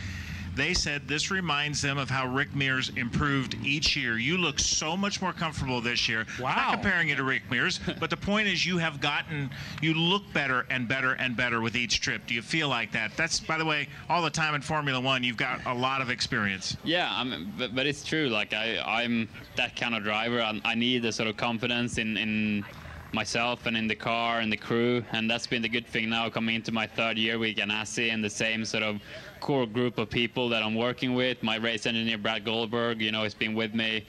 They 0.56 0.72
said 0.72 1.06
this 1.06 1.30
reminds 1.30 1.82
them 1.82 1.98
of 1.98 2.08
how 2.08 2.26
Rick 2.26 2.56
Mears 2.56 2.90
improved 2.96 3.56
each 3.62 3.94
year. 3.94 4.16
You 4.16 4.38
look 4.38 4.58
so 4.58 4.96
much 4.96 5.20
more 5.20 5.34
comfortable 5.34 5.82
this 5.82 6.08
year. 6.08 6.24
Wow. 6.40 6.48
I'm 6.48 6.56
not 6.56 6.72
comparing 6.72 7.10
you 7.10 7.14
to 7.16 7.24
Rick 7.24 7.50
Mears, 7.50 7.78
but 8.00 8.08
the 8.08 8.16
point 8.16 8.48
is 8.48 8.64
you 8.64 8.78
have 8.78 8.98
gotten, 8.98 9.50
you 9.82 9.92
look 9.92 10.22
better 10.32 10.64
and 10.70 10.88
better 10.88 11.12
and 11.12 11.36
better 11.36 11.60
with 11.60 11.76
each 11.76 12.00
trip. 12.00 12.26
Do 12.26 12.32
you 12.32 12.40
feel 12.40 12.70
like 12.70 12.90
that? 12.92 13.14
That's, 13.18 13.38
by 13.38 13.58
the 13.58 13.66
way, 13.66 13.86
all 14.08 14.22
the 14.22 14.30
time 14.30 14.54
in 14.54 14.62
Formula 14.62 14.98
One, 14.98 15.22
you've 15.22 15.36
got 15.36 15.60
a 15.66 15.74
lot 15.74 16.00
of 16.00 16.08
experience. 16.08 16.74
Yeah, 16.84 17.10
I 17.12 17.22
mean, 17.22 17.52
but, 17.58 17.74
but 17.74 17.86
it's 17.86 18.02
true. 18.02 18.30
Like 18.30 18.54
I, 18.54 18.78
I'm 18.78 19.28
that 19.56 19.76
kind 19.76 19.94
of 19.94 20.04
driver. 20.04 20.40
I, 20.40 20.58
I 20.64 20.74
need 20.74 21.02
the 21.02 21.12
sort 21.12 21.28
of 21.28 21.36
confidence 21.36 21.98
in 21.98 22.16
in 22.16 22.64
myself 23.12 23.66
and 23.66 23.76
in 23.76 23.86
the 23.86 23.94
car 23.94 24.40
and 24.40 24.52
the 24.52 24.56
crew, 24.56 25.04
and 25.12 25.30
that's 25.30 25.46
been 25.46 25.62
the 25.62 25.68
good 25.68 25.86
thing 25.86 26.10
now 26.10 26.28
coming 26.28 26.54
into 26.54 26.72
my 26.72 26.86
third 26.86 27.16
year 27.16 27.38
with 27.38 27.56
Ganassi 27.56 28.12
and 28.12 28.22
the 28.22 28.30
same 28.30 28.64
sort 28.64 28.82
of 28.82 29.00
core 29.40 29.66
group 29.66 29.98
of 29.98 30.10
people 30.10 30.48
that 30.48 30.62
I'm 30.62 30.74
working 30.74 31.14
with. 31.14 31.42
My 31.42 31.56
race 31.56 31.86
engineer 31.86 32.18
Brad 32.18 32.44
Goldberg, 32.44 33.00
you 33.00 33.12
know, 33.12 33.22
has 33.22 33.34
been 33.34 33.54
with 33.54 33.74
me. 33.74 34.04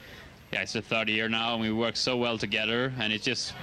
Yeah, 0.52 0.62
it's 0.62 0.72
the 0.72 0.82
third 0.82 1.08
year 1.08 1.28
now, 1.28 1.54
and 1.54 1.62
we 1.62 1.72
work 1.72 1.96
so 1.96 2.16
well 2.16 2.38
together, 2.38 2.92
and 2.98 3.12
it's 3.12 3.24
just 3.24 3.54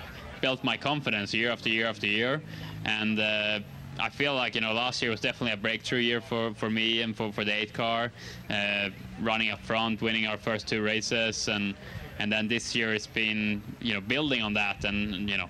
built 0.41 0.63
my 0.63 0.77
confidence 0.77 1.33
year 1.33 1.51
after 1.51 1.69
year 1.69 1.87
after 1.87 2.07
year, 2.07 2.41
and. 2.85 3.19
Uh, 3.19 3.59
I 3.97 4.09
feel 4.09 4.35
like 4.35 4.55
you 4.55 4.61
know 4.61 4.73
last 4.73 5.01
year 5.01 5.09
was 5.09 5.21
definitely 5.21 5.53
a 5.53 5.57
breakthrough 5.57 5.99
year 5.99 6.19
for, 6.19 6.53
for 6.55 6.69
me 6.69 7.01
and 7.01 7.15
for, 7.15 7.31
for 7.31 7.45
the 7.45 7.53
eight 7.53 7.73
car, 7.73 8.11
uh, 8.49 8.89
running 9.21 9.51
up 9.51 9.61
front, 9.61 10.01
winning 10.01 10.27
our 10.27 10.37
first 10.37 10.67
two 10.67 10.83
races, 10.83 11.47
and 11.47 11.75
and 12.19 12.31
then 12.31 12.47
this 12.47 12.75
year 12.75 12.93
it's 12.93 13.07
been 13.07 13.61
you 13.79 13.93
know 13.93 14.01
building 14.01 14.41
on 14.41 14.53
that, 14.53 14.83
and 14.85 15.29
you 15.29 15.37
know 15.37 15.49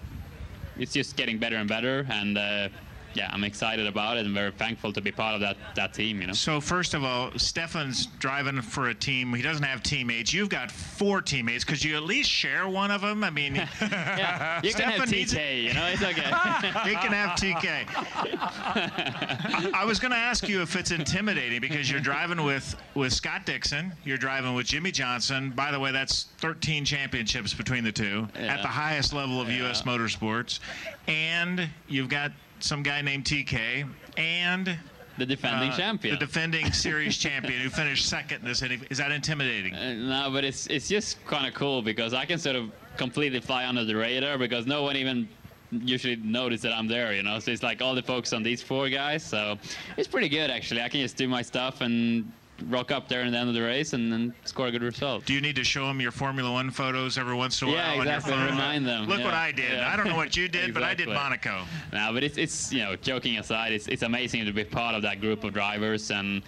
it's 0.77 0.93
just 0.93 1.15
getting 1.15 1.37
better 1.37 1.57
and 1.57 1.69
better, 1.69 2.05
and 2.09 2.37
uh, 2.37 2.69
yeah, 3.15 3.29
I'm 3.31 3.43
excited 3.43 3.87
about 3.87 4.17
it 4.17 4.25
and 4.25 4.33
very 4.35 4.51
thankful 4.51 4.91
to 4.93 5.01
be 5.01 5.11
part 5.11 5.35
of 5.35 5.41
that 5.41 5.57
that 5.75 5.93
team. 5.93 6.21
You 6.21 6.27
know. 6.27 6.33
So 6.33 6.61
first 6.61 6.93
of 6.93 7.03
all, 7.03 7.31
Stefan's 7.37 8.07
driving 8.19 8.61
for 8.61 8.89
a 8.89 8.93
team. 8.93 9.33
He 9.33 9.41
doesn't 9.41 9.63
have 9.63 9.81
teammates. 9.81 10.33
You've 10.33 10.49
got 10.49 10.69
four 10.71 11.21
teammates. 11.21 11.63
Could 11.63 11.83
you 11.83 11.95
at 11.95 12.03
least 12.03 12.29
share 12.29 12.67
one 12.67 12.91
of 12.91 13.01
them? 13.01 13.23
I 13.23 13.29
mean, 13.29 13.55
yeah, 13.81 14.61
you 14.63 14.73
can 14.73 14.89
have 14.91 15.07
TK. 15.09 15.63
You 15.63 15.73
know, 15.73 15.85
it's 15.87 16.01
okay. 16.03 16.21
he 16.89 16.95
can 16.95 17.13
have 17.13 17.31
TK. 17.39 17.85
I, 18.45 19.71
I 19.73 19.85
was 19.85 19.99
going 19.99 20.11
to 20.11 20.17
ask 20.17 20.47
you 20.47 20.61
if 20.61 20.75
it's 20.75 20.91
intimidating 20.91 21.61
because 21.61 21.89
you're 21.89 21.99
driving 22.01 22.43
with 22.43 22.75
with 22.95 23.13
Scott 23.13 23.45
Dixon. 23.45 23.93
You're 24.03 24.17
driving 24.17 24.53
with 24.55 24.67
Jimmie 24.67 24.91
Johnson. 24.91 25.51
By 25.51 25.71
the 25.71 25.79
way, 25.79 25.91
that's 25.91 26.23
13 26.39 26.85
championships 26.85 27.53
between 27.53 27.83
the 27.83 27.91
two 27.91 28.27
Yeah. 28.35 28.55
at 28.55 28.61
the 28.61 28.67
highest 28.67 29.13
level 29.13 29.41
of 29.41 29.49
U.S. 29.49 29.83
motorsports, 29.83 30.59
and 31.07 31.69
you've 31.87 32.09
got 32.09 32.31
some 32.59 32.83
guy 32.83 33.01
named 33.01 33.25
TK 33.25 33.87
and 34.17 34.77
the 35.17 35.25
defending 35.25 35.69
uh, 35.69 35.77
champion. 35.77 36.15
the 36.15 36.25
defending 36.25 36.71
series 36.73 37.17
champion 37.17 37.61
who 37.61 37.69
finished 37.69 38.07
second 38.07 38.41
in 38.41 38.47
this. 38.47 38.61
inning. 38.61 38.85
Is 38.89 38.97
that 38.97 39.11
intimidating? 39.11 39.73
Uh, 39.73 39.93
no, 39.93 40.31
but 40.31 40.43
it's 40.43 40.67
it's 40.67 40.87
just 40.87 41.23
kind 41.25 41.47
of 41.47 41.53
cool 41.53 41.81
because 41.81 42.13
I 42.13 42.25
can 42.25 42.37
sort 42.37 42.55
of 42.55 42.71
completely 42.97 43.39
fly 43.39 43.65
under 43.65 43.85
the 43.85 43.95
radar 43.95 44.37
because 44.37 44.65
no 44.65 44.83
one 44.83 44.95
even 44.95 45.27
usually 45.71 46.15
notice 46.17 46.61
that 46.61 46.73
I'm 46.73 46.87
there, 46.87 47.13
you 47.13 47.23
know. 47.23 47.39
So 47.39 47.51
it's 47.51 47.63
like 47.63 47.81
all 47.81 47.95
the 47.95 48.03
focus 48.03 48.33
on 48.33 48.43
these 48.43 48.61
four 48.61 48.89
guys. 48.89 49.23
So 49.23 49.57
it's 49.97 50.07
pretty 50.07 50.29
good 50.29 50.49
actually. 50.49 50.81
I 50.81 50.89
can 50.89 51.01
just 51.01 51.17
do 51.17 51.27
my 51.27 51.41
stuff 51.41 51.81
and 51.81 52.31
rock 52.69 52.91
up 52.91 53.07
there 53.07 53.21
in 53.21 53.31
the 53.31 53.37
end 53.37 53.49
of 53.49 53.55
the 53.55 53.61
race 53.61 53.93
and 53.93 54.11
then 54.11 54.33
score 54.45 54.67
a 54.67 54.71
good 54.71 54.81
result. 54.83 55.25
Do 55.25 55.33
you 55.33 55.41
need 55.41 55.55
to 55.57 55.63
show 55.63 55.85
them 55.87 55.99
your 55.99 56.11
Formula 56.11 56.51
One 56.51 56.71
photos 56.71 57.17
every 57.17 57.35
once 57.35 57.61
in 57.61 57.67
a 57.67 57.71
while? 57.71 57.77
Yeah, 57.77 58.01
exactly. 58.01 58.33
on 58.33 58.39
your 58.39 58.47
phone? 58.47 58.57
Remind 58.57 58.85
them. 58.85 59.07
Look 59.07 59.19
yeah, 59.19 59.25
what 59.25 59.33
I 59.33 59.51
did. 59.51 59.71
yeah. 59.71 59.91
I 59.91 59.95
don't 59.95 60.07
know 60.07 60.15
what 60.15 60.35
you 60.35 60.47
did, 60.59 60.73
but 60.73 60.83
I 60.83 60.93
did 60.93 61.07
Monaco. 61.07 61.65
No, 61.93 62.11
but 62.13 62.23
it's 62.23 62.37
it's 62.37 62.71
you 62.71 62.83
know 62.83 62.95
joking 62.95 63.37
aside, 63.37 63.73
it's 63.73 63.87
it's 63.87 64.03
amazing 64.03 64.45
to 64.45 64.53
be 64.53 64.63
part 64.63 64.95
of 64.95 65.01
that 65.03 65.21
group 65.21 65.43
of 65.43 65.53
drivers 65.53 66.11
and. 66.11 66.41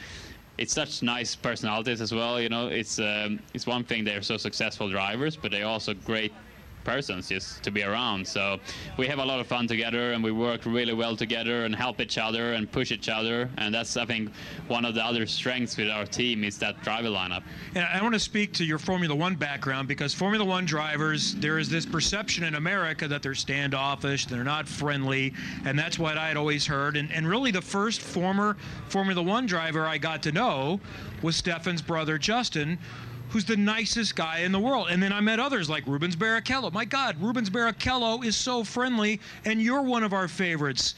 It's 0.60 0.74
such 0.74 1.04
nice 1.04 1.36
personalities 1.36 2.02
as 2.02 2.12
well, 2.12 2.42
you 2.42 2.50
know. 2.50 2.70
It's 2.70 2.98
um, 2.98 3.40
it's 3.54 3.68
one 3.68 3.84
thing 3.84 4.04
they're 4.04 4.24
so 4.24 4.38
successful 4.38 4.90
drivers, 4.90 5.36
but 5.36 5.52
they're 5.52 5.68
also 5.68 5.94
great 5.94 6.34
persons 6.88 7.28
just 7.28 7.62
to 7.64 7.70
be 7.70 7.84
around. 7.84 8.26
So 8.26 8.60
we 8.96 9.08
have 9.08 9.20
a 9.20 9.26
lot 9.26 9.42
of 9.42 9.48
fun 9.48 9.68
together, 9.68 10.14
and 10.14 10.24
we 10.24 10.32
work 10.32 10.66
really 10.66 10.94
well 10.94 11.18
together 11.18 11.66
and 11.66 11.76
help 11.76 12.00
each 12.00 12.18
other 12.18 12.54
and 12.54 12.72
push 12.72 12.94
each 12.94 13.10
other. 13.10 13.50
And 13.58 13.76
that's 13.76 13.98
I 13.98 14.06
think 14.06 14.32
one 14.70 14.86
of 14.86 14.96
the 14.96 15.04
other 15.04 15.26
strengths 15.26 15.76
with 15.76 15.90
our 15.90 16.06
team 16.06 16.46
is 16.46 16.58
that 16.60 16.82
driver 16.82 17.10
lineup. 17.10 17.44
And 17.76 17.86
I 17.86 18.02
want 18.02 18.14
to 18.14 18.20
speak 18.20 18.54
to 18.54 18.64
your 18.64 18.80
Formula 18.80 19.14
One 19.14 19.36
background 19.36 19.90
because 19.90 20.14
Formula 20.14 20.46
One 20.46 20.66
drivers, 20.66 21.36
there 21.36 21.60
is 21.60 21.68
this 21.68 21.86
perception 21.86 22.46
in 22.46 22.56
America 22.56 23.06
that 23.10 23.22
they're 23.22 23.36
standoffish, 23.36 24.26
they're 24.26 24.46
not 24.46 24.66
friendly, 24.66 25.34
and 25.66 25.78
that's 25.78 26.00
what 26.00 26.18
I 26.18 26.30
had 26.30 26.38
always 26.38 26.66
heard. 26.66 26.96
And, 26.96 27.12
and 27.12 27.28
really, 27.28 27.52
the 27.52 27.62
first 27.62 28.00
former 28.00 28.56
Formula 28.88 29.22
One 29.22 29.46
driver 29.46 29.86
I 29.86 29.98
got 29.98 30.24
to 30.24 30.32
know 30.32 30.80
was 31.22 31.36
Stefan's 31.36 31.82
brother 31.82 32.18
Justin. 32.18 32.80
Who's 33.30 33.46
the 33.46 33.58
nicest 33.58 34.16
guy 34.16 34.40
in 34.40 34.52
the 34.52 34.60
world? 34.60 34.88
And 34.90 35.02
then 35.04 35.12
I 35.12 35.20
met 35.20 35.40
others 35.40 35.70
like 35.70 35.86
Rubens 35.86 36.16
Barrichello. 36.16 36.72
My 36.72 36.86
God, 36.86 37.22
Rubens 37.22 37.50
Barrichello 37.50 38.24
is 38.24 38.36
so 38.36 38.64
friendly, 38.64 39.20
and 39.46 39.62
you're 39.62 39.82
one 39.82 40.04
of 40.04 40.14
our 40.14 40.28
favorites 40.28 40.96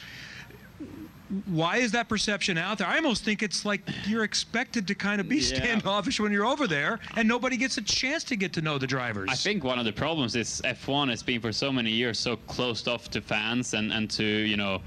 why 1.46 1.76
is 1.76 1.92
that 1.92 2.08
perception 2.08 2.58
out 2.58 2.78
there? 2.78 2.86
I 2.86 2.96
almost 2.96 3.24
think 3.24 3.42
it's 3.42 3.64
like 3.64 3.82
you're 4.06 4.24
expected 4.24 4.88
to 4.88 4.94
kind 4.94 5.20
of 5.20 5.28
be 5.28 5.36
Yeah. 5.36 5.56
standoffish 5.56 6.18
when 6.18 6.32
you're 6.32 6.44
over 6.46 6.66
there, 6.66 6.98
and 7.16 7.28
nobody 7.28 7.56
gets 7.56 7.78
a 7.78 7.82
chance 7.82 8.24
to 8.24 8.36
get 8.36 8.52
to 8.54 8.60
know 8.60 8.78
the 8.78 8.86
drivers. 8.86 9.28
I 9.30 9.36
think 9.36 9.62
one 9.62 9.78
of 9.78 9.84
the 9.84 9.92
problems 9.92 10.34
is 10.34 10.60
F1 10.64 11.08
has 11.08 11.22
been 11.22 11.40
for 11.40 11.52
so 11.52 11.70
many 11.72 11.90
years 11.90 12.18
so 12.18 12.36
closed 12.36 12.88
off 12.88 13.10
to 13.10 13.20
fans 13.20 13.74
and, 13.74 13.92
and 13.92 14.10
to, 14.10 14.24
you 14.24 14.56
know, 14.56 14.82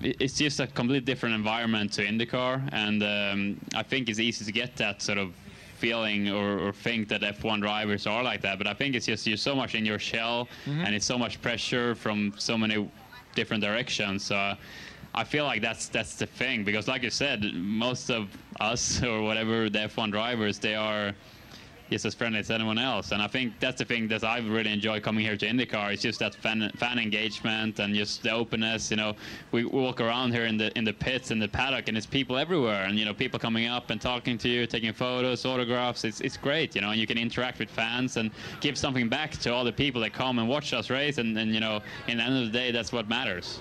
it's 0.00 0.38
just 0.38 0.60
a 0.60 0.66
completely 0.66 1.04
different 1.04 1.34
environment 1.34 1.92
to 1.94 2.06
IndyCar. 2.06 2.68
And 2.72 3.02
um, 3.02 3.60
I 3.74 3.82
think 3.82 4.08
it's 4.08 4.20
easy 4.20 4.44
to 4.44 4.52
get 4.52 4.76
that 4.76 5.02
sort 5.02 5.18
of 5.18 5.34
feeling 5.88 6.28
or, 6.30 6.58
or 6.58 6.72
think 6.72 7.08
that 7.08 7.20
F1 7.22 7.60
drivers 7.60 8.06
are 8.06 8.22
like 8.22 8.40
that. 8.42 8.58
But 8.58 8.66
I 8.66 8.74
think 8.74 8.94
it's 8.96 9.06
just 9.06 9.26
you're 9.26 9.36
so 9.50 9.54
much 9.54 9.74
in 9.74 9.84
your 9.86 9.98
shell 9.98 10.48
Mhm. 10.66 10.84
and 10.84 10.94
it's 10.94 11.06
so 11.06 11.16
much 11.18 11.40
pressure 11.40 11.94
from 11.94 12.32
so 12.36 12.58
many 12.58 12.88
different 13.34 13.62
directions. 13.62 14.24
So 14.24 14.54
I 15.14 15.24
feel 15.24 15.44
like 15.44 15.62
that's 15.62 15.88
that's 15.88 16.14
the 16.16 16.26
thing 16.26 16.64
because, 16.64 16.88
like 16.88 17.02
you 17.02 17.10
said, 17.10 17.38
most 17.54 18.10
of 18.10 18.22
us 18.60 19.02
or 19.10 19.22
whatever 19.22 19.70
the 19.70 19.78
F1 19.94 20.10
drivers, 20.10 20.58
they 20.58 20.74
are 20.74 21.14
just 21.90 22.04
as 22.04 22.14
friendly 22.14 22.40
as 22.40 22.50
anyone 22.50 22.78
else. 22.78 23.12
And 23.12 23.22
I 23.22 23.26
think 23.26 23.58
that's 23.60 23.78
the 23.78 23.84
thing 23.84 24.08
that 24.08 24.24
I've 24.24 24.48
really 24.48 24.72
enjoyed 24.72 25.02
coming 25.02 25.24
here 25.24 25.36
to 25.36 25.46
IndyCar. 25.46 25.92
It's 25.92 26.02
just 26.02 26.18
that 26.20 26.34
fan, 26.34 26.70
fan 26.76 26.98
engagement 26.98 27.78
and 27.78 27.94
just 27.94 28.22
the 28.22 28.30
openness. 28.30 28.90
You 28.90 28.96
know, 28.96 29.16
we, 29.52 29.64
we 29.64 29.80
walk 29.80 30.00
around 30.00 30.32
here 30.32 30.46
in 30.46 30.56
the 30.56 30.76
in 30.76 30.84
the 30.84 30.92
pits 30.92 31.30
in 31.30 31.38
the 31.38 31.48
paddock, 31.48 31.88
and 31.88 31.96
it's 31.96 32.06
people 32.06 32.36
everywhere, 32.36 32.84
and 32.84 32.98
you 32.98 33.04
know, 33.04 33.14
people 33.14 33.38
coming 33.38 33.66
up 33.66 33.90
and 33.90 34.00
talking 34.00 34.38
to 34.38 34.48
you, 34.48 34.66
taking 34.66 34.92
photos, 34.92 35.44
autographs. 35.44 36.04
It's 36.04 36.20
it's 36.20 36.36
great, 36.36 36.74
you 36.74 36.80
know, 36.80 36.90
and 36.90 37.00
you 37.00 37.06
can 37.06 37.18
interact 37.18 37.58
with 37.58 37.70
fans 37.70 38.16
and 38.16 38.30
give 38.60 38.76
something 38.76 39.08
back 39.08 39.32
to 39.32 39.52
all 39.52 39.64
the 39.64 39.72
people 39.72 40.00
that 40.02 40.12
come 40.12 40.38
and 40.38 40.48
watch 40.48 40.72
us 40.72 40.90
race. 40.90 41.18
And, 41.18 41.36
and 41.38 41.54
you 41.54 41.60
know, 41.60 41.80
in 42.06 42.18
the 42.18 42.24
end 42.24 42.36
of 42.36 42.52
the 42.52 42.58
day, 42.58 42.70
that's 42.70 42.92
what 42.92 43.08
matters. 43.08 43.60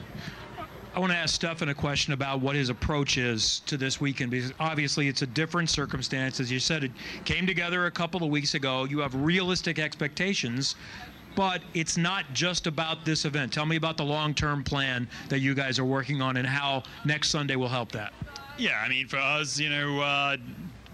I 0.96 1.00
want 1.00 1.12
to 1.12 1.18
ask 1.18 1.36
Stefan 1.36 1.70
a 1.70 1.76
question 1.76 2.14
about 2.14 2.40
what 2.40 2.56
his 2.56 2.70
approach 2.70 3.18
is 3.18 3.60
to 3.68 3.78
this 3.78 4.02
weekend 4.02 4.32
because 4.32 4.52
obviously 4.60 5.08
it's 5.08 5.22
a 5.22 5.28
different 5.28 5.70
circumstance. 5.70 6.40
As 6.40 6.52
you 6.52 6.60
said, 6.60 6.84
it 6.84 6.92
came 7.24 7.46
together 7.46 7.86
a 7.86 7.92
couple 7.92 8.24
of 8.24 8.30
weeks 8.30 8.56
ago. 8.56 8.86
You 8.86 9.00
have 9.00 9.14
realistic 9.14 9.78
expectations, 9.78 10.76
but 11.36 11.62
it's 11.76 11.98
not 11.98 12.26
just 12.34 12.66
about 12.66 13.06
this 13.06 13.26
event. 13.26 13.54
Tell 13.54 13.66
me 13.66 13.76
about 13.76 13.98
the 13.98 14.06
long 14.06 14.34
term 14.34 14.64
plan 14.64 15.08
that 15.30 15.40
you 15.40 15.54
guys 15.54 15.78
are 15.78 15.86
working 15.86 16.22
on 16.22 16.38
and 16.38 16.48
how 16.48 16.82
next 17.06 17.30
Sunday 17.30 17.56
will 17.56 17.70
help 17.70 17.92
that. 17.92 18.14
Yeah, 18.58 18.82
I 18.84 18.90
mean, 18.90 19.08
for 19.08 19.18
us, 19.18 19.60
you 19.60 19.70
know, 19.70 20.02
uh, 20.02 20.38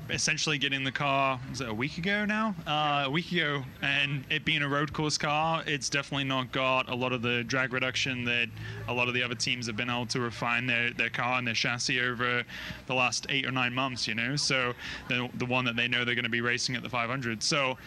essentially 0.10 0.58
getting 0.58 0.84
the 0.84 0.92
car 0.92 1.40
was 1.50 1.62
it 1.62 1.70
a 1.70 1.74
week 1.74 1.98
ago 1.98 2.26
now? 2.26 2.56
Uh, 2.68 3.04
a 3.06 3.10
week 3.10 3.32
ago, 3.32 3.64
and 3.82 4.24
it 4.30 4.46
being 4.46 4.62
a 4.62 4.68
road 4.68 4.94
course 4.94 5.18
car, 5.18 5.64
it's 5.66 5.90
definitely 5.90 6.26
not 6.26 6.52
got 6.52 6.90
a 6.90 6.96
lot 6.96 7.14
of 7.14 7.22
the 7.22 7.44
drag 7.44 7.74
reduction 7.74 8.26
that 8.26 8.50
a 8.88 8.94
lot 8.94 9.08
of 9.08 9.14
the 9.14 9.24
other 9.24 9.36
teams 9.36 9.68
have 9.68 9.78
been 9.78 9.90
able 9.90 10.06
to 10.08 10.20
refine 10.20 10.68
their, 10.68 10.92
their 10.92 11.10
car 11.10 11.38
and 11.38 11.48
their 11.48 11.54
chassis 11.54 12.00
over 12.00 12.44
the 12.88 12.94
last 12.94 13.26
eight 13.30 13.46
or 13.46 13.52
nine 13.52 13.74
months. 13.74 14.08
You 14.08 14.16
know, 14.16 14.36
so 14.36 14.74
the 15.08 15.30
the 15.36 15.46
one 15.46 15.66
that 15.66 15.76
they 15.76 15.88
know 15.88 16.06
they're 16.06 16.16
going 16.16 16.24
to 16.24 16.30
be 16.30 16.42
racing 16.42 16.76
at 16.76 16.84
the 16.84 16.90
500. 16.90 17.42
So 17.42 17.78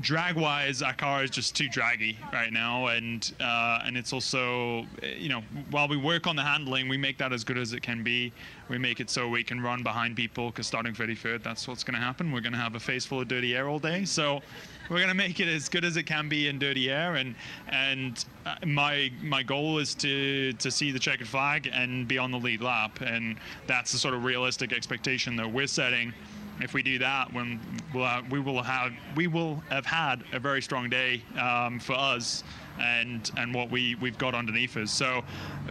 drag 0.00 0.36
wise 0.36 0.82
our 0.82 0.94
car 0.94 1.24
is 1.24 1.30
just 1.30 1.56
too 1.56 1.68
draggy 1.68 2.16
right 2.32 2.52
now 2.52 2.86
and 2.88 3.32
uh, 3.40 3.80
and 3.84 3.96
it's 3.96 4.12
also 4.12 4.86
you 5.02 5.28
know 5.28 5.42
while 5.70 5.88
we 5.88 5.96
work 5.96 6.26
on 6.26 6.36
the 6.36 6.42
handling 6.42 6.88
we 6.88 6.96
make 6.96 7.18
that 7.18 7.32
as 7.32 7.44
good 7.44 7.58
as 7.58 7.72
it 7.72 7.82
can 7.82 8.02
be. 8.02 8.32
We 8.70 8.78
make 8.78 8.98
it 8.98 9.10
so 9.10 9.28
we 9.28 9.44
can 9.44 9.60
run 9.60 9.82
behind 9.82 10.16
people 10.16 10.46
because 10.46 10.66
starting 10.66 10.94
33rd 10.94 11.42
that's 11.42 11.68
what's 11.68 11.84
going 11.84 11.94
to 11.94 12.00
happen. 12.00 12.32
We're 12.32 12.40
going 12.40 12.54
to 12.54 12.58
have 12.58 12.74
a 12.74 12.80
face 12.80 13.04
full 13.04 13.20
of 13.20 13.28
dirty 13.28 13.54
air 13.54 13.68
all 13.68 13.78
day 13.78 14.04
so 14.04 14.40
we're 14.88 14.98
going 14.98 15.08
to 15.08 15.14
make 15.14 15.40
it 15.40 15.48
as 15.48 15.68
good 15.68 15.84
as 15.84 15.96
it 15.96 16.04
can 16.04 16.28
be 16.28 16.48
in 16.48 16.58
dirty 16.58 16.90
air 16.90 17.16
and 17.16 17.34
and 17.68 18.24
uh, 18.46 18.54
my 18.66 19.10
my 19.22 19.42
goal 19.42 19.78
is 19.78 19.94
to 19.96 20.52
to 20.54 20.70
see 20.70 20.90
the 20.90 20.98
checkered 20.98 21.28
flag 21.28 21.68
and 21.72 22.08
be 22.08 22.18
on 22.18 22.30
the 22.30 22.38
lead 22.38 22.60
lap 22.60 23.00
and 23.00 23.36
that's 23.66 23.92
the 23.92 23.98
sort 23.98 24.14
of 24.14 24.24
realistic 24.24 24.72
expectation 24.72 25.36
that 25.36 25.50
we're 25.50 25.66
setting 25.66 26.12
if 26.60 26.74
we 26.74 26.82
do 26.82 26.98
that, 26.98 27.32
when 27.32 27.60
we'll 27.92 28.04
have, 28.04 28.30
we 28.30 28.38
will 28.38 28.62
have 28.62 28.92
we 29.16 29.26
will 29.26 29.56
have 29.70 29.86
had 29.86 30.24
a 30.32 30.38
very 30.38 30.62
strong 30.62 30.88
day 30.88 31.22
um, 31.38 31.80
for 31.80 31.94
us 31.94 32.44
and 32.80 33.30
and 33.36 33.54
what 33.54 33.70
we 33.70 33.94
we've 33.96 34.18
got 34.18 34.34
underneath 34.34 34.76
us. 34.76 34.90
So 34.90 35.22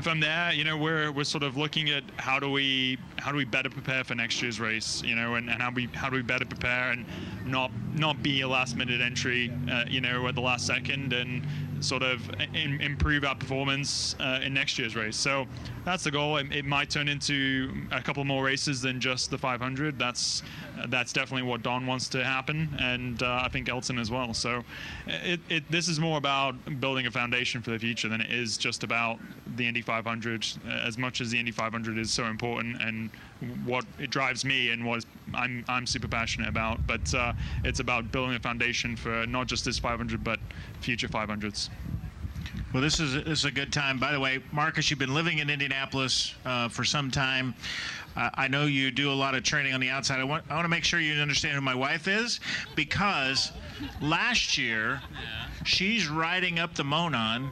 from 0.01 0.19
there, 0.19 0.53
you 0.53 0.63
know, 0.63 0.77
we're 0.77 1.11
we're 1.11 1.23
sort 1.23 1.43
of 1.43 1.57
looking 1.57 1.89
at 1.89 2.03
how 2.17 2.39
do 2.39 2.49
we 2.49 2.97
how 3.17 3.31
do 3.31 3.37
we 3.37 3.45
better 3.45 3.69
prepare 3.69 4.03
for 4.03 4.15
next 4.15 4.41
year's 4.41 4.59
race, 4.59 5.01
you 5.03 5.15
know, 5.15 5.35
and, 5.35 5.49
and 5.49 5.61
how 5.61 5.71
we 5.71 5.87
how 5.93 6.09
do 6.09 6.15
we 6.15 6.21
better 6.21 6.45
prepare 6.45 6.91
and 6.91 7.05
not 7.45 7.71
not 7.95 8.21
be 8.21 8.41
a 8.41 8.47
last 8.47 8.75
minute 8.75 9.01
entry, 9.01 9.51
uh, 9.71 9.85
you 9.87 10.01
know, 10.01 10.27
at 10.27 10.35
the 10.35 10.41
last 10.41 10.65
second 10.65 11.13
and 11.13 11.45
sort 11.83 12.01
of 12.03 12.29
in, 12.53 12.81
improve 12.81 13.23
our 13.23 13.35
performance 13.35 14.15
uh, 14.19 14.39
in 14.43 14.53
next 14.53 14.79
year's 14.79 14.95
race. 14.95 15.15
So 15.17 15.45
that's 15.85 16.03
the 16.03 16.11
goal. 16.11 16.37
It, 16.37 16.51
it 16.51 16.65
might 16.65 16.89
turn 16.89 17.07
into 17.07 17.73
a 17.91 18.01
couple 18.01 18.23
more 18.23 18.43
races 18.43 18.81
than 18.81 18.99
just 18.99 19.29
the 19.29 19.37
500. 19.37 19.99
That's 19.99 20.43
that's 20.87 21.13
definitely 21.13 21.47
what 21.47 21.61
Don 21.61 21.85
wants 21.85 22.07
to 22.09 22.23
happen, 22.23 22.75
and 22.79 23.21
uh, 23.21 23.41
I 23.43 23.49
think 23.49 23.69
Elton 23.69 23.99
as 23.99 24.09
well. 24.09 24.33
So 24.33 24.63
it, 25.07 25.39
it 25.49 25.69
this 25.71 25.87
is 25.87 25.99
more 25.99 26.17
about 26.17 26.55
building 26.79 27.05
a 27.05 27.11
foundation 27.11 27.61
for 27.61 27.71
the 27.71 27.79
future 27.79 28.09
than 28.09 28.21
it 28.21 28.31
is 28.31 28.57
just 28.57 28.83
about 28.83 29.19
the 29.55 29.67
Indy 29.67 29.81
500. 29.81 30.45
uh, 30.65 30.69
As 30.69 30.97
much 30.97 31.21
as 31.21 31.31
the 31.31 31.39
Indy 31.39 31.51
500 31.51 31.97
is 31.97 32.11
so 32.11 32.25
important 32.25 32.81
and 32.81 33.09
what 33.65 33.85
it 33.99 34.09
drives 34.09 34.45
me 34.45 34.69
and 34.69 34.85
what 34.85 35.05
I'm 35.33 35.65
I'm 35.67 35.85
super 35.85 36.07
passionate 36.07 36.49
about, 36.49 36.85
but 36.87 37.13
uh, 37.13 37.33
it's 37.63 37.79
about 37.79 38.11
building 38.11 38.35
a 38.35 38.39
foundation 38.39 38.95
for 38.95 39.25
not 39.27 39.47
just 39.47 39.65
this 39.65 39.79
500 39.79 40.23
but 40.23 40.39
future 40.81 41.07
500s. 41.07 41.69
Well, 42.73 42.81
this 42.81 42.99
is 42.99 43.13
this 43.13 43.39
is 43.39 43.45
a 43.45 43.51
good 43.51 43.71
time. 43.71 43.99
By 43.99 44.11
the 44.11 44.19
way, 44.19 44.39
Marcus, 44.51 44.89
you've 44.89 44.99
been 44.99 45.13
living 45.13 45.39
in 45.39 45.49
Indianapolis 45.49 46.33
uh, 46.45 46.69
for 46.69 46.83
some 46.83 47.11
time. 47.11 47.53
Uh, 48.15 48.29
I 48.33 48.47
know 48.47 48.65
you 48.65 48.91
do 48.91 49.11
a 49.11 49.13
lot 49.13 49.33
of 49.33 49.43
training 49.43 49.73
on 49.73 49.79
the 49.79 49.89
outside. 49.89 50.19
I 50.19 50.23
want 50.23 50.43
I 50.49 50.55
want 50.55 50.65
to 50.65 50.69
make 50.69 50.83
sure 50.83 50.99
you 50.99 51.19
understand 51.21 51.55
who 51.55 51.61
my 51.61 51.75
wife 51.75 52.07
is 52.07 52.39
because 52.75 53.51
last 54.01 54.57
year 54.57 55.01
she's 55.65 56.07
riding 56.07 56.59
up 56.59 56.75
the 56.75 56.83
Monon. 56.83 57.51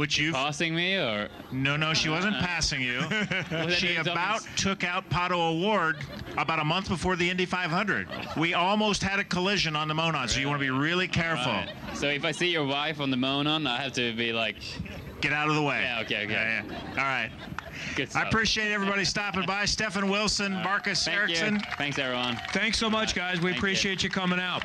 Which 0.00 0.16
you 0.16 0.32
passing 0.32 0.74
me 0.74 0.96
or 0.96 1.28
no 1.52 1.76
no 1.76 1.92
she 1.92 2.08
wasn't 2.08 2.34
uh-huh. 2.36 2.46
passing 2.46 2.80
you. 2.80 3.02
she 3.70 3.96
about 3.96 4.16
almost- 4.16 4.56
took 4.56 4.82
out 4.82 5.06
Pato 5.10 5.32
O'Ward 5.32 5.98
about 6.38 6.58
a 6.58 6.64
month 6.64 6.88
before 6.88 7.16
the 7.16 7.28
Indy 7.28 7.44
500. 7.44 8.08
We 8.38 8.54
almost 8.54 9.02
had 9.02 9.18
a 9.18 9.24
collision 9.24 9.76
on 9.76 9.88
the 9.88 9.94
Monon, 9.94 10.26
so 10.26 10.40
you 10.40 10.48
want 10.48 10.58
to 10.58 10.64
be 10.64 10.70
really 10.70 11.06
careful. 11.06 11.52
Alright. 11.52 11.74
So 11.92 12.06
if 12.06 12.24
I 12.24 12.32
see 12.32 12.48
your 12.48 12.64
wife 12.64 12.98
on 12.98 13.10
the 13.10 13.18
Monon, 13.18 13.66
I 13.66 13.76
have 13.76 13.92
to 13.92 14.14
be 14.14 14.32
like, 14.32 14.56
Get 15.20 15.34
out 15.34 15.50
of 15.50 15.54
the 15.54 15.62
way. 15.62 15.82
yeah, 15.82 16.00
okay, 16.00 16.24
okay. 16.24 16.32
Yeah, 16.32 16.62
yeah. 16.66 16.90
All 16.92 16.96
right. 16.96 17.30
Good 17.94 18.08
I 18.16 18.22
appreciate 18.22 18.72
everybody 18.72 19.04
stopping 19.04 19.44
by. 19.44 19.64
Stefan 19.66 20.08
Wilson, 20.08 20.54
Marcus 20.54 21.04
Thank 21.04 21.18
Ericsson. 21.18 21.54
you. 21.56 21.60
Thanks, 21.76 21.98
everyone. 21.98 22.40
Thanks 22.54 22.78
so 22.78 22.88
much, 22.88 23.14
guys. 23.14 23.38
We 23.42 23.50
Thank 23.50 23.58
appreciate 23.58 24.02
you. 24.02 24.08
coming 24.08 24.40
out. 24.40 24.62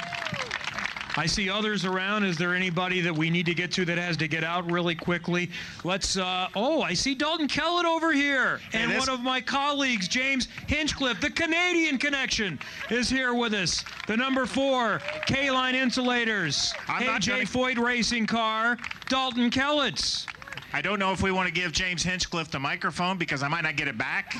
I 1.17 1.25
see 1.25 1.49
others 1.49 1.86
around. 1.86 2.25
Is 2.25 2.38
there 2.38 2.54
anybody 2.54 2.99
that 3.01 3.15
we 3.15 3.30
need 3.30 3.45
to 3.45 3.54
get 3.54 3.71
to 3.73 3.86
that 3.86 3.97
has 3.97 4.17
to 4.17 4.28
get 4.28 4.43
out 4.43 4.69
really 4.69 4.95
quickly? 4.95 5.49
Let's. 5.84 6.17
Uh, 6.17 6.49
oh, 6.56 6.82
I 6.82 6.93
see 6.93 7.15
Dalton 7.15 7.47
Kellett 7.47 7.86
over 7.86 8.12
here, 8.12 8.60
and 8.73 8.97
one 8.97 9.10
of 9.10 9.21
my 9.21 9.39
colleagues, 9.39 10.08
James 10.08 10.47
Hinchcliffe, 10.67 11.21
the 11.21 11.30
Canadian 11.30 11.97
connection, 11.97 12.60
is 12.89 13.10
here 13.10 13.34
with 13.34 13.54
us. 13.54 13.84
The 14.08 14.17
number 14.17 14.45
four 14.45 15.01
K-line 15.25 15.75
insulators, 15.75 16.73
I'm 16.88 17.06
not 17.06 17.21
AJ 17.21 17.43
Foyt 17.43 17.78
racing 17.78 18.25
car, 18.25 18.78
Dalton 19.08 19.49
Kellett's. 19.49 20.28
I 20.73 20.82
don't 20.82 20.99
know 20.99 21.13
if 21.13 21.21
we 21.21 21.32
want 21.32 21.47
to 21.47 21.54
give 21.54 21.71
James 21.71 22.04
Hinchcliffe 22.04 22.51
the 22.51 22.60
microphone 22.60 23.17
because 23.17 23.43
I 23.43 23.47
might 23.47 23.63
not 23.63 23.78
get 23.78 23.88
it 23.88 23.97
back, 23.97 24.36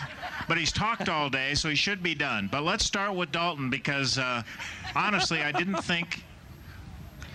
but 0.49 0.57
he's 0.57 0.73
talked 0.73 1.07
all 1.07 1.29
day, 1.29 1.55
so 1.55 1.69
he 1.69 1.75
should 1.75 2.03
be 2.03 2.13
done. 2.13 2.49
But 2.51 2.63
let's 2.63 2.83
start 2.83 3.15
with 3.15 3.31
Dalton 3.31 3.69
because 3.69 4.17
uh, 4.17 4.43
honestly, 4.95 5.41
I 5.41 5.53
didn't 5.53 5.81
think 5.83 6.25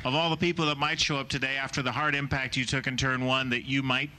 of 0.04 0.14
all 0.14 0.30
the 0.30 0.36
people 0.36 0.66
that 0.66 0.78
might 0.78 0.98
show 1.00 1.16
up 1.16 1.28
today 1.28 1.56
after 1.56 1.82
the 1.82 1.92
hard 1.92 2.14
impact 2.14 2.56
you 2.56 2.64
took 2.64 2.86
in 2.86 2.96
turn 2.96 3.24
one 3.24 3.50
that 3.50 3.64
you 3.68 3.82
might 3.82 4.10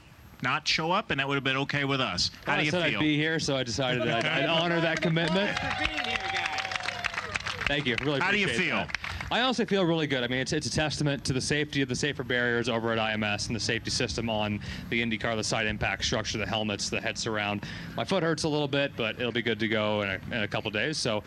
not 0.42 0.66
show 0.66 0.90
up, 0.90 1.10
and 1.10 1.20
that 1.20 1.28
would 1.28 1.34
have 1.36 1.44
been 1.44 1.56
okay 1.56 1.84
with 1.84 2.00
us. 2.00 2.30
How 2.44 2.52
Well, 2.52 2.56
do 2.56 2.60
I 2.60 2.64
you 2.64 2.70
said 2.70 2.90
feel? 2.90 2.98
I'd 2.98 3.02
be 3.02 3.16
here, 3.16 3.38
so 3.38 3.56
I 3.56 3.62
decided 3.62 4.02
I'd, 4.02 4.24
I'd 4.24 4.46
honor 4.48 4.80
that 4.80 5.00
commitment. 5.00 5.56
Thank 7.66 7.86
you. 7.86 7.96
Really 8.02 8.20
How 8.20 8.30
do 8.32 8.38
you 8.38 8.48
feel? 8.48 8.76
that. 8.76 8.98
I 9.30 9.40
honestly 9.40 9.64
feel 9.64 9.84
really 9.86 10.06
good. 10.06 10.22
I 10.24 10.26
mean, 10.26 10.40
it's, 10.40 10.52
it's 10.52 10.66
a 10.66 10.70
testament 10.70 11.24
to 11.24 11.32
the 11.32 11.40
safety 11.40 11.80
of 11.80 11.88
the 11.88 11.94
safer 11.94 12.22
barriers 12.22 12.68
over 12.68 12.92
at 12.92 12.98
IMS 12.98 13.46
and 13.46 13.56
the 13.56 13.60
safety 13.60 13.90
system 13.90 14.28
on 14.28 14.60
the 14.90 15.00
IndyCar, 15.02 15.36
the 15.36 15.44
side 15.44 15.66
impact 15.66 16.04
structure, 16.04 16.36
the 16.36 16.44
helmets, 16.46 16.90
the 16.90 17.00
head 17.00 17.16
surround. 17.16 17.64
My 17.96 18.04
foot 18.04 18.22
hurts 18.22 18.42
a 18.42 18.48
little 18.48 18.68
bit, 18.68 18.92
but 18.94 19.18
it'll 19.18 19.32
be 19.32 19.40
good 19.40 19.58
to 19.60 19.68
go 19.68 20.02
in 20.02 20.10
a, 20.10 20.20
in 20.36 20.42
a 20.42 20.48
couple 20.48 20.70
days. 20.70 20.98
So 20.98 21.22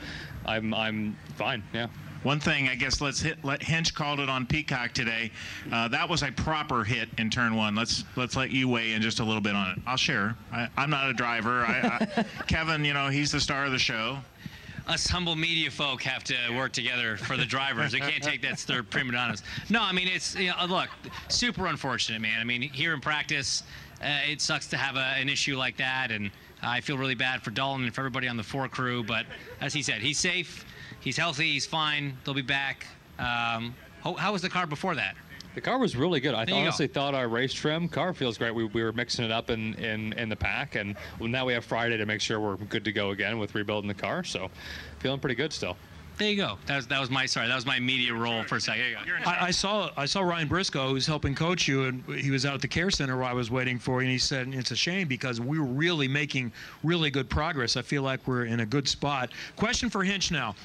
I'm, 0.45 0.71
I'm 0.75 1.17
fine. 1.35 1.63
Yeah. 1.73 1.87
One 2.25 2.39
thing, 2.39 2.67
I 2.69 2.73
guess, 2.73 3.01
let's 3.01 3.21
hit. 3.21 3.38
Let 3.45 3.61
Hinch 3.61 3.93
called 3.93 4.19
it 4.19 4.29
on 4.29 4.47
Peacock 4.47 4.93
today. 4.93 5.29
Uh, 5.71 5.88
that 5.89 6.09
was 6.09 6.23
a 6.23 6.31
proper 6.31 6.83
hit 6.83 7.07
in 7.19 7.29
turn 7.29 7.55
one. 7.55 7.75
Let's 7.75 8.03
let's 8.15 8.35
let 8.35 8.49
you 8.49 8.67
weigh 8.67 8.93
in 8.93 9.01
just 9.03 9.19
a 9.19 9.23
little 9.23 9.43
bit 9.43 9.53
on 9.53 9.69
it. 9.69 9.77
I'll 9.85 9.95
share. 9.95 10.35
I, 10.51 10.67
I'm 10.75 10.89
not 10.89 11.07
a 11.07 11.13
driver. 11.13 11.61
I, 11.61 12.07
I, 12.17 12.23
Kevin, 12.47 12.83
you 12.83 12.95
know, 12.95 13.09
he's 13.09 13.31
the 13.31 13.39
star 13.39 13.65
of 13.65 13.71
the 13.71 13.77
show. 13.77 14.17
us 14.88 15.05
humble 15.05 15.35
media 15.35 15.69
folk 15.69 16.01
have 16.01 16.23
to 16.23 16.35
work 16.55 16.71
together 16.71 17.15
for 17.15 17.38
the 17.38 17.45
drivers. 17.45 17.91
They 17.91 17.99
can't 17.99 18.23
take 18.23 18.41
that 18.41 18.57
they're 18.57 18.81
prima 18.81 19.11
donnas. 19.11 19.43
No, 19.69 19.83
I 19.83 19.91
mean 19.91 20.07
it's 20.07 20.33
you 20.33 20.49
know, 20.49 20.65
look 20.65 20.89
super 21.27 21.67
unfortunate, 21.67 22.21
man. 22.21 22.41
I 22.41 22.43
mean 22.43 22.63
here 22.63 22.95
in 22.95 23.01
practice, 23.01 23.61
uh, 24.01 24.07
it 24.27 24.41
sucks 24.41 24.65
to 24.69 24.77
have 24.77 24.95
a, 24.95 25.19
an 25.21 25.29
issue 25.29 25.57
like 25.57 25.77
that, 25.77 26.09
and 26.09 26.31
I 26.63 26.81
feel 26.81 26.97
really 26.97 27.13
bad 27.13 27.43
for 27.43 27.51
Dalton 27.51 27.85
and 27.85 27.93
for 27.93 28.01
everybody 28.01 28.27
on 28.27 28.35
the 28.35 28.43
four 28.43 28.67
crew. 28.67 29.03
But 29.03 29.27
as 29.61 29.75
he 29.75 29.83
said, 29.83 30.01
he's 30.01 30.17
safe, 30.17 30.65
he's 31.05 31.15
healthy, 31.15 31.53
he's 31.53 31.65
fine. 31.65 32.17
They'll 32.25 32.33
be 32.33 32.41
back. 32.41 32.85
Um, 33.17 33.73
how, 34.03 34.15
how 34.15 34.33
was 34.33 34.41
the 34.41 34.49
car 34.49 34.67
before 34.67 34.95
that? 34.95 35.15
The 35.53 35.61
car 35.61 35.77
was 35.77 35.95
really 35.95 36.19
good. 36.19 36.35
I 36.35 36.43
There 36.43 36.55
you 36.55 36.61
go. 36.61 36.63
honestly 36.65 36.87
thought 36.87 37.15
our 37.15 37.29
race 37.29 37.53
trim 37.53 37.87
car 37.87 38.13
feels 38.13 38.37
great. 38.37 38.53
We, 38.53 38.65
we 38.65 38.83
were 38.83 38.91
mixing 38.91 39.23
it 39.23 39.31
up 39.31 39.49
in, 39.49 39.73
in, 39.75 40.11
in 40.13 40.27
the 40.27 40.35
pack, 40.35 40.75
and 40.75 40.97
now 41.21 41.45
we 41.45 41.53
have 41.53 41.63
Friday 41.63 41.95
to 41.95 42.05
make 42.05 42.19
sure 42.19 42.41
we're 42.41 42.57
good 42.57 42.83
to 42.83 42.91
go 42.91 43.11
again 43.11 43.39
with 43.39 43.55
rebuilding 43.55 43.87
the 43.87 43.93
car. 43.93 44.25
So 44.25 44.49
feeling 44.99 45.21
pretty 45.21 45.35
good 45.35 45.53
still. 45.53 45.77
There 46.17 46.29
you 46.29 46.37
go. 46.37 46.57
That 46.67 46.77
was 46.77 46.87
that 46.87 47.01
was 47.01 47.09
my 47.09 47.25
sorry. 47.25 47.49
That 47.49 47.55
was 47.55 47.65
my 47.65 47.77
media 47.77 48.13
role 48.13 48.43
for 48.43 48.55
a 48.55 48.61
second. 48.61 48.83
There 48.83 49.17
you 49.17 49.23
go. 49.25 49.29
I, 49.29 49.47
I 49.47 49.51
saw 49.51 49.89
I 49.97 50.05
saw 50.05 50.21
Ryan 50.21 50.47
Briscoe, 50.47 50.87
who's 50.87 51.05
helping 51.05 51.35
coach 51.35 51.67
you, 51.67 51.83
and 51.85 52.05
he 52.05 52.31
was 52.31 52.45
out 52.45 52.53
at 52.53 52.61
the 52.61 52.69
care 52.69 52.89
center 52.89 53.17
where 53.17 53.25
I 53.25 53.33
was 53.33 53.51
waiting 53.51 53.77
for 53.77 54.01
you, 54.01 54.05
and 54.05 54.11
he 54.11 54.17
said 54.17 54.47
it's 54.53 54.71
a 54.71 54.77
shame 54.77 55.09
because 55.09 55.41
we 55.41 55.59
were 55.59 55.65
really 55.65 56.07
making 56.07 56.53
really 56.83 57.09
good 57.11 57.29
progress. 57.29 57.75
I 57.75 57.81
feel 57.81 58.01
like 58.01 58.25
we're 58.27 58.45
in 58.45 58.61
a 58.61 58.65
good 58.65 58.87
spot. 58.87 59.33
Question 59.57 59.89
for 59.89 60.05
Hinch 60.05 60.31
now: 60.31 60.55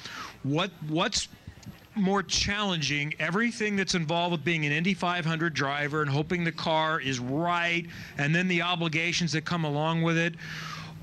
What 0.43 0.71
what's 0.87 1.27
more 1.95 2.23
challenging 2.23 3.13
everything 3.19 3.75
that's 3.75 3.95
involved 3.95 4.31
with 4.31 4.45
being 4.45 4.65
an 4.65 4.71
Indy 4.71 4.93
500 4.93 5.53
driver 5.53 6.01
and 6.01 6.09
hoping 6.09 6.43
the 6.43 6.51
car 6.51 7.01
is 7.01 7.19
right 7.19 7.85
and 8.17 8.33
then 8.33 8.47
the 8.47 8.61
obligations 8.61 9.33
that 9.33 9.43
come 9.43 9.65
along 9.65 10.01
with 10.01 10.17
it 10.17 10.35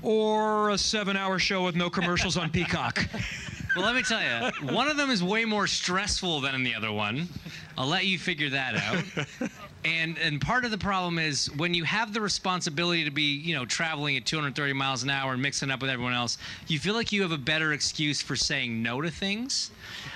or 0.01 0.71
a 0.71 0.77
seven 0.77 1.15
hour 1.15 1.37
show 1.37 1.63
with 1.63 1.75
no 1.75 1.91
commercials 1.91 2.37
on 2.37 2.49
peacock 2.49 3.07
Well, 3.75 3.85
let 3.85 3.95
me 3.95 4.01
tell 4.01 4.21
you, 4.21 4.73
one 4.73 4.87
of 4.87 4.97
them 4.97 5.11
is 5.11 5.23
way 5.23 5.45
more 5.45 5.67
stressful 5.67 6.41
than 6.41 6.63
the 6.63 6.73
other 6.73 6.91
one. 6.91 7.29
I'll 7.77 7.87
let 7.87 8.05
you 8.05 8.17
figure 8.17 8.49
that 8.49 8.75
out. 8.75 9.49
And 9.85 10.17
and 10.17 10.41
part 10.41 10.65
of 10.65 10.71
the 10.71 10.77
problem 10.77 11.19
is 11.19 11.49
when 11.55 11.73
you 11.73 11.85
have 11.85 12.13
the 12.13 12.19
responsibility 12.19 13.05
to 13.05 13.11
be, 13.11 13.37
you 13.37 13.55
know, 13.55 13.65
traveling 13.65 14.17
at 14.17 14.25
230 14.25 14.73
miles 14.73 15.03
an 15.03 15.09
hour 15.09 15.31
and 15.31 15.41
mixing 15.41 15.71
up 15.71 15.81
with 15.81 15.89
everyone 15.89 16.13
else, 16.13 16.37
you 16.67 16.79
feel 16.79 16.93
like 16.93 17.13
you 17.13 17.21
have 17.21 17.31
a 17.31 17.37
better 17.37 17.71
excuse 17.71 18.21
for 18.21 18.35
saying 18.35 18.83
no 18.83 18.99
to 18.99 19.09
things. 19.09 19.71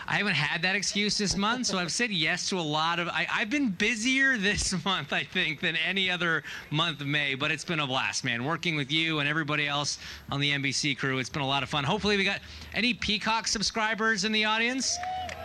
I 0.05 0.15
haven't 0.15 0.35
had 0.35 0.61
that 0.63 0.75
excuse 0.75 1.17
this 1.17 1.37
month, 1.37 1.67
so 1.67 1.77
I've 1.77 1.93
said 1.93 2.11
yes 2.11 2.49
to 2.49 2.59
a 2.59 2.61
lot 2.61 2.99
of. 2.99 3.07
I, 3.07 3.25
I've 3.31 3.49
been 3.49 3.69
busier 3.69 4.37
this 4.37 4.73
month, 4.83 5.13
I 5.13 5.23
think, 5.23 5.61
than 5.61 5.77
any 5.77 6.11
other 6.11 6.43
month 6.69 6.99
of 6.99 7.07
May, 7.07 7.35
but 7.35 7.49
it's 7.49 7.63
been 7.63 7.79
a 7.79 7.87
blast, 7.87 8.25
man. 8.25 8.43
Working 8.43 8.75
with 8.75 8.91
you 8.91 9.19
and 9.19 9.29
everybody 9.29 9.65
else 9.65 9.97
on 10.29 10.41
the 10.41 10.51
NBC 10.51 10.97
crew, 10.97 11.19
it's 11.19 11.29
been 11.29 11.41
a 11.41 11.47
lot 11.47 11.63
of 11.63 11.69
fun. 11.69 11.85
Hopefully, 11.85 12.17
we 12.17 12.25
got 12.25 12.41
any 12.73 12.93
Peacock 12.93 13.47
subscribers 13.47 14.25
in 14.25 14.33
the 14.33 14.43
audience. 14.43 14.97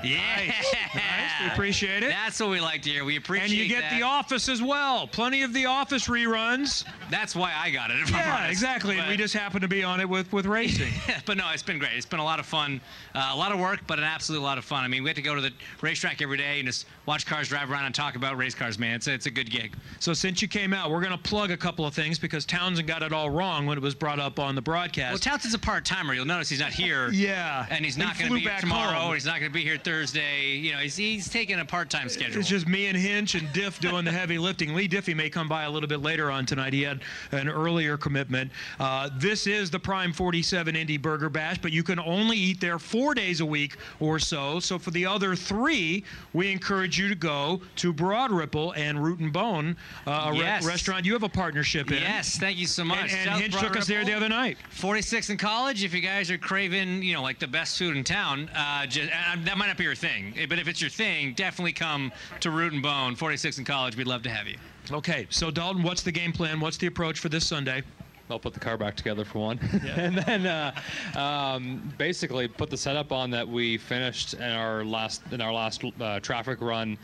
Yeah, 0.04 0.52
nice. 0.94 1.30
We 1.42 1.46
appreciate 1.48 2.02
it. 2.02 2.10
That's 2.10 2.38
what 2.40 2.50
we 2.50 2.60
like 2.60 2.82
to 2.82 2.90
hear. 2.90 3.04
We 3.04 3.16
appreciate 3.16 3.50
it. 3.50 3.50
and 3.52 3.60
you 3.62 3.68
get 3.68 3.82
that. 3.82 3.96
the 3.98 4.02
office 4.04 4.48
as 4.48 4.62
well 4.62 5.06
plenty 5.06 5.42
of 5.42 5.52
the 5.52 5.66
office 5.66 6.08
reruns 6.08 6.84
That's 7.10 7.34
why 7.36 7.52
I 7.56 7.70
got 7.70 7.90
it. 7.90 8.10
Yeah 8.10 8.36
honest. 8.38 8.50
exactly 8.52 8.98
and 8.98 9.08
we 9.08 9.16
just 9.16 9.34
happen 9.34 9.60
to 9.60 9.68
be 9.68 9.82
on 9.82 10.00
it 10.00 10.08
with 10.08 10.32
with 10.32 10.46
racing 10.46 10.92
but 11.26 11.36
no, 11.36 11.44
it's 11.52 11.62
been 11.62 11.78
great. 11.78 11.92
It's 11.94 12.06
been 12.06 12.20
a 12.20 12.24
lot 12.24 12.38
of 12.40 12.46
fun, 12.46 12.80
uh, 13.14 13.30
a 13.32 13.36
lot 13.36 13.52
of 13.52 13.58
work, 13.58 13.80
but 13.86 13.98
an 13.98 14.04
absolute 14.04 14.40
lot 14.40 14.58
of 14.58 14.64
fun. 14.64 14.84
I 14.84 14.88
mean, 14.88 15.02
we 15.02 15.10
get 15.10 15.16
to 15.16 15.22
go 15.22 15.34
to 15.34 15.40
the 15.40 15.52
racetrack 15.80 16.22
every 16.22 16.36
day 16.38 16.58
and 16.58 16.66
just 16.66 16.86
watch 17.06 17.26
cars 17.26 17.48
drive 17.48 17.70
around 17.70 17.84
and 17.86 17.94
talk 17.94 18.16
about 18.16 18.36
race 18.36 18.54
cars, 18.54 18.78
man. 18.78 18.96
It's 18.96 19.06
a, 19.06 19.14
it's 19.14 19.26
a 19.26 19.30
good 19.30 19.50
gig. 19.50 19.74
so 20.00 20.12
since 20.12 20.42
you 20.42 20.48
came 20.48 20.72
out 20.72 20.90
we're 20.90 21.00
going 21.00 21.12
to 21.12 21.18
plug 21.18 21.50
a 21.50 21.56
couple 21.56 21.86
of 21.86 21.94
things 21.94 22.18
because 22.18 22.44
townsend 22.44 22.86
got 22.88 23.02
it 23.02 23.12
all 23.12 23.30
wrong 23.30 23.66
when 23.66 23.76
it 23.78 23.82
was 23.82 23.94
brought 23.94 24.18
up 24.20 24.38
on 24.38 24.54
the 24.54 24.62
broadcast 24.62 25.12
Well, 25.12 25.18
Townsend's 25.18 25.54
a 25.54 25.58
part 25.58 25.84
timer. 25.84 26.14
You'll 26.14 26.24
notice 26.24 26.48
he's 26.48 26.60
not 26.60 26.72
here. 26.72 27.08
Yeah. 27.18 27.66
And 27.70 27.84
he's 27.84 27.98
not 27.98 28.16
going 28.18 28.28
to 28.30 28.34
be 28.34 28.40
here 28.42 28.56
tomorrow. 28.60 28.98
home. 28.98 29.14
He's 29.14 29.26
not 29.26 29.40
going 29.40 29.50
to 29.50 29.54
be 29.54 29.62
here 29.64 29.76
Thursday. 29.88 30.50
You 30.50 30.72
know, 30.72 30.78
he's, 30.80 30.96
he's 30.96 31.30
taking 31.30 31.60
a 31.60 31.64
part 31.64 31.88
time 31.88 32.10
schedule. 32.10 32.40
It's 32.40 32.48
just 32.48 32.68
me 32.68 32.88
and 32.88 32.96
Hinch 32.96 33.34
and 33.34 33.50
Diff 33.54 33.80
doing 33.80 34.04
the 34.04 34.12
heavy 34.12 34.36
lifting. 34.48 34.74
Leigh 34.74 34.86
Diffey 34.86 35.16
may 35.16 35.30
come 35.30 35.48
by 35.48 35.62
a 35.62 35.70
little 35.70 35.88
bit 35.88 36.02
later 36.02 36.30
on 36.30 36.44
tonight. 36.44 36.74
He 36.74 36.82
had 36.82 37.00
an 37.32 37.48
earlier 37.48 37.96
commitment. 37.96 38.52
Uh, 38.78 39.08
this 39.16 39.46
is 39.46 39.70
the 39.70 39.78
Prime 39.78 40.12
47 40.12 40.76
Indy 40.76 40.98
Burger 40.98 41.30
Bash, 41.30 41.56
but 41.56 41.72
you 41.72 41.82
can 41.82 41.98
only 41.98 42.36
eat 42.36 42.60
there 42.60 42.78
four 42.78 43.14
days 43.14 43.40
a 43.40 43.46
week 43.46 43.78
or 43.98 44.18
so. 44.18 44.60
So 44.60 44.78
for 44.78 44.90
the 44.90 45.06
other 45.06 45.34
three, 45.34 46.04
we 46.34 46.52
encourage 46.52 46.98
you 46.98 47.08
to 47.08 47.14
go 47.14 47.62
to 47.76 47.90
Broad 47.90 48.30
Ripple 48.30 48.72
and 48.72 49.02
Root 49.02 49.20
and 49.20 49.32
Bone, 49.32 49.74
uh, 50.06 50.26
a 50.26 50.32
re- 50.32 50.60
restaurant 50.66 51.06
you 51.06 51.14
have 51.14 51.22
a 51.22 51.30
partnership 51.30 51.90
in. 51.90 52.02
Yes, 52.02 52.36
thank 52.36 52.58
you 52.58 52.66
so 52.66 52.84
much. 52.84 53.14
And, 53.14 53.30
and 53.30 53.40
Hinch 53.40 53.52
Broad 53.52 53.68
took 53.68 53.76
us 53.78 53.86
there 53.86 54.04
the 54.04 54.12
other 54.12 54.28
night. 54.28 54.58
46 54.68 55.30
in 55.30 55.38
college. 55.38 55.82
If 55.82 55.94
you 55.94 56.02
guys 56.02 56.30
are 56.30 56.36
craving, 56.36 57.02
you 57.02 57.14
know, 57.14 57.22
like 57.22 57.38
the 57.38 57.48
best 57.48 57.78
food 57.78 57.96
in 57.96 58.04
town, 58.04 58.50
uh, 58.54 58.84
just, 58.84 59.10
uh, 59.10 59.36
that 59.44 59.56
might 59.56 59.68
not 59.68 59.77
be 59.78 59.84
your 59.84 59.94
thing. 59.94 60.34
Eh, 60.36 60.46
But 60.46 60.58
if 60.58 60.68
it's 60.68 60.80
your 60.80 60.90
thing, 60.90 61.32
definitely 61.34 61.72
come 61.72 62.12
to 62.40 62.50
Root 62.50 62.72
and 62.72 62.82
Bone. 62.82 63.14
46 63.14 63.58
in 63.58 63.64
college. 63.64 63.96
We'd 63.96 64.06
love 64.06 64.22
to 64.24 64.30
have 64.30 64.46
you. 64.46 64.58
Okay, 64.90 65.26
so 65.30 65.50
Dalton, 65.50 65.82
what's 65.82 66.02
the 66.02 66.12
game 66.12 66.32
plan? 66.32 66.60
What's 66.60 66.76
the 66.76 66.86
approach 66.86 67.18
for 67.18 67.28
this 67.28 67.46
Sunday? 67.46 67.82
I'll 68.30 68.38
put 68.38 68.52
the 68.52 68.60
car 68.60 68.76
back 68.76 68.94
together 68.94 69.24
for 69.24 69.38
one, 69.38 69.58
and 69.96 70.18
then 70.18 70.46
uh, 70.46 70.74
um, 71.16 71.94
basically 71.96 72.46
put 72.46 72.68
the 72.68 72.76
setup 72.76 73.10
on 73.10 73.30
that 73.30 73.48
we 73.48 73.78
finished 73.78 74.34
in 74.34 74.42
our 74.42 74.84
last 74.84 75.22
in 75.32 75.40
our 75.40 75.52
last 75.52 75.82
uh, 75.98 76.20
traffic 76.20 76.60
run 76.60 76.98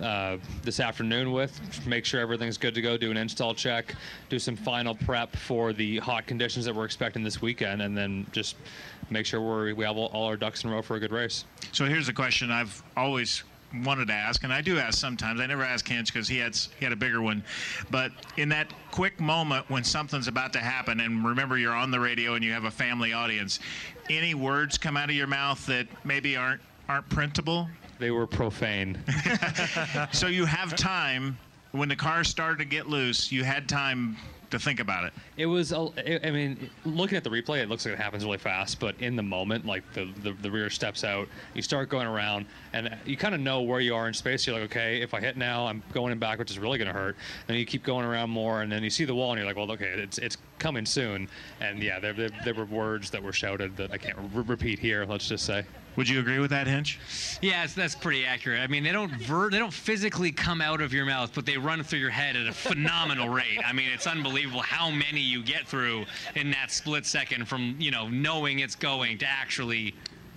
uh, 0.00 0.38
this 0.62 0.80
afternoon 0.80 1.32
with. 1.32 1.86
Make 1.86 2.04
sure 2.04 2.20
everything's 2.20 2.58
good 2.58 2.74
to 2.74 2.82
go. 2.82 2.96
Do 2.96 3.10
an 3.10 3.16
install 3.16 3.54
check. 3.54 3.94
Do 4.28 4.38
some 4.38 4.56
final 4.56 4.94
prep 4.94 5.34
for 5.36 5.72
the 5.72 5.98
hot 5.98 6.26
conditions 6.26 6.64
that 6.64 6.74
we're 6.74 6.84
expecting 6.84 7.22
this 7.22 7.40
weekend, 7.40 7.82
and 7.82 7.96
then 7.96 8.26
just 8.32 8.56
make 9.10 9.26
sure 9.26 9.40
we're, 9.40 9.74
we 9.74 9.84
have 9.84 9.96
all, 9.96 10.06
all 10.06 10.26
our 10.26 10.36
ducks 10.36 10.64
in 10.64 10.70
a 10.70 10.72
row 10.72 10.82
for 10.82 10.96
a 10.96 11.00
good 11.00 11.12
race. 11.12 11.44
So 11.72 11.84
here's 11.84 12.08
a 12.08 12.12
question 12.12 12.50
I've 12.50 12.82
always 12.96 13.44
wanted 13.84 14.08
to 14.08 14.14
ask, 14.14 14.44
and 14.44 14.52
I 14.52 14.60
do 14.60 14.78
ask 14.78 14.98
sometimes. 14.98 15.40
I 15.40 15.46
never 15.46 15.62
ask 15.62 15.86
Hinch 15.86 16.12
because 16.12 16.28
he 16.28 16.38
had 16.38 16.56
he 16.56 16.84
had 16.84 16.92
a 16.92 16.96
bigger 16.96 17.20
one. 17.20 17.42
But 17.90 18.12
in 18.36 18.48
that 18.50 18.72
quick 18.90 19.20
moment 19.20 19.68
when 19.68 19.84
something's 19.84 20.28
about 20.28 20.52
to 20.54 20.60
happen, 20.60 21.00
and 21.00 21.24
remember 21.24 21.58
you're 21.58 21.74
on 21.74 21.90
the 21.90 22.00
radio 22.00 22.34
and 22.34 22.44
you 22.44 22.52
have 22.52 22.64
a 22.64 22.70
family 22.70 23.12
audience, 23.12 23.60
any 24.08 24.34
words 24.34 24.78
come 24.78 24.96
out 24.96 25.08
of 25.08 25.16
your 25.16 25.26
mouth 25.26 25.64
that 25.66 25.86
maybe 26.04 26.36
aren't 26.36 26.60
aren't 26.88 27.08
printable? 27.08 27.68
They 27.98 28.10
were 28.10 28.26
profane. 28.26 28.98
so 30.12 30.26
you 30.26 30.44
have 30.44 30.76
time 30.76 31.38
when 31.72 31.88
the 31.88 31.96
car 31.96 32.24
started 32.24 32.58
to 32.58 32.64
get 32.64 32.88
loose. 32.88 33.32
You 33.32 33.44
had 33.44 33.68
time 33.68 34.16
to 34.50 34.58
think 34.58 34.80
about 34.80 35.04
it. 35.04 35.12
It 35.36 35.46
was, 35.46 35.72
I 35.72 36.30
mean, 36.30 36.70
looking 36.84 37.16
at 37.16 37.24
the 37.24 37.30
replay, 37.30 37.62
it 37.62 37.68
looks 37.68 37.84
like 37.84 37.94
it 37.94 37.98
happens 37.98 38.24
really 38.24 38.38
fast, 38.38 38.78
but 38.78 38.94
in 39.00 39.16
the 39.16 39.22
moment, 39.22 39.66
like 39.66 39.82
the, 39.92 40.08
the, 40.22 40.32
the 40.34 40.50
rear 40.50 40.70
steps 40.70 41.04
out, 41.04 41.28
you 41.54 41.62
start 41.62 41.88
going 41.88 42.06
around, 42.06 42.46
and 42.72 42.96
you 43.04 43.16
kind 43.16 43.34
of 43.34 43.40
know 43.40 43.62
where 43.62 43.80
you 43.80 43.94
are 43.94 44.08
in 44.08 44.14
space. 44.14 44.46
You're 44.46 44.54
like, 44.54 44.70
okay, 44.70 45.02
if 45.02 45.14
I 45.14 45.20
hit 45.20 45.36
now, 45.36 45.66
I'm 45.66 45.82
going 45.92 46.12
in 46.12 46.18
back, 46.18 46.38
which 46.38 46.50
is 46.50 46.58
really 46.58 46.78
going 46.78 46.88
to 46.88 46.94
hurt. 46.94 47.16
Then 47.46 47.56
you 47.56 47.66
keep 47.66 47.82
going 47.82 48.04
around 48.04 48.30
more, 48.30 48.62
and 48.62 48.70
then 48.70 48.84
you 48.84 48.90
see 48.90 49.04
the 49.04 49.14
wall, 49.14 49.32
and 49.32 49.38
you're 49.38 49.46
like, 49.46 49.56
well, 49.56 49.70
okay, 49.72 49.86
it's 49.86 50.18
it's 50.18 50.36
coming 50.58 50.86
soon. 50.86 51.28
And 51.60 51.82
yeah, 51.82 51.98
there, 51.98 52.12
there, 52.12 52.30
there 52.44 52.54
were 52.54 52.64
words 52.66 53.10
that 53.10 53.22
were 53.22 53.32
shouted 53.32 53.76
that 53.76 53.90
I 53.90 53.98
can't 53.98 54.16
re- 54.32 54.44
repeat 54.46 54.78
here. 54.78 55.04
Let's 55.04 55.28
just 55.28 55.44
say. 55.44 55.64
Would 55.96 56.08
you 56.08 56.20
agree 56.20 56.38
with 56.38 56.50
that, 56.50 56.66
Hinch? 56.66 56.98
Yeah, 57.40 57.66
that's 57.66 57.94
pretty 57.94 58.26
accurate. 58.26 58.60
I 58.60 58.66
mean, 58.66 58.84
they 58.84 58.92
don't 58.92 59.10
ver- 59.22 59.50
they 59.50 59.58
don't 59.58 59.72
physically 59.72 60.30
come 60.30 60.60
out 60.60 60.82
of 60.82 60.92
your 60.92 61.06
mouth, 61.06 61.32
but 61.34 61.46
they 61.46 61.56
run 61.56 61.82
through 61.82 62.00
your 62.00 62.10
head 62.10 62.36
at 62.36 62.46
a 62.46 62.52
phenomenal 62.52 63.28
rate. 63.30 63.60
I 63.64 63.72
mean, 63.72 63.88
it's 63.92 64.06
unbelievable 64.06 64.60
how 64.60 64.90
many 64.90 65.20
you 65.20 65.42
get 65.42 65.66
through 65.66 66.04
in 66.34 66.50
that 66.50 66.70
split 66.70 67.06
second 67.06 67.48
from 67.48 67.76
you 67.78 67.90
know 67.90 68.08
knowing 68.08 68.58
it's 68.58 68.74
going 68.74 69.18
to 69.18 69.26
actually 69.26 69.94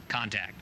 contact. 0.07 0.55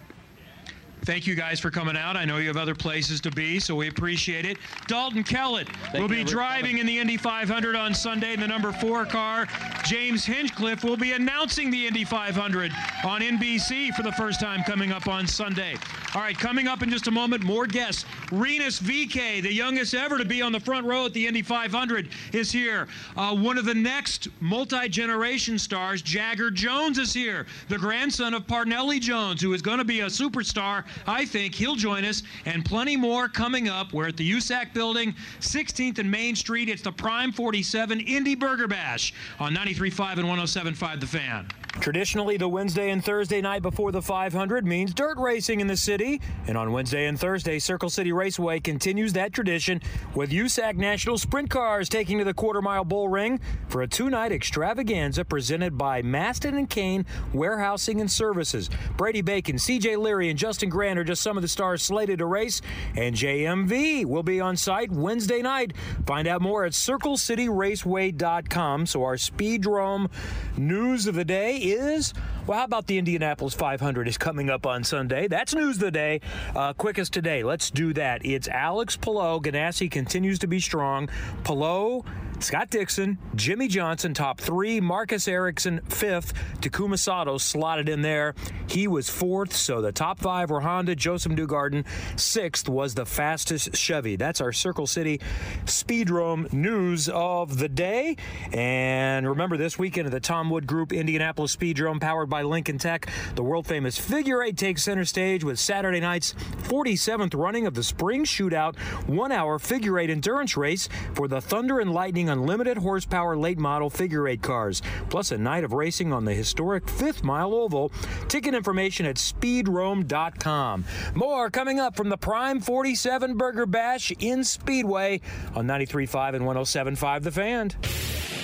Thank 1.08 1.26
you 1.26 1.36
guys 1.36 1.58
for 1.62 1.72
coming 1.72 1.96
out. 1.96 2.18
I 2.18 2.26
know 2.26 2.36
you 2.36 2.50
have 2.50 2.58
other 2.58 2.76
places 2.76 3.22
to 3.22 3.32
be, 3.32 3.62
so 3.62 3.76
we 3.76 3.88
appreciate 3.88 4.44
it. 4.44 4.58
Dalton 4.88 5.24
Kellett 5.24 5.70
will 5.94 6.10
be 6.10 6.26
driving 6.26 6.80
in 6.80 6.86
the 6.86 7.00
Indy 7.00 7.16
500 7.16 7.78
on 7.78 7.94
Sunday 7.94 8.34
in 8.34 8.42
the 8.42 8.48
number 8.48 8.74
four 8.74 9.06
car. 9.06 9.48
James 9.86 10.26
Hinchcliffe 10.26 10.84
will 10.84 10.98
be 10.98 11.14
announcing 11.14 11.72
the 11.72 11.88
Indy 11.88 12.04
500 12.04 12.74
on 13.06 13.22
NBC 13.22 13.94
for 13.94 14.04
the 14.04 14.12
first 14.12 14.42
time 14.42 14.66
coming 14.66 14.92
up 14.92 15.08
on 15.08 15.26
Sunday. 15.26 15.78
All 16.14 16.22
right, 16.22 16.38
coming 16.38 16.68
up 16.68 16.84
in 16.84 16.90
just 16.90 17.08
a 17.08 17.12
moment, 17.12 17.42
more 17.42 17.68
guests. 17.68 18.04
Rinus 18.30 18.82
VeeKay, 18.82 19.42
the 19.42 19.54
youngest 19.54 19.94
ever 19.94 20.18
to 20.18 20.26
be 20.26 20.42
on 20.42 20.52
the 20.52 20.60
front 20.60 20.86
row 20.86 21.06
at 21.06 21.14
the 21.14 21.26
Indy 21.26 21.42
500, 21.42 22.10
is 22.34 22.52
here. 22.52 22.90
Uh, 23.16 23.34
one 23.34 23.58
of 23.58 23.64
the 23.64 23.74
next 23.74 24.28
multi-generation 24.42 25.58
stars, 25.58 26.02
Jagger 26.02 26.52
Jones, 26.52 26.98
is 26.98 27.14
here. 27.14 27.46
The 27.70 27.78
grandson 27.78 28.34
of 28.34 28.46
Parnelli 28.46 29.00
Jones, 29.00 29.42
who 29.42 29.54
is 29.54 29.62
going 29.62 29.78
to 29.78 29.86
be 29.86 30.02
a 30.02 30.08
superstar. 30.08 30.84
I 31.06 31.26
think 31.26 31.54
he'll 31.54 31.76
join 31.76 32.06
us, 32.06 32.24
and 32.46 32.66
plenty 32.66 32.98
more 32.98 33.28
coming 33.28 33.70
up. 33.70 33.94
We're 33.94 34.08
at 34.08 34.18
the 34.18 34.32
USAC 34.32 34.74
building, 34.74 35.14
16th 35.40 36.00
and 36.00 36.10
Main 36.10 36.36
Street. 36.36 36.70
It's 36.70 36.82
the 36.82 36.92
Prime 36.92 37.32
47 37.32 38.00
Indy 38.00 38.36
Burger 38.36 38.68
Bash 38.68 39.14
on 39.40 39.56
93.5 39.56 40.20
and 40.20 40.28
107.5 40.28 41.00
The 41.00 41.08
Fan. 41.08 41.48
Traditionally, 41.80 42.38
the 42.38 42.50
Wednesday 42.50 42.90
and 42.90 43.04
Thursday 43.04 43.42
night 43.42 43.62
before 43.62 43.92
the 43.92 44.02
500 44.02 44.66
means 44.66 44.94
dirt 44.94 45.18
racing 45.18 45.60
in 45.60 45.68
the 45.68 45.78
city. 45.78 46.22
And 46.48 46.58
on 46.58 46.72
Wednesday 46.72 47.06
and 47.06 47.20
Thursday, 47.20 47.60
Circle 47.60 47.90
City 47.90 48.12
Raceway 48.12 48.60
continues 48.60 49.14
that 49.14 49.32
tradition 49.32 49.82
with 50.16 50.32
USAC 50.32 50.76
National 50.76 51.18
Sprint 51.18 51.50
Cars 51.50 51.88
taking 51.88 52.18
to 52.18 52.24
the 52.24 52.34
quarter 52.34 52.62
mile 52.62 52.84
bull 52.84 53.08
ring 53.08 53.40
for 53.70 53.84
a 53.84 53.88
two 53.88 54.10
night 54.10 54.32
extravaganza 54.32 55.24
presented 55.24 55.78
by 55.78 56.02
Maston 56.02 56.58
and 56.58 56.70
Kane 56.70 57.06
Warehousing 57.34 58.02
and 58.02 58.12
Services. 58.12 58.70
Brady 58.98 59.22
Bacon, 59.22 59.58
CJ 59.58 59.98
Leary, 59.98 60.30
and 60.30 60.38
Justin 60.38 60.70
Grant 60.70 61.00
are 61.00 61.04
just 61.04 61.22
some 61.22 61.38
of 61.38 61.42
the 61.42 61.48
stars 61.48 61.84
slated 61.84 62.20
to 62.20 62.26
race. 62.26 62.62
And 62.96 63.16
JMV 63.16 64.06
will 64.06 64.24
be 64.24 64.42
on 64.42 64.58
site 64.58 64.92
Wednesday 64.92 65.42
night. 65.42 65.74
Find 66.06 66.28
out 66.28 66.42
more 66.42 66.66
at 66.66 66.74
circlecityraceway.com. 66.74 68.86
So, 68.88 69.04
our 69.04 69.16
Speedrome 69.16 70.10
news 70.58 71.08
of 71.08 71.16
the 71.16 71.26
day 71.26 71.58
is 71.72 72.14
well, 72.48 72.60
how 72.60 72.64
about 72.64 72.88
the 72.88 72.98
Indianapolis 72.98 73.54
500 73.54 74.08
is 74.08 74.18
coming 74.18 74.50
up 74.50 74.66
on 74.66 74.86
Sunday? 74.86 75.28
That's 75.28 75.54
news 75.54 75.76
of 75.76 75.82
the 75.82 75.92
day. 75.92 76.22
Uh, 76.56 76.72
quickest 76.72 77.12
today. 77.12 77.44
Let's 77.44 77.70
do 77.70 77.94
that. 77.94 78.26
It's 78.26 78.48
Alex 78.48 78.96
Palou. 78.96 79.42
Ganassi 79.42 79.92
continues 79.92 80.40
to 80.40 80.48
be 80.48 80.62
strong. 80.62 81.10
Palou. 81.44 82.06
Scott 82.40 82.70
Dixon, 82.70 83.18
Jimmie 83.36 83.68
Johnson, 83.68 84.14
top 84.14 84.40
three. 84.40 84.80
Marcus 84.80 85.28
Ericsson, 85.28 85.82
fifth. 85.90 86.34
Takuma 86.62 86.98
Sato 86.98 87.38
slotted 87.38 87.90
in 87.90 88.04
there. 88.04 88.36
He 88.68 88.88
was 88.88 89.10
fourth. 89.10 89.54
So 89.54 89.82
the 89.82 89.92
top 89.92 90.20
five 90.20 90.52
were 90.52 90.62
Honda. 90.62 90.96
Josef 90.96 91.32
Newgarden, 91.32 91.86
sixth, 92.16 92.70
was 92.70 92.94
the 92.94 93.06
fastest 93.06 93.76
Chevy. 93.76 94.18
That's 94.18 94.40
our 94.40 94.54
Circle 94.54 94.86
City 94.86 95.20
Speedrome 95.66 96.52
news 96.54 97.10
of 97.10 97.58
the 97.58 97.70
day. 97.70 98.18
And 98.54 99.28
remember, 99.28 99.58
this 99.58 99.80
weekend 99.80 100.06
at 100.06 100.12
the 100.12 100.20
Tom 100.20 100.50
Wood 100.50 100.68
Group 100.68 100.94
Indianapolis 100.94 101.56
Speedrome, 101.56 102.00
powered 102.00 102.30
by 102.30 102.44
Lincoln 102.44 102.78
Tech, 102.78 103.10
the 103.36 103.44
world 103.44 103.66
famous 103.66 103.98
figure 103.98 104.44
eight 104.44 104.58
takes 104.58 104.84
center 104.84 105.06
stage 105.06 105.44
with 105.44 105.60
Saturday 105.60 106.00
night's 106.00 106.34
47th 106.34 107.34
running 107.36 107.66
of 107.66 107.74
the 107.74 107.84
Spring 107.84 108.26
Shootout 108.26 108.78
one 109.08 109.32
hour 109.32 109.58
figure 109.58 109.98
eight 109.98 110.10
endurance 110.10 110.56
race 110.56 110.88
for 111.14 111.28
the 111.28 111.42
Thunder 111.42 111.80
and 111.80 111.92
Lightning 111.92 112.27
Unlimited 112.30 112.78
Horsepower 112.78 113.38
Late 113.38 113.58
Model 113.58 113.90
figure 113.90 114.28
eight 114.28 114.42
cars, 114.42 114.82
plus 115.10 115.32
a 115.32 115.38
night 115.38 115.64
of 115.64 115.74
racing 115.74 116.14
on 116.14 116.26
the 116.26 116.34
historic 116.34 116.90
fifth 116.90 117.24
mile 117.24 117.54
oval. 117.54 117.92
Ticket 118.28 118.54
information 118.54 119.06
at 119.06 119.16
speedrome.com. 119.16 120.86
More 121.16 121.50
coming 121.50 121.80
up 121.80 121.96
from 121.96 122.10
the 122.10 122.18
Prime 122.18 122.60
47 122.60 123.38
Burger 123.38 123.66
Bash 123.66 124.12
in 124.20 124.44
Speedway 124.44 125.22
on 125.56 125.68
93.5 125.68 126.36
and 126.36 126.46
107.5 126.46 127.24
The 127.24 127.32
Fan. 127.32 128.37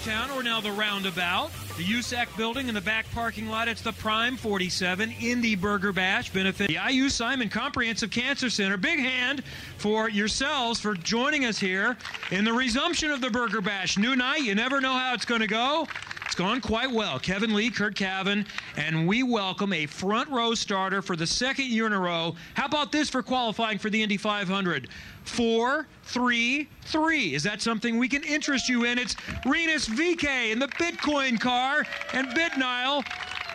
16th 0.00 0.12
in 0.12 0.28
Georgetown, 0.28 0.30
or 0.30 0.42
now 0.42 0.60
the 0.60 0.72
roundabout. 0.72 1.50
The 1.76 1.84
USAC 1.84 2.36
building 2.36 2.68
in 2.68 2.74
the 2.74 2.80
back 2.80 3.10
parking 3.12 3.48
lot. 3.48 3.68
It's 3.68 3.82
the 3.82 3.92
Prime 3.92 4.36
47 4.36 5.12
Indy 5.20 5.54
Burger 5.54 5.92
Bash 5.92 6.30
benefit. 6.32 6.68
The 6.68 6.78
IU 6.90 7.08
Simon 7.08 7.48
Comprehensive 7.48 8.10
Cancer 8.10 8.50
Center. 8.50 8.76
Big 8.76 8.98
hand 8.98 9.42
for 9.78 10.08
yourselves 10.08 10.80
for 10.80 10.94
joining 10.94 11.44
us 11.44 11.58
here 11.58 11.96
in 12.30 12.44
the 12.44 12.52
resumption 12.52 13.10
of 13.10 13.20
the 13.20 13.30
Burger 13.30 13.60
Bash. 13.60 13.98
New 13.98 14.16
night, 14.16 14.42
you 14.42 14.54
never 14.54 14.80
know 14.80 14.92
how 14.92 15.14
it's 15.14 15.24
going 15.24 15.40
to 15.40 15.46
go. 15.46 15.86
It's 16.30 16.36
gone 16.36 16.60
quite 16.60 16.92
well. 16.92 17.18
Kevin 17.18 17.52
Lee, 17.54 17.70
Curt 17.70 17.96
Cavin, 17.96 18.46
and 18.76 19.08
we 19.08 19.24
welcome 19.24 19.72
a 19.72 19.86
front 19.86 20.30
row 20.30 20.54
starter 20.54 21.02
for 21.02 21.16
the 21.16 21.26
second 21.26 21.64
year 21.66 21.88
in 21.88 21.92
a 21.92 21.98
row. 21.98 22.36
How 22.54 22.66
about 22.66 22.92
this 22.92 23.10
for 23.10 23.20
qualifying 23.20 23.78
for 23.78 23.90
the 23.90 24.00
Indy 24.00 24.16
500? 24.16 24.86
Four, 25.24 25.88
three, 26.04 26.68
three. 26.82 27.34
Is 27.34 27.42
that 27.42 27.60
something 27.60 27.98
we 27.98 28.08
can 28.08 28.22
interest 28.22 28.68
you 28.68 28.84
in? 28.84 28.96
It's 28.96 29.16
Rinus 29.44 29.88
VeeKay 29.88 30.52
in 30.52 30.60
the 30.60 30.68
Bitcoin 30.68 31.40
car 31.40 31.84
and 32.12 32.28
BitNile 32.28 33.04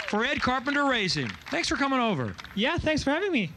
for 0.09 0.25
Ed 0.25 0.41
Carpenter 0.41 0.83
Racing. 0.83 1.31
Thanks 1.49 1.69
for 1.69 1.77
coming 1.77 2.01
over. 2.01 2.35
Yeah, 2.55 2.77
thanks 2.77 3.05
for 3.05 3.11
having 3.11 3.31
me. 3.31 3.51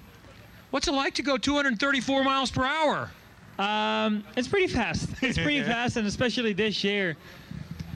What's 0.71 0.87
it 0.87 0.93
like 0.93 1.15
to 1.15 1.23
go 1.23 1.37
234 1.37 2.23
miles 2.23 2.53
per 2.53 2.65
hour? 2.65 3.11
Um, 3.59 4.23
it's 4.37 4.47
pretty 4.47 4.69
fast. 4.69 5.09
It's 5.23 5.39
pretty 5.39 5.63
fast, 5.65 5.97
and 5.97 6.07
especially 6.07 6.53
this 6.53 6.85
year, 6.85 7.17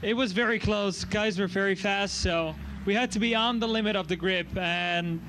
it 0.03 0.15
was 0.15 0.33
very 0.33 0.59
close. 0.59 1.05
Guys 1.05 1.39
were 1.39 1.47
very 1.47 1.75
fast, 1.75 2.19
so 2.21 2.53
we 2.85 2.93
had 2.93 3.09
to 3.13 3.19
be 3.19 3.33
on 3.33 3.59
the 3.59 3.67
limit 3.67 3.95
of 3.95 4.09
the 4.09 4.15
grip. 4.17 4.47
And 4.57 5.21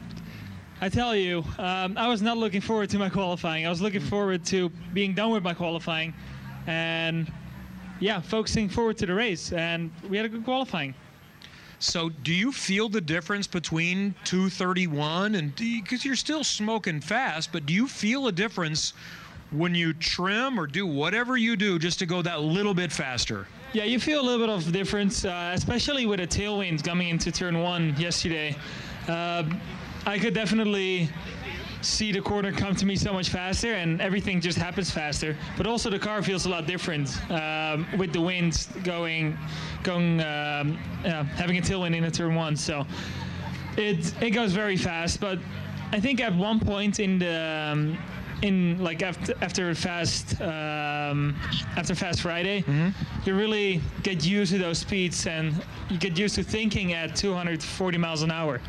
I 0.81 0.89
tell 0.89 1.15
you, 1.15 1.45
um, 1.59 1.97
I 1.97 2.09
was 2.09 2.23
not 2.23 2.37
looking 2.37 2.61
forward 2.61 2.91
to 2.91 2.99
my 2.99 3.09
qualifying. 3.09 3.67
I 3.67 3.71
was 3.71 3.81
looking 3.81 4.01
forward 4.01 4.45
to 4.47 4.71
being 4.93 5.15
done 5.15 5.31
with 5.31 5.45
my 5.45 5.55
qualifying, 5.55 6.13
and 6.67 7.33
yeah, 8.01 8.21
focusing 8.21 8.69
forward 8.69 8.99
to 8.99 9.07
the 9.07 9.15
race. 9.15 9.53
And 9.53 9.93
we 10.11 10.17
had 10.17 10.27
a 10.27 10.29
good 10.29 10.45
qualifying. 10.45 10.95
So, 11.79 12.09
do 12.09 12.33
you 12.33 12.51
feel 12.51 12.89
the 12.89 13.01
difference 13.01 13.47
between 13.47 14.15
231 14.25 15.37
and 15.37 15.55
because 15.55 16.05
you're 16.05 16.17
still 16.17 16.43
smoking 16.43 17.01
fast, 17.01 17.53
but 17.53 17.67
do 17.67 17.75
you 17.75 17.87
feel 17.87 18.27
a 18.27 18.33
difference 18.33 18.95
when 19.51 19.75
you 19.75 19.93
trim 19.93 20.59
or 20.59 20.67
do 20.67 20.87
whatever 20.87 21.37
you 21.37 21.57
do 21.57 21.79
just 21.79 21.99
to 22.01 22.07
go 22.07 22.23
that 22.23 22.41
little 22.41 22.75
bit 22.75 22.91
faster? 22.91 23.47
Yeah, 23.75 23.83
you 23.83 23.99
feel 23.99 24.21
a 24.21 24.23
little 24.23 24.47
bit 24.47 24.49
of 24.49 24.73
difference, 24.73 25.25
uh, 25.25 25.51
especially 25.53 26.07
with 26.07 26.21
the 26.21 26.29
tailwinds 26.29 26.85
coming 26.85 27.09
into 27.09 27.33
turn 27.33 27.61
one 27.61 27.97
yesterday. 27.99 28.55
Um 29.09 29.61
I 30.07 30.19
could 30.19 30.35
definitely 30.35 31.09
see 31.81 32.13
the 32.13 32.21
corner 32.21 32.53
come 32.53 32.75
to 32.77 32.87
me 32.87 32.95
so 32.95 33.13
much 33.13 33.31
faster, 33.31 33.73
and 33.73 34.01
everything 34.01 34.41
just 34.41 34.59
happens 34.59 34.91
faster. 34.91 35.37
But 35.57 35.67
also 35.67 35.89
the 35.91 35.99
car 35.99 36.23
feels 36.23 36.45
a 36.47 36.51
lot 36.51 36.67
different 36.67 37.09
um, 37.31 37.87
with 37.97 38.13
the 38.13 38.21
wind 38.21 38.67
going, 38.85 39.37
going, 39.83 40.21
um, 40.21 40.79
uh, 41.07 41.25
having 41.25 41.57
a 41.57 41.63
tailwind 41.63 41.97
in 41.97 42.05
a 42.05 42.11
turn 42.11 42.35
one. 42.35 42.55
So 42.55 42.87
it 43.79 44.13
it 44.23 44.31
goes 44.31 44.53
very 44.53 44.77
fast. 44.77 45.21
But 45.21 45.39
I 45.91 46.01
think 46.01 46.21
at 46.21 46.35
one 46.35 46.61
point 46.61 47.01
in 47.01 47.19
the 47.19 47.73
um, 47.73 47.99
in 48.45 48.79
like 48.79 49.03
after 49.03 49.35
after 49.41 49.75
fast 49.75 50.41
um, 50.41 51.35
after 51.77 51.95
fast 51.95 52.21
Friday, 52.21 52.63
you 53.25 53.35
really 53.35 53.81
get 54.03 54.25
used 54.25 54.53
to 54.53 54.59
those 54.59 54.79
speeds 54.79 55.27
and 55.27 55.55
you 55.89 55.99
get 55.99 56.19
used 56.19 56.35
to 56.35 56.43
thinking 56.43 56.93
at 56.93 57.17
240 57.17 57.99
miles 57.99 58.23
an 58.23 58.31
hour. 58.31 58.61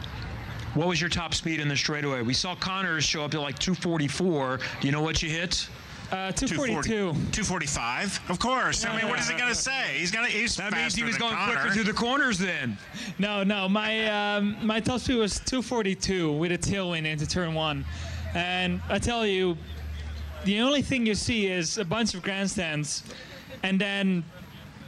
What 0.76 0.88
was 0.88 1.00
your 1.00 1.10
top 1.10 1.34
speed 1.34 1.60
in 1.60 1.68
the 1.68 1.76
straightaway? 1.76 2.22
We 2.22 2.34
saw 2.34 2.56
Conor's 2.56 3.04
show 3.04 3.24
up 3.24 3.34
at 3.34 3.40
like 3.42 3.60
244. 3.60 4.60
Do 4.80 4.88
you 4.88 4.92
know 4.92 5.02
what 5.02 5.22
you 5.22 5.30
hit? 5.30 5.68
Uh, 6.12 6.32
242. 6.32 6.90
245, 6.92 8.22
of 8.30 8.40
course. 8.40 8.86
I 8.86 8.96
mean, 8.96 9.10
what 9.10 9.20
is 9.20 9.28
he 9.28 9.36
going 9.36 9.50
to 9.50 9.56
say? 9.60 9.98
He's 9.98 10.12
going 10.12 10.26
to. 10.26 10.32
He's 10.32 10.56
That 10.56 10.72
means 10.72 10.94
he 10.94 11.04
was 11.04 11.18
going 11.18 11.34
Conor. 11.34 11.54
quicker 11.54 11.74
through 11.74 11.84
the 11.86 11.94
corners 11.94 12.38
then. 12.38 12.78
No, 13.18 13.44
no. 13.44 13.68
My 13.68 14.36
um, 14.36 14.56
my 14.62 14.80
top 14.80 15.00
speed 15.00 15.18
was 15.18 15.40
242 15.40 16.32
with 16.32 16.52
a 16.52 16.58
tailwind 16.58 17.06
into 17.06 17.26
turn 17.28 17.54
one, 17.56 17.84
and 18.36 18.82
I 18.90 19.00
tell 19.00 19.26
you, 19.26 19.58
the 20.44 20.60
only 20.60 20.84
thing 20.84 21.06
you 21.08 21.16
see 21.16 21.48
is 21.48 21.80
a 21.80 21.86
bunch 21.86 22.14
of 22.14 22.22
grandstands, 22.22 23.04
and 23.64 23.82
then 23.82 24.24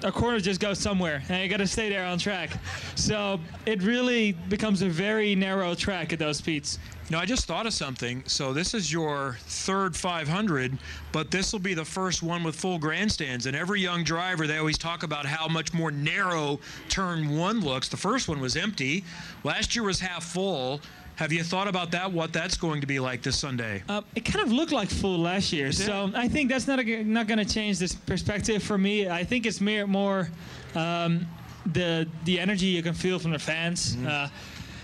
a 0.04 0.12
corner 0.12 0.40
just 0.40 0.60
goes 0.60 0.78
somewhere, 0.78 1.24
and 1.30 1.42
you 1.42 1.50
got 1.50 1.58
to 1.58 1.66
stay 1.66 1.90
there 1.90 2.06
on 2.06 2.20
track. 2.20 2.52
So 2.96 3.40
it 3.66 3.82
really 3.82 4.34
becomes 4.34 4.84
a 4.84 4.90
very 4.90 5.34
narrow 5.34 5.74
track 5.74 6.14
at 6.14 6.20
those 6.20 6.38
speeds. 6.38 6.78
Now, 7.10 7.20
I 7.20 7.26
just 7.26 7.46
thought 7.46 7.66
of 7.66 7.74
something. 7.74 8.22
So, 8.28 8.52
this 8.52 8.74
is 8.74 8.92
your 8.92 9.38
third 9.40 9.96
500, 9.96 10.78
but 11.14 11.32
this 11.32 11.54
will 11.54 11.62
be 11.62 11.74
the 11.74 11.86
first 11.86 12.22
one 12.22 12.44
with 12.44 12.54
full 12.54 12.78
grandstands. 12.78 13.46
And 13.46 13.56
every 13.56 13.80
young 13.80 14.04
driver, 14.04 14.46
they 14.46 14.58
always 14.58 14.78
talk 14.78 15.04
about 15.04 15.26
how 15.26 15.48
much 15.48 15.74
more 15.74 15.90
narrow 15.90 16.60
turn 16.90 17.38
one 17.38 17.62
looks. 17.62 17.88
The 17.88 17.96
first 17.96 18.28
one 18.28 18.42
was 18.42 18.58
empty, 18.58 19.06
last 19.46 19.74
year 19.74 19.86
was 19.86 20.02
half 20.02 20.26
full. 20.26 20.82
Have 21.18 21.34
you 21.34 21.44
thought 21.44 21.68
about 21.68 21.90
that? 21.92 22.12
What 22.12 22.32
that's 22.32 22.56
going 22.56 22.80
to 22.82 22.86
be 22.86 23.00
like 23.00 23.24
this 23.24 23.40
Sunday? 23.40 23.84
Uh, 23.90 24.04
it 24.16 24.24
kind 24.24 24.46
of 24.46 24.52
looked 24.52 24.72
like 24.72 24.88
full 24.88 25.18
last 25.18 25.52
year, 25.52 25.72
so 25.72 26.12
I 26.14 26.28
think 26.28 26.48
that's 26.48 26.68
not 26.68 26.80
a, 26.80 27.04
not 27.04 27.26
going 27.26 27.40
to 27.40 27.54
change 27.54 27.80
this 27.80 27.96
perspective 27.96 28.62
for 28.62 28.78
me. 28.78 29.10
I 29.10 29.24
think 29.24 29.48
it's 29.48 29.60
more 29.60 29.88
more 29.88 30.30
um, 30.76 31.26
the 31.74 32.08
the 32.26 32.40
energy 32.40 32.68
you 32.68 32.84
can 32.84 32.94
feel 32.94 33.18
from 33.18 33.32
the 33.32 33.40
fans. 33.40 33.98
Uh, 34.06 34.30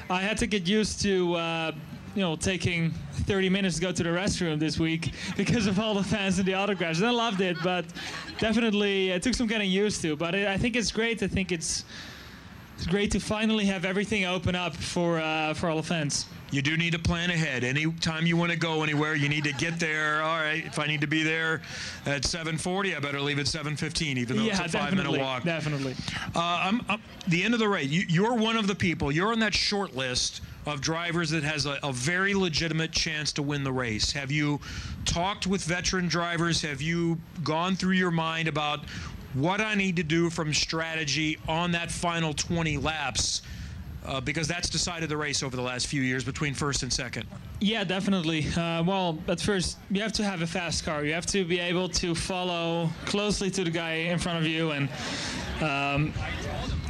I 0.09 0.21
had 0.21 0.39
to 0.39 0.47
get 0.47 0.67
used 0.67 1.01
to. 1.03 1.35
Uh, 1.35 1.71
you 2.15 2.21
know, 2.21 2.35
taking 2.35 2.91
30 3.25 3.49
minutes 3.49 3.77
to 3.77 3.81
go 3.81 3.91
to 3.91 4.03
the 4.03 4.09
restroom 4.09 4.59
this 4.59 4.77
week 4.77 5.13
because 5.35 5.65
of 5.65 5.79
all 5.79 5.95
the 5.95 6.03
fans 6.03 6.37
and 6.37 6.47
the 6.47 6.53
autographs. 6.53 6.99
And 6.99 7.07
I 7.07 7.09
loved 7.09 7.41
it, 7.41 7.57
but 7.63 7.85
definitely 8.37 9.09
it 9.09 9.23
took 9.23 9.33
some 9.33 9.47
getting 9.47 9.71
used 9.71 9.99
to. 10.03 10.15
But 10.15 10.35
I 10.35 10.53
I 10.53 10.57
think 10.57 10.75
it's 10.75 10.91
great. 10.91 11.23
I 11.23 11.27
think 11.27 11.51
it's 11.51 11.85
it's 12.75 12.87
great 12.87 13.11
to 13.11 13.19
finally 13.19 13.65
have 13.65 13.85
everything 13.85 14.25
open 14.25 14.55
up 14.55 14.75
for 14.75 15.19
uh, 15.19 15.53
for 15.53 15.69
all 15.69 15.77
the 15.77 15.83
fans. 15.83 16.25
You 16.51 16.61
do 16.61 16.77
need 16.77 16.93
to 16.93 16.99
plan 16.99 17.31
ahead. 17.31 17.63
Anytime 17.63 18.27
you 18.27 18.37
want 18.37 18.51
to 18.51 18.57
go 18.57 18.83
anywhere, 18.83 19.15
you 19.15 19.27
need 19.27 19.43
to 19.45 19.53
get 19.53 19.79
there. 19.79 20.21
All 20.21 20.37
right, 20.37 20.63
if 20.63 20.77
I 20.77 20.85
need 20.85 21.01
to 21.01 21.07
be 21.07 21.23
there 21.23 21.61
at 22.05 22.21
7:40, 22.23 22.95
I 22.95 22.99
better 22.99 23.19
leave 23.21 23.39
at 23.39 23.47
7:15, 23.47 24.17
even 24.17 24.37
though 24.37 24.43
yeah, 24.43 24.63
it's 24.63 24.75
a 24.75 24.77
five-minute 24.77 25.19
walk. 25.19 25.43
Definitely. 25.43 25.95
Uh, 26.35 26.39
I'm, 26.39 26.81
I'm- 26.89 27.01
the 27.27 27.43
end 27.43 27.53
of 27.53 27.59
the 27.59 27.67
race. 27.67 27.89
You, 27.89 28.03
you're 28.07 28.35
one 28.35 28.55
of 28.55 28.67
the 28.67 28.75
people. 28.75 29.11
You're 29.11 29.31
on 29.31 29.39
that 29.39 29.53
short 29.55 29.95
list 29.95 30.41
of 30.65 30.79
drivers 30.79 31.29
that 31.31 31.43
has 31.43 31.65
a, 31.65 31.77
a 31.83 31.91
very 31.91 32.33
legitimate 32.33 32.91
chance 32.91 33.31
to 33.33 33.41
win 33.41 33.63
the 33.63 33.71
race. 33.71 34.11
Have 34.11 34.31
you 34.31 34.59
talked 35.05 35.47
with 35.47 35.63
veteran 35.63 36.07
drivers? 36.07 36.61
Have 36.61 36.81
you 36.81 37.17
gone 37.43 37.75
through 37.75 37.93
your 37.93 38.11
mind 38.11 38.47
about 38.47 38.81
what 39.33 39.61
I 39.61 39.75
need 39.75 39.95
to 39.97 40.03
do 40.03 40.29
from 40.29 40.53
strategy 40.53 41.37
on 41.47 41.71
that 41.71 41.91
final 41.91 42.33
20 42.33 42.77
laps? 42.77 43.41
Uh, 44.05 44.19
because 44.19 44.49
that's 44.49 44.69
decided 44.69 45.07
the 45.07 45.15
race 45.15 45.41
over 45.43 45.55
the 45.55 45.61
last 45.61 45.87
few 45.87 46.01
years 46.01 46.25
between 46.25 46.53
first 46.53 46.83
and 46.83 46.91
second. 46.91 47.25
Yeah, 47.61 47.85
definitely. 47.85 48.45
Uh, 48.49 48.83
well, 48.83 49.17
at 49.29 49.39
first, 49.39 49.77
you 49.89 50.01
have 50.01 50.11
to 50.13 50.25
have 50.25 50.41
a 50.41 50.47
fast 50.47 50.83
car. 50.83 51.05
You 51.05 51.13
have 51.13 51.25
to 51.27 51.45
be 51.45 51.57
able 51.57 51.87
to 51.87 52.13
follow 52.13 52.89
closely 53.05 53.49
to 53.51 53.63
the 53.63 53.69
guy 53.69 53.93
in 53.93 54.19
front 54.19 54.39
of 54.39 54.45
you, 54.45 54.71
and 54.71 54.89
um, 55.61 56.13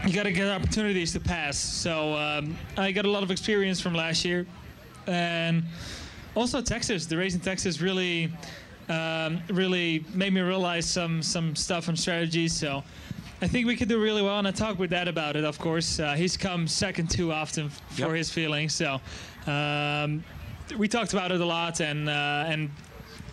you 0.08 0.12
got 0.12 0.24
to 0.24 0.32
get 0.32 0.48
opportunities 0.48 1.14
to 1.14 1.20
pass. 1.20 1.56
So 1.60 2.16
um, 2.16 2.58
I 2.78 2.92
got 2.92 3.06
a 3.06 3.12
lot 3.12 3.22
of 3.22 3.30
experience 3.30 3.80
from 3.80 3.94
last 3.94 4.26
year, 4.26 4.48
and 5.06 5.64
also 6.34 6.62
Texas. 6.62 7.06
The 7.06 7.18
race 7.18 7.36
in 7.36 7.42
Texas 7.42 7.80
really, 7.80 8.34
um, 8.89 9.41
really 9.50 10.04
made 10.13 10.34
me 10.34 10.41
realize 10.41 10.86
some 10.86 11.22
some 11.22 11.56
stuff 11.56 11.88
and 11.88 12.00
strategies. 12.00 12.54
So. 12.54 12.84
I 13.41 13.48
think 13.48 13.67
we 13.67 13.76
could 13.76 13.89
do 13.89 14.00
really 14.02 14.22
well, 14.22 14.39
and 14.39 14.48
I 14.48 14.52
talked 14.52 14.80
with 14.80 14.91
Dad 14.91 15.10
about 15.10 15.36
it. 15.36 15.43
Of 15.43 15.60
course, 15.60 16.00
uh, 16.00 16.13
he's 16.13 16.38
come 16.38 16.65
second 16.65 17.10
too 17.10 17.34
often 17.34 17.65
f- 17.65 17.82
for 17.89 18.02
Yep. 18.04 18.12
his 18.15 18.32
feelings. 18.32 18.74
So 18.74 19.02
um, 19.52 20.24
we 20.78 20.88
talked 20.88 21.12
about 21.12 21.34
it 21.34 21.41
a 21.41 21.46
lot, 21.46 21.82
and 21.82 22.08
uh, 22.08 22.46
and 22.48 22.72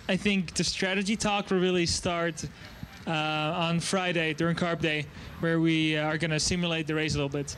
I 0.09 0.17
think 0.17 0.55
the 0.55 0.65
strategy 0.65 1.15
talk 1.15 1.49
will 1.51 1.61
really 1.61 1.87
start 1.87 2.45
uh, 3.07 3.11
on 3.11 3.81
Friday 3.81 4.35
during 4.35 4.57
Carb 4.57 4.81
Day, 4.81 5.07
where 5.41 5.61
we 5.61 5.97
are 5.97 6.19
going 6.19 6.31
to 6.31 6.41
simulate 6.41 6.87
the 6.87 6.95
race 6.95 7.15
a 7.15 7.17
little 7.17 7.29
bit. 7.29 7.57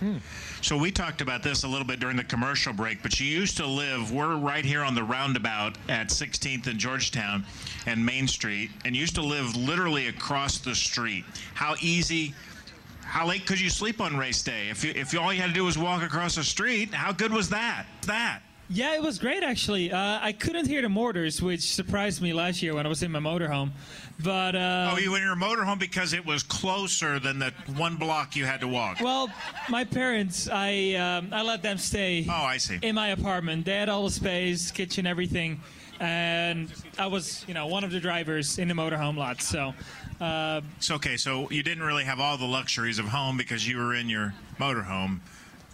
So 0.60 0.76
we 0.76 0.90
talked 0.90 1.20
about 1.20 1.42
this 1.42 1.64
a 1.64 1.68
little 1.68 1.86
bit 1.86 2.00
during 2.00 2.16
the 2.16 2.24
commercial 2.24 2.72
break, 2.72 3.02
but 3.02 3.18
you 3.18 3.26
used 3.26 3.56
to 3.56 3.66
live, 3.66 4.12
we're 4.12 4.36
right 4.36 4.64
here 4.64 4.82
on 4.82 4.94
the 4.94 5.02
roundabout 5.02 5.76
at 5.88 6.08
16th 6.08 6.66
and 6.66 6.78
Georgetown 6.78 7.44
and 7.86 8.04
Main 8.04 8.28
Street, 8.28 8.70
and 8.84 8.94
used 8.94 9.14
to 9.16 9.22
live 9.22 9.56
literally 9.56 10.08
across 10.08 10.58
the 10.58 10.74
street. 10.74 11.24
How 11.54 11.74
easy, 11.80 12.34
how 13.02 13.26
late 13.26 13.46
could 13.46 13.60
you 13.60 13.70
sleep 13.70 14.00
on 14.00 14.16
race 14.16 14.42
day? 14.42 14.68
If, 14.70 14.84
you, 14.84 14.92
if 14.94 15.18
all 15.18 15.32
you 15.32 15.40
had 15.40 15.48
to 15.48 15.54
do 15.54 15.64
was 15.64 15.76
walk 15.76 16.02
across 16.02 16.36
the 16.36 16.44
street, 16.44 16.94
how 16.94 17.12
good 17.12 17.32
was 17.32 17.48
that? 17.50 17.86
That. 18.06 18.42
Yeah, 18.74 18.94
it 18.94 19.02
was 19.02 19.18
great 19.18 19.42
actually. 19.42 19.92
Uh, 19.92 20.18
I 20.22 20.32
couldn't 20.32 20.66
hear 20.66 20.80
the 20.80 20.88
mortars, 20.88 21.42
which 21.42 21.60
surprised 21.60 22.22
me 22.22 22.32
last 22.32 22.62
year 22.62 22.74
when 22.74 22.86
I 22.86 22.88
was 22.88 23.02
in 23.02 23.10
my 23.10 23.18
motorhome. 23.18 23.72
But 24.20 24.54
uh, 24.54 24.92
oh, 24.92 24.98
you 24.98 25.10
were 25.10 25.18
in 25.18 25.24
your 25.24 25.36
motorhome 25.36 25.78
because 25.78 26.12
it 26.12 26.24
was 26.24 26.42
closer 26.42 27.18
than 27.18 27.38
the 27.38 27.52
one 27.76 27.96
block 27.96 28.36
you 28.36 28.44
had 28.44 28.60
to 28.60 28.68
walk. 28.68 29.00
Well, 29.00 29.30
my 29.68 29.84
parents, 29.84 30.48
I 30.48 30.94
um, 30.94 31.28
I 31.32 31.42
let 31.42 31.62
them 31.62 31.78
stay. 31.78 32.26
Oh, 32.28 32.32
I 32.32 32.58
see. 32.58 32.78
In 32.82 32.94
my 32.94 33.08
apartment, 33.08 33.64
they 33.64 33.74
had 33.74 33.88
all 33.88 34.04
the 34.04 34.10
space, 34.10 34.70
kitchen, 34.70 35.06
everything, 35.06 35.60
and 35.98 36.72
I 36.98 37.06
was, 37.06 37.44
you 37.46 37.54
know, 37.54 37.66
one 37.66 37.84
of 37.84 37.90
the 37.90 38.00
drivers 38.00 38.58
in 38.58 38.68
the 38.68 38.74
motorhome 38.74 39.16
lot. 39.16 39.40
So, 39.40 39.74
uh, 40.20 40.60
It's 40.76 40.90
okay. 40.90 41.16
So 41.16 41.50
you 41.50 41.62
didn't 41.62 41.82
really 41.84 42.04
have 42.04 42.20
all 42.20 42.36
the 42.36 42.46
luxuries 42.46 42.98
of 42.98 43.06
home 43.06 43.36
because 43.36 43.66
you 43.66 43.78
were 43.78 43.94
in 43.94 44.08
your 44.08 44.34
motorhome 44.58 45.20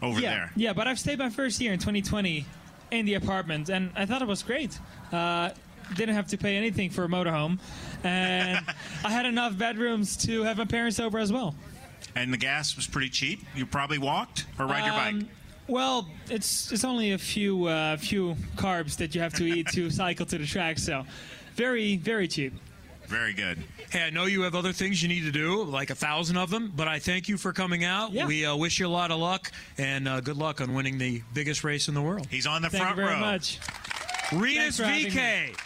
over 0.03 0.20
yeah, 0.20 0.31
there. 0.31 0.53
yeah. 0.57 0.72
But 0.72 0.87
I've 0.87 0.98
stayed 0.98 1.18
my 1.18 1.31
first 1.31 1.61
year 1.61 1.72
in 1.72 1.79
2020 1.79 2.44
in 2.90 3.07
the 3.07 3.14
apartment, 3.14 3.68
and 3.68 3.90
I 3.96 4.07
thought 4.07 4.22
it 4.22 4.29
was 4.29 4.42
great. 4.42 4.79
Uh, 5.12 5.51
didn't 5.94 6.14
have 6.14 6.27
to 6.29 6.38
pay 6.38 6.57
anything 6.57 6.90
for 6.90 7.05
a 7.05 7.09
motorhome, 7.09 7.59
and 8.05 8.59
I 9.05 9.11
had 9.11 9.27
enough 9.27 9.57
bedrooms 9.57 10.16
to 10.27 10.42
have 10.42 10.59
my 10.59 10.64
parents 10.64 11.01
over 11.01 11.18
as 11.18 11.33
well. 11.33 11.55
And 12.14 12.33
the 12.33 12.37
gas 12.38 12.77
was 12.77 12.87
pretty 12.87 13.11
cheap. 13.11 13.40
You 13.55 13.66
probably 13.66 13.98
walked 13.98 14.46
or 14.59 14.66
ride 14.66 14.85
your 14.85 14.94
bike. 14.94 15.14
Um, 15.14 15.29
Well, 15.66 16.09
it's 16.31 16.72
it's 16.72 16.85
only 16.85 17.12
a 17.12 17.18
few 17.18 17.66
uh, 17.66 17.96
few 17.96 18.35
carbs 18.57 18.96
that 18.96 19.14
you 19.14 19.20
have 19.20 19.35
to 19.35 19.44
eat 19.44 19.68
to 19.68 19.90
cycle 20.03 20.27
to 20.27 20.38
the 20.38 20.46
track, 20.46 20.79
so 20.79 21.05
very 21.55 21.96
very 21.96 22.29
cheap. 22.29 22.55
Very 23.07 23.33
good. 23.33 23.59
Hey, 23.90 24.03
I 24.03 24.11
know 24.11 24.27
you 24.27 24.42
have 24.42 24.55
other 24.55 24.72
things 24.72 25.03
you 25.03 25.09
need 25.09 25.24
to 25.24 25.31
do, 25.33 25.64
like 25.64 25.88
a 25.88 25.94
thousand 25.94 26.37
of 26.37 26.51
them, 26.51 26.70
but 26.77 26.88
I 26.88 26.98
thank 26.98 27.27
you 27.27 27.38
for 27.38 27.55
coming 27.55 27.83
out. 27.83 28.12
Yeah. 28.12 28.27
We 28.27 28.44
uh, 28.44 28.55
wish 28.55 28.79
you 28.79 28.87
a 28.87 28.88
lot 28.88 29.11
of 29.11 29.18
luck 29.18 29.51
and 29.79 30.07
uh, 30.07 30.20
good 30.20 30.37
luck 30.37 30.61
on 30.61 30.74
winning 30.74 30.98
the 30.98 31.22
biggest 31.33 31.64
race 31.64 31.88
in 31.88 31.94
the 31.94 32.03
world. 32.03 32.27
He's 32.31 32.46
on 32.46 32.61
the 32.61 32.68
front 32.68 32.98
row. 32.98 33.07
Thank 33.07 33.16
you 33.16 33.16
very 33.16 33.20
much. 33.20 33.61
Rinus 34.31 34.77
Thanks 34.77 35.14
for 35.14 35.18
VeeKay. 35.18 35.59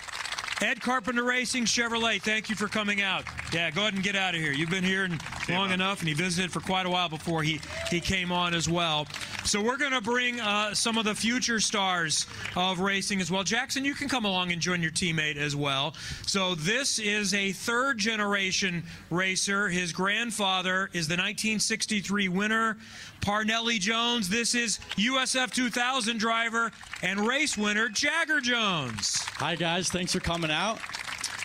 Ed 0.62 0.80
Carpenter 0.80 1.24
Racing 1.24 1.64
Chevrolet, 1.64 2.22
thank 2.22 2.48
you 2.48 2.54
for 2.54 2.68
coming 2.68 3.02
out. 3.02 3.24
Yeah, 3.52 3.72
go 3.72 3.80
ahead 3.80 3.94
and 3.94 4.02
get 4.02 4.14
out 4.14 4.36
of 4.36 4.40
here. 4.40 4.52
You've 4.52 4.70
been 4.70 4.84
here 4.84 5.08
long 5.48 5.72
enough, 5.72 5.98
and 5.98 6.08
he 6.08 6.14
visited 6.14 6.52
for 6.52 6.60
quite 6.60 6.86
a 6.86 6.88
while 6.88 7.08
before 7.08 7.42
he, 7.42 7.60
he 7.90 8.00
came 8.00 8.30
on 8.30 8.54
as 8.54 8.68
well. 8.68 9.08
So 9.44 9.60
we're 9.60 9.76
going 9.76 9.90
to 9.90 10.00
bring 10.00 10.40
uh, 10.40 10.72
some 10.72 10.98
of 10.98 11.04
the 11.04 11.16
future 11.16 11.58
stars 11.58 12.28
of 12.54 12.78
racing 12.78 13.20
as 13.20 13.28
well. 13.28 13.42
Jackson, 13.42 13.84
you 13.84 13.92
can 13.92 14.08
come 14.08 14.24
along 14.24 14.52
and 14.52 14.62
join 14.62 14.80
your 14.80 14.92
teammate 14.92 15.36
as 15.36 15.56
well. 15.56 15.94
So 16.26 16.54
this 16.54 17.00
is 17.00 17.34
a 17.34 17.50
third 17.50 17.98
generation 17.98 18.84
racer. 19.10 19.68
His 19.68 19.92
grandfather 19.92 20.90
is 20.92 21.08
the 21.08 21.14
1963 21.14 22.28
winner, 22.28 22.76
Parnelli 23.22 23.78
Jones. 23.78 24.28
This 24.28 24.54
is 24.54 24.78
USF 24.96 25.52
2000 25.52 26.18
driver 26.18 26.72
and 27.02 27.20
race 27.20 27.56
winner, 27.56 27.88
Jagger 27.88 28.40
Jones. 28.40 29.16
Hi, 29.36 29.54
guys. 29.54 29.88
Thanks 29.88 30.12
for 30.12 30.20
coming 30.20 30.50
out. 30.50 30.78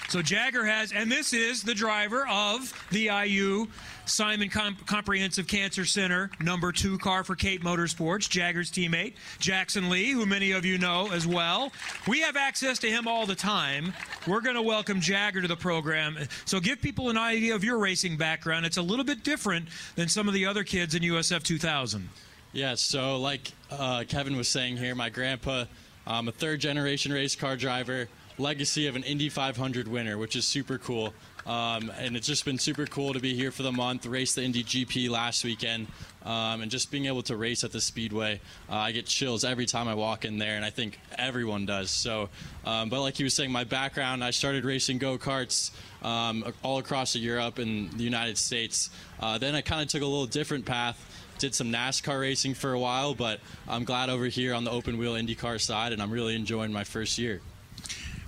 So 0.09 0.21
Jagger 0.21 0.65
has, 0.65 0.91
and 0.91 1.11
this 1.11 1.33
is 1.33 1.61
the 1.61 1.75
driver 1.75 2.27
of 2.27 2.73
the 2.91 3.09
IU 3.25 3.67
Simon 4.07 4.49
Com- 4.49 4.77
Comprehensive 4.85 5.47
Cancer 5.47 5.85
Center 5.85 6.29
number 6.39 6.71
two 6.71 6.97
car 6.97 7.23
for 7.23 7.35
Cape 7.35 7.61
Motorsports, 7.63 8.29
Jagger's 8.29 8.71
teammate, 8.71 9.13
Jackson 9.39 9.89
Lee, 9.89 10.11
who 10.11 10.25
many 10.25 10.51
of 10.53 10.65
you 10.65 10.77
know 10.77 11.11
as 11.11 11.27
well. 11.27 11.71
We 12.07 12.21
have 12.21 12.37
access 12.37 12.79
to 12.79 12.89
him 12.89 13.07
all 13.07 13.25
the 13.25 13.35
time. 13.35 13.93
We're 14.25 14.41
going 14.41 14.55
to 14.55 14.61
welcome 14.61 15.01
Jagger 15.01 15.41
to 15.41 15.47
the 15.47 15.57
program. 15.57 16.17
So 16.45 16.59
give 16.59 16.81
people 16.81 17.09
an 17.09 17.17
idea 17.17 17.53
of 17.53 17.63
your 17.63 17.77
racing 17.79 18.17
background. 18.17 18.65
It's 18.65 18.77
a 18.77 18.81
little 18.81 19.05
bit 19.05 19.23
different 19.23 19.67
than 19.95 20.07
some 20.07 20.27
of 20.27 20.33
the 20.33 20.45
other 20.45 20.63
kids 20.63 20.95
in 20.95 21.03
USF 21.03 21.43
2000. 21.43 22.09
Yeah, 22.53 22.75
so 22.75 23.17
like 23.19 23.51
uh, 23.69 24.05
Kevin 24.07 24.37
was 24.37 24.47
saying 24.47 24.77
here, 24.77 24.95
my 24.95 25.09
grandpa, 25.09 25.65
um, 26.07 26.29
a 26.29 26.31
third 26.31 26.61
generation 26.61 27.11
race 27.11 27.35
car 27.35 27.57
driver. 27.57 28.07
legacy 28.39 28.87
of 28.87 28.95
an 28.95 29.03
Indy 29.03 29.29
500 29.29 29.87
winner, 29.87 30.17
which 30.17 30.35
is 30.35 30.47
super 30.47 30.77
cool. 30.77 31.13
Um, 31.47 31.93
and 31.97 32.17
it's 32.17 32.27
just 32.27 32.43
been 32.43 32.59
super 32.59 32.85
cool 32.85 33.13
to 33.13 33.21
be 33.21 33.33
here 33.33 33.51
for 33.51 33.63
the 33.63 33.71
month, 33.71 34.05
race 34.05 34.35
the 34.35 34.43
Indy 34.43 34.65
GP 34.65 35.09
last 35.09 35.45
weekend, 35.45 35.87
um, 36.25 36.61
and 36.61 36.69
just 36.69 36.91
being 36.91 37.05
able 37.05 37.23
to 37.23 37.37
race 37.37 37.63
at 37.63 37.71
the 37.71 37.79
Speedway. 37.79 38.41
Uh, 38.69 38.75
I 38.75 38.91
get 38.91 39.05
chills 39.05 39.45
every 39.45 39.65
time 39.65 39.87
I 39.87 39.93
walk 39.93 40.25
in 40.25 40.37
there, 40.37 40.57
and 40.57 40.65
I 40.65 40.69
think 40.71 40.99
everyone 41.17 41.65
does. 41.65 41.89
So, 41.89 42.27
um, 42.65 42.89
but 42.89 43.01
like 43.01 43.15
he 43.15 43.23
was 43.23 43.33
saying, 43.33 43.49
my 43.49 43.63
background, 43.63 44.25
I 44.25 44.31
started 44.31 44.65
racing 44.65 44.97
go 44.97 45.17
karts 45.17 45.71
um, 46.03 46.43
all 46.63 46.79
across 46.79 47.15
Europe 47.15 47.59
and 47.59 47.93
the 47.93 48.03
United 48.03 48.37
States. 48.37 48.89
Uh, 49.17 49.37
then 49.37 49.55
I 49.55 49.61
kind 49.61 49.81
of 49.81 49.87
took 49.87 50.01
a 50.01 50.05
little 50.05 50.25
different 50.25 50.65
path. 50.65 51.01
Did 51.39 51.55
some 51.55 51.71
NASCAR 51.71 52.19
racing 52.19 52.55
for 52.55 52.73
a 52.73 52.79
while, 52.79 53.13
but 53.13 53.39
I'm 53.69 53.85
glad 53.85 54.09
over 54.09 54.25
here 54.25 54.53
on 54.53 54.63
the 54.65 54.71
open 54.71 54.97
wheel 54.97 55.13
IndyCar 55.13 55.61
side, 55.61 55.93
and 55.93 56.01
I'm 56.01 56.11
really 56.11 56.35
enjoying 56.35 56.73
my 56.73 56.83
first 56.83 57.17
year. 57.17 57.41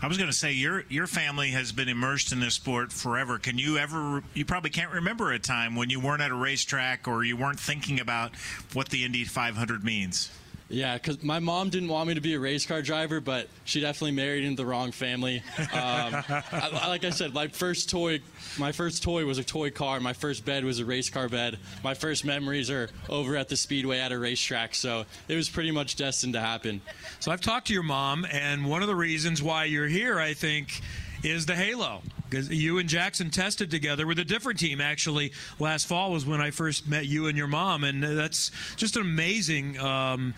I 0.01 0.07
was 0.07 0.17
going 0.17 0.29
to 0.29 0.35
say 0.35 0.53
your 0.53 0.85
your 0.87 1.07
family 1.07 1.49
has 1.49 1.73
been 1.73 1.89
immersed 1.89 2.31
in 2.31 2.39
this 2.39 2.55
sport 2.55 2.93
forever. 2.93 3.37
Can 3.37 3.57
you 3.57 3.77
ever? 3.77 4.23
You 4.33 4.45
probably 4.45 4.69
can't 4.69 4.93
remember 4.93 5.33
a 5.33 5.39
time 5.39 5.75
when 5.75 5.89
you 5.89 5.99
weren't 5.99 6.21
at 6.21 6.31
a 6.31 6.35
racetrack 6.35 7.05
or 7.07 7.25
you 7.25 7.35
weren't 7.35 7.59
thinking 7.59 7.99
about 7.99 8.31
what 8.73 8.89
the 8.89 9.03
Indy 9.03 9.25
500 9.25 9.83
means. 9.83 10.31
Yeah, 10.71 10.93
because 10.93 11.23
my 11.23 11.39
mom 11.39 11.69
didn't 11.69 11.89
want 11.89 12.07
me 12.07 12.13
to 12.13 12.21
be 12.21 12.35
a 12.35 12.39
race 12.39 12.63
car 12.63 12.83
driver, 12.83 13.19
but 13.19 13.47
she 13.65 13.81
definitely 13.81 14.11
married 14.11 14.43
into 14.43 14.57
the 14.57 14.67
wrong 14.67 14.91
family. 14.91 15.41
Um, 15.57 16.23
I, 16.53 16.85
like 16.87 17.03
I 17.03 17.09
said, 17.09 17.33
my 17.33 17.47
first 17.47 17.89
toy, 17.89 18.21
my 18.59 18.71
first 18.71 19.01
toy 19.01 19.25
was 19.25 19.39
a 19.39 19.43
toy 19.43 19.71
car. 19.71 19.99
My 19.99 20.13
first 20.13 20.45
bed 20.45 20.63
was 20.63 20.79
a 20.79 20.85
race 20.85 21.09
car 21.09 21.27
bed. 21.27 21.57
My 21.83 21.95
first 21.95 22.23
memories 22.23 22.69
are 22.69 22.89
over 23.09 23.35
at 23.35 23.49
the 23.49 23.57
speedway 23.57 23.99
at 23.99 24.11
a 24.11 24.19
racetrack. 24.19 24.75
So 24.75 25.05
it 25.27 25.35
was 25.35 25.49
pretty 25.49 25.71
much 25.71 25.95
destined 25.95 26.33
to 26.33 26.39
happen. 26.39 26.81
So 27.19 27.31
I've 27.31 27.41
talked 27.41 27.67
to 27.67 27.73
your 27.73 27.83
mom, 27.83 28.27
and 28.31 28.69
one 28.69 28.83
of 28.83 28.87
the 28.87 28.95
reasons 28.95 29.41
why 29.41 29.65
you're 29.65 29.87
here, 29.87 30.19
I 30.19 30.35
think, 30.35 30.81
is 31.23 31.45
the 31.45 31.55
halo. 31.55 32.01
Because 32.29 32.49
you 32.49 32.77
and 32.77 32.87
Jackson 32.87 33.31
tested 33.31 33.71
together 33.71 34.05
with 34.05 34.19
a 34.19 34.25
different 34.25 34.59
team, 34.59 34.79
actually. 34.79 35.31
Last 35.57 35.87
fall 35.87 36.11
was 36.11 36.25
when 36.25 36.41
I 36.41 36.51
first 36.51 36.87
met 36.87 37.07
you 37.07 37.27
and 37.27 37.35
your 37.35 37.47
mom, 37.47 37.83
and 37.83 38.03
that's 38.03 38.51
just 38.75 38.95
an 38.95 39.01
amazing 39.01 39.79
um, 39.79 40.35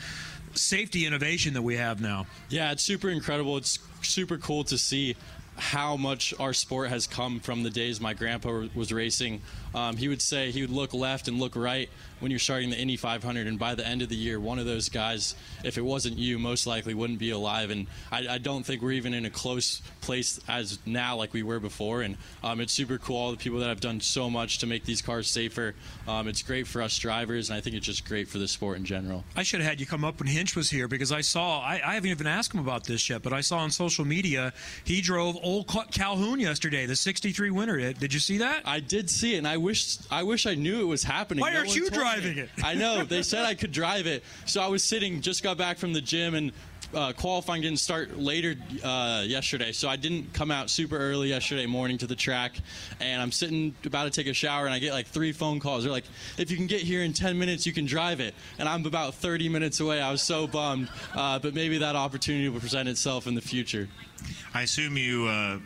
safety 0.53 1.05
innovation 1.05 1.53
that 1.53 1.61
we 1.61 1.75
have 1.75 1.99
now. 1.99 2.27
Yeah, 2.49 2.71
it's 2.71 2.83
super 2.83 3.09
incredible. 3.09 3.57
It's 3.57 3.79
super 4.01 4.37
cool 4.37 4.63
to 4.65 4.77
see 4.77 5.17
how 5.57 5.97
much 5.97 6.33
our 6.39 6.53
sport 6.53 6.89
has 6.89 7.07
come 7.07 7.39
from 7.39 7.63
the 7.63 7.69
days 7.69 7.99
my 7.99 8.13
grandpa 8.13 8.67
was 8.73 8.91
racing. 8.93 9.41
Um, 9.73 9.97
he 9.97 10.07
would 10.07 10.21
say 10.21 10.51
he 10.51 10.61
would 10.61 10.69
look 10.69 10.93
left 10.93 11.27
and 11.27 11.39
look 11.39 11.55
right 11.55 11.89
when 12.21 12.29
you're 12.29 12.39
starting 12.39 12.69
the 12.69 12.77
Indy 12.77 12.97
500, 12.97 13.47
and 13.47 13.57
by 13.57 13.73
the 13.73 13.85
end 13.85 14.03
of 14.03 14.09
the 14.09 14.15
year, 14.15 14.39
one 14.39 14.59
of 14.59 14.65
those 14.65 14.89
guys, 14.89 15.35
if 15.63 15.77
it 15.77 15.81
wasn't 15.81 16.17
you, 16.17 16.37
most 16.37 16.67
likely 16.67 16.93
wouldn't 16.93 17.17
be 17.17 17.31
alive. 17.31 17.71
And 17.71 17.87
I, 18.11 18.27
I 18.29 18.37
don't 18.37 18.63
think 18.63 18.83
we're 18.83 18.91
even 18.91 19.13
in 19.15 19.25
a 19.25 19.29
close 19.29 19.81
place 20.01 20.39
as 20.47 20.77
now 20.85 21.15
like 21.15 21.33
we 21.33 21.41
were 21.41 21.59
before. 21.59 22.03
And 22.03 22.17
um, 22.43 22.61
it's 22.61 22.73
super 22.73 22.99
cool 22.99 23.17
all 23.17 23.31
the 23.31 23.37
people 23.37 23.59
that 23.59 23.67
have 23.67 23.79
done 23.79 23.99
so 23.99 24.29
much 24.29 24.59
to 24.59 24.67
make 24.67 24.85
these 24.85 25.01
cars 25.01 25.29
safer. 25.29 25.73
Um, 26.07 26.27
it's 26.27 26.43
great 26.43 26.67
for 26.67 26.81
us 26.81 26.97
drivers, 26.97 27.49
and 27.49 27.57
I 27.57 27.61
think 27.61 27.75
it's 27.75 27.85
just 27.85 28.05
great 28.07 28.27
for 28.27 28.37
the 28.37 28.47
sport 28.47 28.77
in 28.77 28.85
general. 28.85 29.23
I 29.35 29.43
should 29.43 29.61
have 29.61 29.69
had 29.69 29.79
you 29.79 29.87
come 29.87 30.05
up 30.05 30.19
when 30.19 30.27
Hinch 30.27 30.55
was 30.55 30.69
here 30.69 30.87
because 30.87 31.11
I 31.11 31.21
saw, 31.21 31.59
I, 31.61 31.81
I 31.83 31.95
haven't 31.95 32.11
even 32.11 32.27
asked 32.27 32.53
him 32.53 32.59
about 32.59 32.85
this 32.85 33.09
yet, 33.09 33.23
but 33.23 33.33
I 33.33 33.41
saw 33.41 33.57
on 33.59 33.71
social 33.71 34.05
media 34.05 34.53
he 34.83 35.01
drove 35.01 35.37
Old 35.41 35.67
Calhoun 35.91 36.39
yesterday, 36.39 36.85
the 36.85 36.95
63 36.95 37.49
winner. 37.49 37.93
Did 37.93 38.13
you 38.13 38.19
see 38.19 38.37
that? 38.37 38.61
I 38.65 38.79
did 38.79 39.09
see 39.09 39.35
it, 39.35 39.39
and 39.39 39.47
I 39.47 39.57
wish 39.61 39.97
I 40.09 40.23
wish 40.23 40.45
I 40.45 40.55
knew 40.55 40.81
it 40.81 40.85
was 40.85 41.03
happening. 41.03 41.41
Why 41.41 41.51
No 41.51 41.59
aren't 41.59 41.75
you 41.75 41.83
told 41.89 41.91
me. 41.93 41.97
driving 41.97 42.37
it? 42.37 42.49
I 42.63 42.73
know. 42.73 43.03
They 43.03 43.23
said 43.31 43.45
I 43.45 43.53
could 43.55 43.71
drive 43.71 44.07
it. 44.07 44.23
So 44.45 44.61
I 44.61 44.67
was 44.67 44.83
sitting, 44.83 45.21
just 45.21 45.43
got 45.43 45.57
back 45.57 45.77
from 45.77 45.93
the 45.93 46.01
gym, 46.01 46.35
and 46.35 46.51
uh, 46.93 47.13
qualifying 47.13 47.61
didn't 47.61 47.79
start 47.79 48.17
later 48.17 48.53
uh, 48.83 49.23
yesterday. 49.25 49.71
So 49.71 49.87
I 49.87 49.95
didn't 49.95 50.33
come 50.33 50.51
out 50.51 50.69
super 50.69 50.97
early 50.97 51.29
yesterday 51.29 51.65
morning 51.65 51.97
to 51.99 52.07
the 52.07 52.15
track. 52.15 52.57
And 52.99 53.21
I'm 53.21 53.31
sitting 53.31 53.73
about 53.85 54.03
to 54.05 54.09
take 54.09 54.27
a 54.27 54.33
shower, 54.33 54.65
and 54.65 54.73
I 54.73 54.79
get 54.79 54.91
like 54.91 55.07
three 55.07 55.31
phone 55.31 55.59
calls. 55.61 55.83
They're 55.83 55.91
like, 55.91 56.03
if 56.37 56.51
you 56.51 56.57
can 56.57 56.67
get 56.67 56.81
here 56.81 57.03
in 57.03 57.13
10 57.13 57.39
minutes, 57.39 57.65
you 57.65 57.71
can 57.71 57.85
drive 57.85 58.19
it. 58.19 58.35
And 58.59 58.67
I'm 58.67 58.85
about 58.85 59.15
30 59.15 59.47
minutes 59.47 59.79
away. 59.79 60.01
I 60.01 60.11
was 60.11 60.21
so 60.21 60.47
bummed. 60.47 60.89
Uh, 61.15 61.39
but 61.39 61.53
maybe 61.53 61.77
that 61.77 61.95
opportunity 61.95 62.49
will 62.49 62.59
present 62.59 62.89
itself 62.89 63.25
in 63.25 63.35
the 63.35 63.41
future. 63.41 63.87
I 64.53 64.63
assume 64.63 64.97
you 64.97 65.27
uh, 65.27 65.59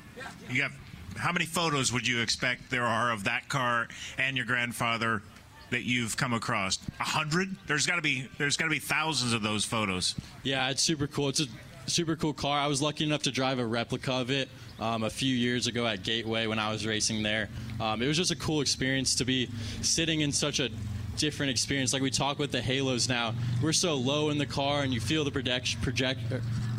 you 0.50 0.62
have 0.62 0.74
how 1.16 1.32
many 1.32 1.46
photos 1.46 1.92
would 1.94 2.08
you 2.08 2.22
expect 2.22 2.70
there 2.70 2.86
are 2.86 3.12
of 3.12 3.24
that 3.24 3.50
car 3.50 3.88
and 4.18 4.36
your 4.38 4.46
grandfather 4.46 5.22
that 5.72 5.84
you've 5.84 6.16
come 6.18 6.34
across? 6.34 6.80
A 7.00 7.04
hundred? 7.04 7.56
There's 7.68 7.86
got 7.86 7.96
to 7.96 8.02
be 8.02 8.28
there's 8.38 8.58
got 8.58 8.66
to 8.66 8.72
be 8.72 8.80
thousands 8.80 9.34
of 9.34 9.42
those 9.42 9.66
photos. 9.66 10.16
Yeah, 10.44 10.70
it's 10.70 10.82
super 10.82 11.08
cool. 11.08 11.30
It's 11.30 11.42
a 11.42 11.48
super 11.88 12.16
cool 12.16 12.34
car. 12.34 12.60
I 12.60 12.68
was 12.68 12.82
lucky 12.82 13.04
enough 13.04 13.24
to 13.24 13.32
drive 13.32 13.60
a 13.60 13.66
replica 13.66 14.14
of 14.14 14.32
it 14.32 14.50
um, 14.80 15.04
a 15.04 15.10
few 15.10 15.34
years 15.36 15.68
ago 15.68 15.86
at 15.86 16.04
Gateway 16.04 16.48
when 16.48 16.60
I 16.60 16.72
was 16.72 16.86
racing 16.86 17.24
there. 17.24 17.50
Um, 17.80 18.02
it 18.02 18.08
was 18.08 18.18
just 18.18 18.32
a 18.32 18.36
cool 18.36 18.62
experience 18.62 19.16
to 19.16 19.26
be 19.26 19.50
sitting 19.82 20.22
in 20.22 20.32
such 20.32 20.60
a 20.60 20.70
different 21.18 21.52
experience. 21.52 21.94
Like 21.94 22.02
we 22.02 22.12
talk 22.12 22.40
with 22.40 22.52
the 22.52 22.62
halos 22.62 23.10
now, 23.10 23.34
we're 23.62 23.74
so 23.74 23.96
low 23.96 24.30
in 24.30 24.38
the 24.38 24.46
car, 24.46 24.82
and 24.82 24.94
you 24.94 25.00
feel 25.00 25.24
the 25.24 25.32
project, 25.32 25.82
project 25.82 26.20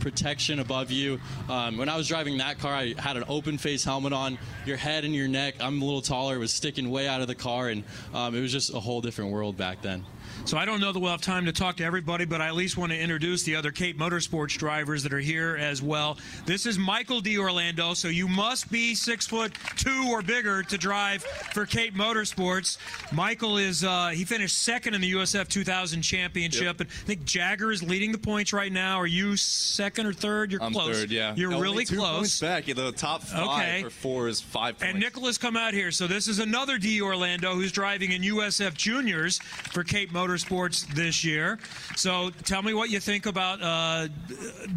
protection 0.00 0.60
above 0.60 0.92
you. 0.92 1.20
Um, 1.48 1.78
when 1.78 1.88
I 1.88 1.96
was 1.96 2.06
driving 2.06 2.38
that 2.38 2.58
car, 2.60 2.72
I 2.72 2.94
had 2.96 3.16
an 3.16 3.24
open 3.28 3.58
face 3.58 3.82
helmet 3.82 4.12
on. 4.12 4.38
Your 4.64 4.76
head 4.76 5.04
and 5.04 5.14
your 5.14 5.26
neck, 5.26 5.56
I'm 5.60 5.82
a 5.82 5.84
little 5.84 6.00
taller, 6.00 6.38
was 6.38 6.52
sticking 6.52 6.90
way 6.90 7.08
out 7.08 7.22
of 7.22 7.26
the 7.26 7.34
car, 7.34 7.68
and 7.68 7.82
um, 8.14 8.34
it 8.34 8.40
was 8.40 8.52
just 8.52 8.72
a 8.72 8.78
whole 8.78 9.00
different 9.00 9.32
world 9.32 9.56
back 9.56 9.82
then. 9.82 10.04
So 10.44 10.56
I 10.56 10.64
don't 10.64 10.80
know 10.80 10.92
that 10.92 11.00
we'll 11.00 11.10
have 11.10 11.20
time 11.20 11.46
to 11.46 11.52
talk 11.52 11.76
to 11.78 11.84
everybody, 11.84 12.24
but 12.24 12.40
I 12.40 12.46
at 12.46 12.54
least 12.54 12.76
want 12.76 12.92
to 12.92 12.98
introduce 12.98 13.42
the 13.42 13.56
other 13.56 13.72
Cape 13.72 13.98
Motorsports 13.98 14.56
drivers 14.56 15.02
that 15.02 15.12
are 15.12 15.18
here 15.18 15.56
as 15.58 15.82
well. 15.82 16.18
This 16.44 16.66
is 16.66 16.78
Michael 16.78 17.20
D'Orlando, 17.20 17.94
so 17.94 18.08
you 18.08 18.28
must 18.28 18.70
be 18.70 18.94
six 18.94 19.26
foot 19.26 19.52
two 19.76 20.06
or 20.10 20.22
bigger 20.22 20.62
to 20.62 20.78
drive 20.78 21.22
for 21.52 21.66
Cape 21.66 21.94
Motorsports. 21.96 22.78
Michael 23.12 23.56
is 23.58 23.82
uh, 23.82 24.08
he 24.08 24.24
finished 24.24 24.58
second 24.62 24.94
in 24.94 25.00
the 25.00 25.12
USF 25.14 25.48
2000 25.48 26.02
championship, 26.02 26.80
and 26.80 26.88
I 26.88 27.06
think 27.06 27.24
Jagger 27.24 27.72
is 27.72 27.82
leading 27.82 28.12
the 28.12 28.18
points 28.18 28.52
right 28.52 28.70
now. 28.72 28.98
Are 28.98 29.06
you 29.06 29.36
second 29.36 30.06
or 30.06 30.12
third? 30.12 30.52
You're 30.52 30.62
I'm 30.62 30.72
close. 30.72 30.96
third, 31.00 31.10
yeah. 31.10 31.34
You're 31.36 31.60
really 31.60 31.84
two 31.84 31.96
close. 31.96 32.18
Points 32.18 32.40
back. 32.40 32.64
The 32.66 32.92
top 32.92 33.22
five 33.22 33.46
Okay. 33.48 33.82
for 33.82 33.90
four 33.90 34.28
is 34.28 34.40
five 34.40 34.78
points. 34.78 34.92
And 34.92 35.00
Nicholas 35.00 35.38
come 35.38 35.56
out 35.56 35.74
here. 35.74 35.90
So 35.90 36.06
this 36.06 36.28
is 36.28 36.38
another 36.38 36.78
D'Orlando 36.78 37.54
who's 37.54 37.72
driving 37.72 38.12
in 38.12 38.22
USF 38.22 38.74
Juniors 38.74 39.38
for 39.72 39.82
Cape 39.82 40.12
Motorsports 40.12 40.25
this 40.26 41.24
year. 41.24 41.58
So 41.94 42.30
tell 42.44 42.62
me 42.62 42.74
what 42.74 42.90
you 42.90 43.00
think 43.00 43.26
about 43.26 43.60
uh, 43.62 44.08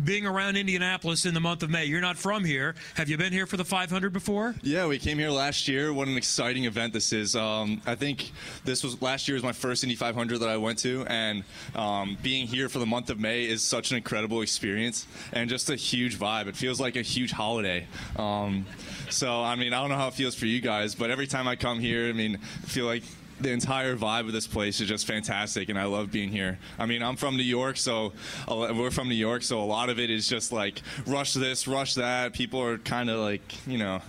being 0.04 0.26
around 0.26 0.58
Indianapolis 0.58 1.26
in 1.26 1.34
the 1.34 1.40
month 1.40 1.64
of 1.64 1.70
May. 1.70 1.86
You're 1.86 2.02
not 2.02 2.18
from 2.18 2.44
here. 2.44 2.76
Have 2.96 3.10
you 3.10 3.18
been 3.18 3.34
here 3.34 3.46
for 3.46 3.58
the 3.58 3.66
500 3.66 4.14
before? 4.14 4.56
Yeah, 4.62 4.88
we 4.88 5.00
came 5.00 5.18
here 5.18 5.30
last 5.30 5.68
year. 5.68 5.92
What 5.94 6.08
an 6.08 6.18
exciting 6.18 6.66
event 6.66 6.94
this 6.94 7.12
is. 7.12 7.36
Um, 7.36 7.82
I 7.86 7.96
think 7.96 8.32
this 8.64 8.84
was 8.84 9.02
last 9.02 9.28
year 9.28 9.36
was 9.36 9.44
my 9.44 9.52
first 9.52 9.84
Indy 9.84 9.96
500 9.96 10.40
that 10.40 10.50
I 10.50 10.58
went 10.58 10.80
to, 10.80 11.06
and 11.08 11.44
um, 11.76 12.18
being 12.22 12.48
here 12.48 12.70
for 12.70 12.80
the 12.80 12.86
month 12.86 13.10
of 13.10 13.20
May 13.20 13.46
is 13.46 13.64
such 13.64 13.92
an 13.92 13.98
incredible 13.98 14.42
experience 14.42 15.08
and 15.34 15.50
just 15.50 15.70
a 15.70 15.76
huge 15.76 16.18
vibe. 16.18 16.48
It 16.48 16.56
feels 16.56 16.80
like 16.80 16.96
a 16.96 17.02
huge 17.02 17.32
holiday. 17.32 17.88
Um, 18.18 18.66
so, 19.10 19.42
I 19.42 19.56
mean, 19.56 19.74
I 19.74 19.82
don't 19.82 19.90
know 19.90 19.98
how 19.98 20.08
it 20.08 20.14
feels 20.14 20.36
for 20.36 20.46
you 20.46 20.62
guys, 20.62 20.96
but 20.96 21.10
every 21.10 21.28
time 21.28 21.48
I 21.48 21.56
come 21.56 21.80
here, 21.80 22.08
I 22.08 22.14
mean, 22.14 22.36
I 22.36 22.68
feel 22.68 22.86
like 22.86 23.04
the 23.40 23.52
entire 23.52 23.96
vibe 23.96 24.28
of 24.28 24.34
this 24.34 24.48
place 24.48 24.82
is 24.82 24.88
just 24.88 25.08
fantastic, 25.08 25.70
and 25.70 25.80
I 25.80 25.86
love 25.86 26.12
being 26.12 26.30
here. 26.30 26.60
I 26.78 26.86
mean, 26.86 27.02
I'm 27.02 27.16
from 27.16 27.38
New 27.38 27.44
York, 27.44 27.78
so 27.78 28.14
we're 28.48 28.92
from 28.92 29.10
New 29.10 29.16
York, 29.16 29.44
so 29.44 29.62
a 29.62 29.66
lot 29.66 29.90
of 29.90 30.00
it 30.00 30.10
is 30.10 30.28
just 30.28 30.52
like 30.52 30.82
rush 31.06 31.34
this, 31.34 31.68
rush 31.68 31.96
that. 31.96 32.34
People 32.34 32.62
are 32.62 32.78
kind 32.78 33.10
of 33.10 33.20
like, 33.20 33.66
you 33.68 33.78
know, 33.78 34.02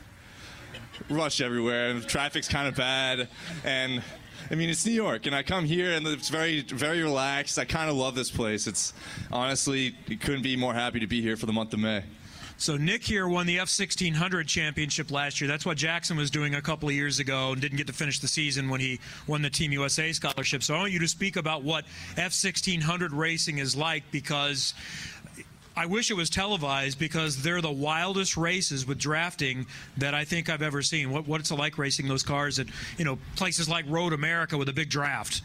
rush 1.09 1.41
everywhere, 1.41 1.91
and 1.91 2.07
traffic's 2.07 2.49
kind 2.49 2.69
of 2.69 2.77
bad, 2.77 3.29
and. 3.65 4.03
I 4.51 4.57
mean, 4.57 4.69
it's 4.71 4.85
New 4.85 4.93
York, 4.93 5.27
and 5.27 5.35
I 5.35 5.45
come 5.45 5.65
here, 5.65 5.93
and 5.93 6.05
it's 6.09 6.29
very, 6.29 6.63
very 6.63 7.03
relaxed. 7.03 7.57
I 7.57 7.65
kind 7.65 7.89
of 7.89 7.95
love 7.95 8.17
this 8.17 8.31
place. 8.33 8.67
It's 8.67 8.95
honestly, 9.31 9.95
couldn't 10.19 10.43
be 10.43 10.57
more 10.57 10.75
happy 10.75 10.99
to 10.99 11.07
be 11.07 11.21
here 11.23 11.37
for 11.37 11.47
the 11.47 11.53
month 11.53 11.73
of 11.73 11.79
May. 11.79 12.03
So 12.61 12.77
Nick 12.77 13.03
here 13.03 13.27
won 13.27 13.47
the 13.47 13.57
F1600 13.57 14.47
championship 14.47 15.11
last 15.11 15.41
year. 15.41 15.49
That's 15.49 15.65
what 15.65 15.79
Jackson 15.79 16.19
was 16.19 16.31
doing 16.31 16.55
a 16.55 16.61
couple 16.61 16.91
of 16.91 16.95
years 16.95 17.19
ago 17.19 17.53
and 17.53 17.61
didn't 17.61 17.79
get 17.79 17.87
to 17.87 17.95
finish 17.95 18.19
the 18.19 18.29
season 18.29 18.69
when 18.69 18.81
he 18.81 19.01
won 19.27 19.41
the 19.41 19.49
Team 19.49 19.73
USA 19.73 20.13
scholarship. 20.13 20.63
So 20.63 20.75
I 20.75 20.79
want 20.79 20.93
you 20.93 20.99
to 20.99 21.09
speak 21.09 21.37
about 21.37 21.63
what 21.63 21.87
F1600 22.17 23.13
racing 23.13 23.57
is 23.57 23.75
like 23.75 24.03
because 24.11 24.75
I 25.75 25.87
wish 25.87 26.11
it 26.11 26.15
was 26.19 26.29
televised 26.29 26.99
because 26.99 27.43
they're 27.43 27.63
the 27.63 27.73
wildest 27.73 28.37
races 28.37 28.87
with 28.87 28.99
drafting 28.99 29.67
that 29.97 30.13
I 30.13 30.27
think 30.27 30.51
I've 30.51 30.61
ever 30.61 30.83
seen. 30.83 31.11
What 31.11 31.27
what 31.27 31.41
it's 31.41 31.51
like 31.51 31.79
racing 31.79 32.09
those 32.09 32.23
cars 32.23 32.59
at 32.59 32.67
you 32.99 33.07
know 33.07 33.19
places 33.37 33.71
like 33.71 33.87
Road 33.89 34.13
America 34.13 34.59
with 34.59 34.69
a 34.69 34.75
big 34.75 34.91
draft. 34.91 35.41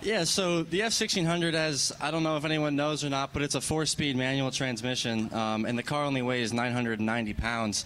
Yeah, 0.00 0.22
so 0.24 0.62
the 0.62 0.80
F1600 0.80 1.54
has, 1.54 1.92
I 2.00 2.12
don't 2.12 2.22
know 2.22 2.36
if 2.36 2.44
anyone 2.44 2.76
knows 2.76 3.04
or 3.04 3.10
not, 3.10 3.32
but 3.32 3.42
it's 3.42 3.56
a 3.56 3.60
four 3.60 3.84
speed 3.84 4.16
manual 4.16 4.52
transmission, 4.52 5.32
um, 5.34 5.64
and 5.64 5.76
the 5.76 5.82
car 5.82 6.04
only 6.04 6.22
weighs 6.22 6.52
990 6.52 7.34
pounds. 7.34 7.84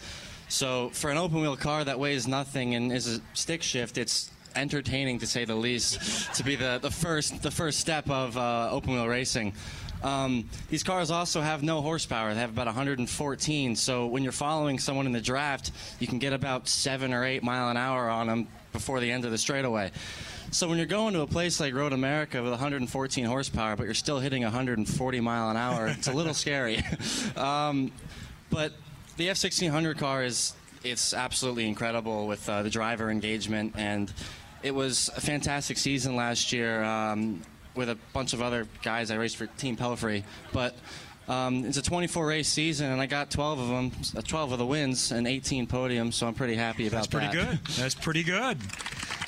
So 0.48 0.90
for 0.90 1.10
an 1.10 1.16
open 1.16 1.40
wheel 1.40 1.56
car 1.56 1.82
that 1.84 1.98
weighs 1.98 2.28
nothing 2.28 2.74
and 2.74 2.92
is 2.92 3.16
a 3.16 3.20
stick 3.32 3.62
shift, 3.62 3.96
it's 3.96 4.30
entertaining 4.54 5.20
to 5.20 5.26
say 5.26 5.46
the 5.46 5.54
least 5.54 6.34
to 6.34 6.44
be 6.44 6.54
the, 6.54 6.78
the 6.82 6.90
first 6.90 7.42
the 7.42 7.50
first 7.50 7.80
step 7.80 8.10
of 8.10 8.36
uh, 8.36 8.68
open 8.70 8.92
wheel 8.92 9.08
racing. 9.08 9.54
Um, 10.02 10.50
these 10.68 10.82
cars 10.82 11.10
also 11.10 11.40
have 11.40 11.62
no 11.62 11.80
horsepower. 11.80 12.34
They 12.34 12.40
have 12.40 12.50
about 12.50 12.66
114. 12.66 13.76
So 13.76 14.06
when 14.06 14.22
you're 14.22 14.32
following 14.32 14.78
someone 14.78 15.06
in 15.06 15.12
the 15.12 15.20
draft, 15.20 15.70
you 16.00 16.06
can 16.06 16.18
get 16.18 16.34
about 16.34 16.68
seven 16.68 17.14
or 17.14 17.24
eight 17.24 17.42
mile 17.42 17.70
an 17.70 17.78
hour 17.78 18.10
on 18.10 18.26
them 18.26 18.48
before 18.72 19.00
the 19.00 19.10
end 19.10 19.24
of 19.24 19.30
the 19.30 19.38
straightaway. 19.38 19.90
So 20.53 20.68
when 20.68 20.76
you're 20.76 20.86
going 20.86 21.14
to 21.14 21.22
a 21.22 21.26
place 21.26 21.61
like 21.61 21.72
Road 21.72 21.94
America 21.94 22.42
with 22.42 22.50
114 22.50 23.24
horsepower, 23.24 23.74
but 23.74 23.84
you're 23.84 23.94
still 23.94 24.20
hitting 24.20 24.42
140 24.42 25.20
mile 25.20 25.48
an 25.48 25.57
hour, 25.57 25.86
it's 25.86 26.09
a 26.09 26.12
little 26.12 26.34
scary. 26.44 26.84
um, 27.36 27.90
but 28.50 28.74
the 29.16 29.28
F1600 29.28 29.96
car 29.96 30.22
is 30.22 30.53
it's 30.84 31.14
absolutely 31.14 31.66
incredible 31.66 32.26
with 32.26 32.46
uh, 32.50 32.62
the 32.62 32.68
driver 32.68 33.11
engagement, 33.11 33.72
and 33.78 34.12
it 34.62 34.74
was 34.74 35.09
a 35.16 35.22
fantastic 35.22 35.78
season 35.78 36.16
last 36.16 36.53
year 36.53 36.84
um, 36.84 37.40
with 37.74 37.88
a 37.88 37.96
bunch 38.12 38.34
of 38.34 38.42
other 38.42 38.68
guys. 38.82 39.11
I 39.11 39.14
raced 39.16 39.38
for 39.38 39.46
Team 39.46 39.76
Pelfrey, 39.76 40.22
but. 40.53 40.76
Um, 41.29 41.64
it's 41.64 41.77
a 41.77 41.83
24 41.83 42.27
race 42.27 42.49
season, 42.49 42.91
and 42.91 43.01
I 43.01 43.07
got 43.07 43.31
12 43.31 43.59
of 43.59 43.68
them, 43.68 43.93
uh, 44.16 44.23
12 44.23 44.53
of 44.53 44.59
the 44.59 44.66
wins, 44.66 45.12
and 45.12 45.27
18 45.27 45.66
podiums. 45.66 46.14
So 46.14 46.27
I'm 46.27 46.35
pretty 46.35 46.57
happy 46.57 46.87
about 46.87 47.11
that. 47.11 47.20
That's 47.20 47.33
pretty 47.33 47.47
good. 47.47 47.59
That's 47.77 47.95
pretty 47.95 48.23
good. 48.23 48.59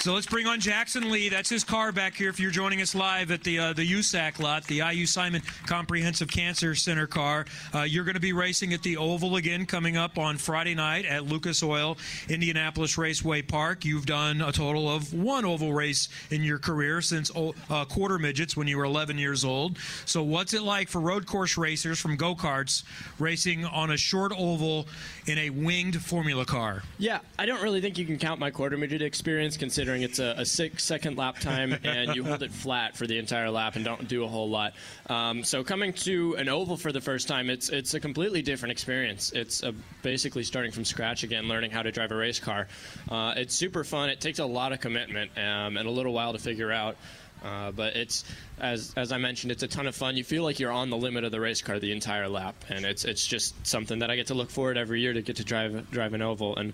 So 0.05 0.13
let's 0.13 0.27
bring 0.27 0.47
on 0.47 0.61
Jackson 0.61 1.11
Lee. 1.11 1.31
That's 1.31 1.49
his 1.49 1.65
car 1.65 1.91
back 1.91 2.15
here. 2.15 2.29
If 2.29 2.39
you're 2.39 2.51
joining 2.51 2.83
us 2.83 2.95
live 2.95 3.31
at 3.31 3.43
the 3.43 3.59
uh, 3.59 3.73
the 3.73 3.91
USAC 3.91 4.39
lot, 4.39 4.63
the 4.65 4.83
IU 4.93 5.07
Simon 5.07 5.41
Comprehensive 5.67 6.29
Cancer 6.29 6.75
Center 6.75 7.07
car, 7.07 7.47
uh, 7.75 7.85
you're 7.85 8.05
going 8.05 8.13
to 8.13 8.21
be 8.21 8.35
racing 8.35 8.75
at 8.75 8.83
the 8.83 8.99
Oval 8.99 9.37
again 9.37 9.65
coming 9.65 9.97
up 9.97 10.19
on 10.19 10.37
Friday 10.37 10.75
night 10.75 11.07
at 11.07 11.25
Lucas 11.25 11.63
Oil 11.63 11.97
Indianapolis 12.29 12.99
Raceway 12.99 13.41
Park. 13.41 13.87
You've 13.87 14.05
done 14.05 14.43
a 14.43 14.53
total 14.53 14.91
of 14.91 15.15
one 15.15 15.47
oval 15.47 15.73
race 15.73 16.11
in 16.31 16.43
your 16.43 16.59
career 16.59 17.01
since 17.01 17.31
uh, 17.71 17.87
quarter 17.87 18.19
midgets 18.19 18.59
when 18.59 18.69
you 18.69 18.77
were 18.77 18.85
11 18.85 19.17
years 19.17 19.43
old. 19.43 19.79
So 20.05 20.23
what's 20.23 20.53
it 20.53 20.63
like 20.63 20.89
for 20.89 21.01
road 21.01 21.25
course 21.25 21.57
racers 21.85 22.01
from 22.01 22.17
go 22.17 22.35
karts 22.35 22.83
racing 23.19 23.65
on 23.65 23.91
a 23.91 23.97
short 23.97 24.33
oval 24.37 24.87
in 25.27 25.39
a 25.39 25.51
winged 25.51 26.03
Formula 26.03 26.45
car? 26.45 26.83
Yeah, 26.99 27.21
I 27.39 27.45
don't 27.47 27.63
really 27.63 27.81
think 27.81 27.99
you 27.99 28.07
can 28.07 28.19
count 28.19 28.41
my 28.41 28.51
quarter 28.51 28.77
midget 28.79 29.03
experience 29.03 29.57
considering 29.57 30.03
it's 30.03 30.19
a, 30.19 30.35
a 30.39 30.45
six 30.47 30.83
second 30.83 31.19
lap 31.19 31.39
time 31.41 31.77
and 31.85 32.15
you 32.17 32.25
hold 32.25 32.43
it 32.43 32.51
flat 32.51 32.97
for 32.97 33.07
the 33.07 33.19
entire 33.19 33.51
lap 33.51 33.77
and 33.77 33.85
don't 33.85 34.09
do 34.09 34.25
a 34.25 34.29
whole 34.29 34.49
lot. 34.49 34.73
Um, 35.11 35.45
so 35.45 35.63
coming 35.63 35.93
to 35.93 36.35
an 36.37 36.49
oval 36.49 36.77
for 36.77 36.91
the 36.91 37.01
first 37.01 37.29
time, 37.29 37.51
it's 37.51 37.69
it's 37.69 37.93
a 37.95 38.01
completely 38.01 38.41
different 38.41 38.73
experience. 38.73 39.33
It's 39.33 39.63
uh 39.63 39.73
basically 40.03 40.45
starting 40.45 40.73
from 40.73 40.85
scratch 40.85 41.23
again, 41.23 41.49
learning 41.49 41.71
how 41.71 41.83
to 41.83 41.93
drive 41.93 42.13
a 42.13 42.17
race 42.17 42.39
car. 42.39 42.67
Uh, 43.11 43.35
it's 43.37 43.55
super 43.55 43.85
fun. 43.85 44.09
It 44.09 44.21
takes 44.21 44.39
a 44.39 44.47
lot 44.47 44.73
of 44.73 44.81
commitment 44.81 45.31
um, 45.37 45.77
and 45.77 45.87
a 45.87 45.91
little 45.91 46.13
while 46.13 46.33
to 46.33 46.39
figure 46.39 46.73
out. 46.73 46.97
Uh, 47.45 47.71
but 47.73 47.95
it's 47.95 48.25
as 48.59 48.93
as 48.97 49.13
I 49.13 49.19
mentioned, 49.19 49.53
it's 49.53 49.63
a 49.63 49.69
ton 49.69 49.87
of 49.87 49.95
fun. 49.95 50.17
You 50.17 50.25
feel 50.25 50.43
like 50.43 50.59
you're 50.59 50.73
on 50.73 50.91
the 50.91 50.97
limit 50.97 51.25
of 51.25 51.33
the 51.33 51.41
race 51.41 51.61
car 51.61 51.79
the 51.79 51.93
entire 51.93 52.29
lap, 52.29 52.55
and 52.69 52.85
it's 52.85 53.05
it's 53.05 53.27
just 53.27 53.67
something 53.67 53.99
that 53.99 54.11
I 54.11 54.17
get 54.17 54.29
to 54.29 54.35
look 54.35 54.51
forward 54.51 54.79
every 54.79 55.01
year 55.01 55.13
to 55.13 55.23
get 55.23 55.37
to 55.37 55.45
drive 55.45 55.91
drive 55.91 56.15
an 56.15 56.23
oval. 56.23 56.57
And 56.57 56.73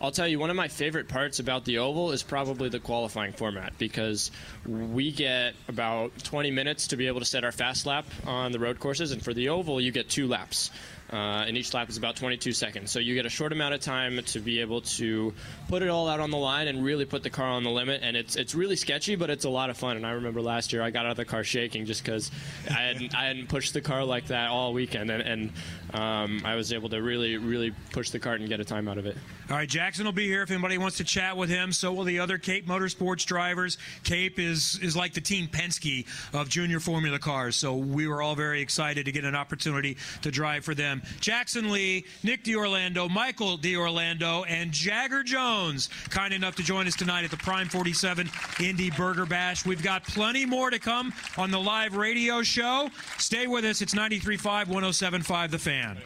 I'll 0.00 0.10
tell 0.10 0.28
you, 0.28 0.38
one 0.38 0.50
of 0.50 0.56
my 0.56 0.68
favorite 0.68 1.08
parts 1.08 1.38
about 1.38 1.64
the 1.64 1.78
oval 1.78 2.12
is 2.12 2.22
probably 2.22 2.68
the 2.68 2.80
qualifying 2.80 3.32
format 3.32 3.78
because 3.78 4.30
we 4.66 5.10
get 5.10 5.54
about 5.68 6.12
20 6.22 6.50
minutes 6.50 6.88
to 6.88 6.96
be 6.96 7.06
able 7.06 7.20
to 7.20 7.26
set 7.26 7.44
our 7.44 7.52
fast 7.52 7.86
lap 7.86 8.04
on 8.26 8.52
the 8.52 8.58
road 8.58 8.78
courses, 8.78 9.12
and 9.12 9.22
for 9.22 9.32
the 9.32 9.48
oval, 9.48 9.80
you 9.80 9.92
get 9.92 10.08
two 10.08 10.28
laps. 10.28 10.70
Uh, 11.12 11.44
and 11.46 11.56
each 11.56 11.72
lap 11.72 11.88
is 11.88 11.96
about 11.96 12.16
22 12.16 12.52
seconds. 12.52 12.90
So 12.90 12.98
you 12.98 13.14
get 13.14 13.26
a 13.26 13.30
short 13.30 13.52
amount 13.52 13.74
of 13.74 13.80
time 13.80 14.20
to 14.20 14.40
be 14.40 14.60
able 14.60 14.80
to 14.82 15.32
put 15.68 15.82
it 15.82 15.88
all 15.88 16.08
out 16.08 16.18
on 16.18 16.30
the 16.30 16.36
line 16.36 16.66
and 16.66 16.84
really 16.84 17.04
put 17.04 17.22
the 17.22 17.30
car 17.30 17.48
on 17.48 17.62
the 17.62 17.70
limit. 17.70 18.00
And 18.02 18.16
it's 18.16 18.34
it's 18.36 18.54
really 18.54 18.76
sketchy, 18.76 19.14
but 19.14 19.30
it's 19.30 19.44
a 19.44 19.50
lot 19.50 19.70
of 19.70 19.76
fun. 19.76 19.96
And 19.96 20.04
I 20.04 20.12
remember 20.12 20.40
last 20.40 20.72
year 20.72 20.82
I 20.82 20.90
got 20.90 21.06
out 21.06 21.12
of 21.12 21.16
the 21.16 21.24
car 21.24 21.44
shaking 21.44 21.86
just 21.86 22.04
because 22.04 22.30
I 22.68 22.80
hadn't 22.80 23.14
I 23.14 23.26
hadn't 23.26 23.48
pushed 23.48 23.72
the 23.72 23.80
car 23.80 24.04
like 24.04 24.26
that 24.26 24.50
all 24.50 24.72
weekend, 24.72 25.10
and, 25.10 25.22
and 25.22 25.52
um, 25.94 26.42
I 26.44 26.56
was 26.56 26.72
able 26.72 26.88
to 26.88 27.00
really 27.00 27.36
really 27.36 27.72
push 27.92 28.10
the 28.10 28.18
cart 28.18 28.40
and 28.40 28.48
get 28.48 28.58
a 28.60 28.64
time 28.64 28.88
out 28.88 28.98
of 28.98 29.06
it. 29.06 29.16
All 29.48 29.56
right, 29.56 29.68
Jackson 29.68 30.04
will 30.04 30.12
be 30.12 30.26
here 30.26 30.42
if 30.42 30.50
anybody 30.50 30.76
wants 30.76 30.96
to 30.96 31.04
chat 31.04 31.36
with 31.36 31.48
him. 31.48 31.72
So 31.72 31.92
will 31.92 32.02
the 32.02 32.18
other 32.18 32.36
Cape 32.36 32.66
Motorsports 32.66 33.24
drivers. 33.24 33.78
Cape 34.02 34.40
is 34.40 34.78
is 34.82 34.96
like 34.96 35.14
the 35.14 35.20
Team 35.20 35.46
Penske 35.46 36.06
of 36.34 36.48
junior 36.48 36.80
Formula 36.80 37.18
cars. 37.20 37.54
So 37.54 37.76
we 37.76 38.08
were 38.08 38.22
all 38.22 38.34
very 38.34 38.60
excited 38.60 39.04
to 39.06 39.12
get 39.12 39.24
an 39.24 39.36
opportunity 39.36 39.98
to 40.22 40.30
drive 40.32 40.64
for 40.64 40.74
them. 40.74 40.95
Jackson 41.20 41.70
Lee, 41.70 42.04
Nick 42.22 42.44
D'Orlando, 42.44 43.08
Michael 43.08 43.56
D'Orlando, 43.56 44.44
and 44.44 44.72
Jagger 44.72 45.22
Jones, 45.22 45.88
kind 46.10 46.32
enough 46.32 46.56
to 46.56 46.62
join 46.62 46.86
us 46.86 46.96
tonight 46.96 47.24
at 47.24 47.30
the 47.30 47.36
Prime 47.36 47.68
47 47.68 48.30
Indy 48.60 48.90
Burger 48.90 49.26
Bash. 49.26 49.64
We've 49.64 49.82
got 49.82 50.04
plenty 50.04 50.46
more 50.46 50.70
to 50.70 50.78
come 50.78 51.12
on 51.36 51.50
the 51.50 51.60
live 51.60 51.96
radio 51.96 52.42
show. 52.42 52.90
Stay 53.18 53.46
with 53.46 53.64
us. 53.64 53.82
It's 53.82 53.94
93.5, 53.94 54.66
107.5 54.66 55.50
The 55.50 55.58
Fan. 55.58 55.98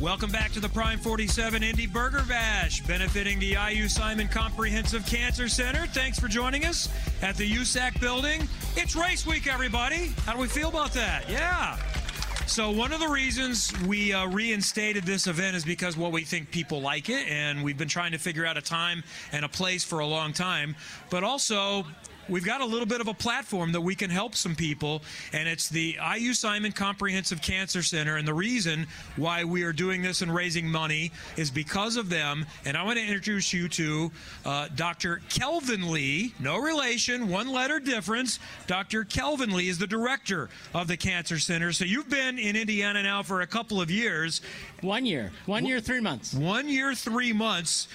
Welcome 0.00 0.30
back 0.30 0.52
to 0.52 0.60
the 0.60 0.68
Prime 0.70 0.98
47 0.98 1.62
Indy 1.62 1.86
Burger 1.86 2.24
Bash, 2.26 2.80
benefiting 2.86 3.38
the 3.38 3.58
IU 3.70 3.86
Simon 3.86 4.28
Comprehensive 4.28 5.04
Cancer 5.04 5.46
Center. 5.46 5.86
Thanks 5.88 6.18
for 6.18 6.26
joining 6.26 6.64
us 6.64 6.88
at 7.20 7.36
the 7.36 7.46
USAC 7.46 8.00
building. 8.00 8.48
It's 8.76 8.96
race 8.96 9.26
week, 9.26 9.46
everybody. 9.46 10.12
How 10.24 10.32
do 10.32 10.38
we 10.38 10.46
feel 10.46 10.70
about 10.70 10.94
that? 10.94 11.28
Yeah. 11.28 11.76
So 12.46 12.70
one 12.70 12.92
of 12.92 13.00
the 13.00 13.08
reasons 13.08 13.78
we 13.82 14.14
uh, 14.14 14.26
reinstated 14.28 15.04
this 15.04 15.26
event 15.26 15.54
is 15.54 15.66
because 15.66 15.98
well 15.98 16.10
we 16.10 16.22
think 16.22 16.50
people 16.50 16.80
like 16.80 17.10
it, 17.10 17.28
and 17.28 17.62
we've 17.62 17.76
been 17.76 17.86
trying 17.86 18.12
to 18.12 18.18
figure 18.18 18.46
out 18.46 18.56
a 18.56 18.62
time 18.62 19.04
and 19.32 19.44
a 19.44 19.50
place 19.50 19.84
for 19.84 19.98
a 19.98 20.06
long 20.06 20.32
time. 20.32 20.76
But 21.10 21.24
also 21.24 21.84
we've 22.30 22.44
got 22.44 22.60
a 22.60 22.64
little 22.64 22.86
bit 22.86 23.00
of 23.00 23.08
a 23.08 23.14
platform 23.14 23.72
that 23.72 23.80
we 23.80 23.94
can 23.94 24.08
help 24.08 24.34
some 24.34 24.54
people, 24.54 25.02
and 25.32 25.48
it's 25.48 25.68
the 25.68 25.98
IU 26.16 26.32
Simon 26.32 26.72
Comprehensive 26.72 27.42
Cancer 27.42 27.82
Center. 27.82 28.16
And 28.16 28.26
the 28.26 28.34
reason 28.34 28.86
why 29.16 29.44
we 29.44 29.64
are 29.64 29.72
doing 29.72 30.00
this 30.00 30.22
and 30.22 30.32
raising 30.32 30.68
money 30.68 31.10
is 31.36 31.50
because 31.50 31.96
of 31.96 32.08
them. 32.08 32.46
And 32.64 32.76
I 32.76 32.84
want 32.84 32.98
to 32.98 33.04
introduce 33.04 33.52
you 33.52 33.68
to 33.68 34.12
uh, 34.46 34.68
Dr. 34.76 35.20
Kelvin 35.28 35.90
Lee, 35.90 36.34
no 36.38 36.58
relation, 36.58 37.28
one 37.28 37.48
letter 37.48 37.80
difference. 37.80 38.38
Dr. 38.66 39.04
Kelvin 39.04 39.50
Lee 39.50 39.68
is 39.68 39.78
the 39.78 39.86
director 39.86 40.48
of 40.72 40.86
the 40.86 40.96
Cancer 40.96 41.38
Center. 41.38 41.72
So 41.72 41.84
you've 41.84 42.08
been 42.08 42.38
in 42.38 42.56
Indiana 42.56 43.02
now 43.02 43.22
for 43.22 43.40
a 43.40 43.46
couple 43.46 43.80
of 43.80 43.90
years. 43.90 44.40
One 44.80 45.04
year. 45.04 45.32
One 45.46 45.66
year, 45.66 45.80
three 45.80 46.00
months. 46.00 46.32
One 46.32 46.68
year, 46.68 46.94
three 46.94 47.32
months 47.32 47.88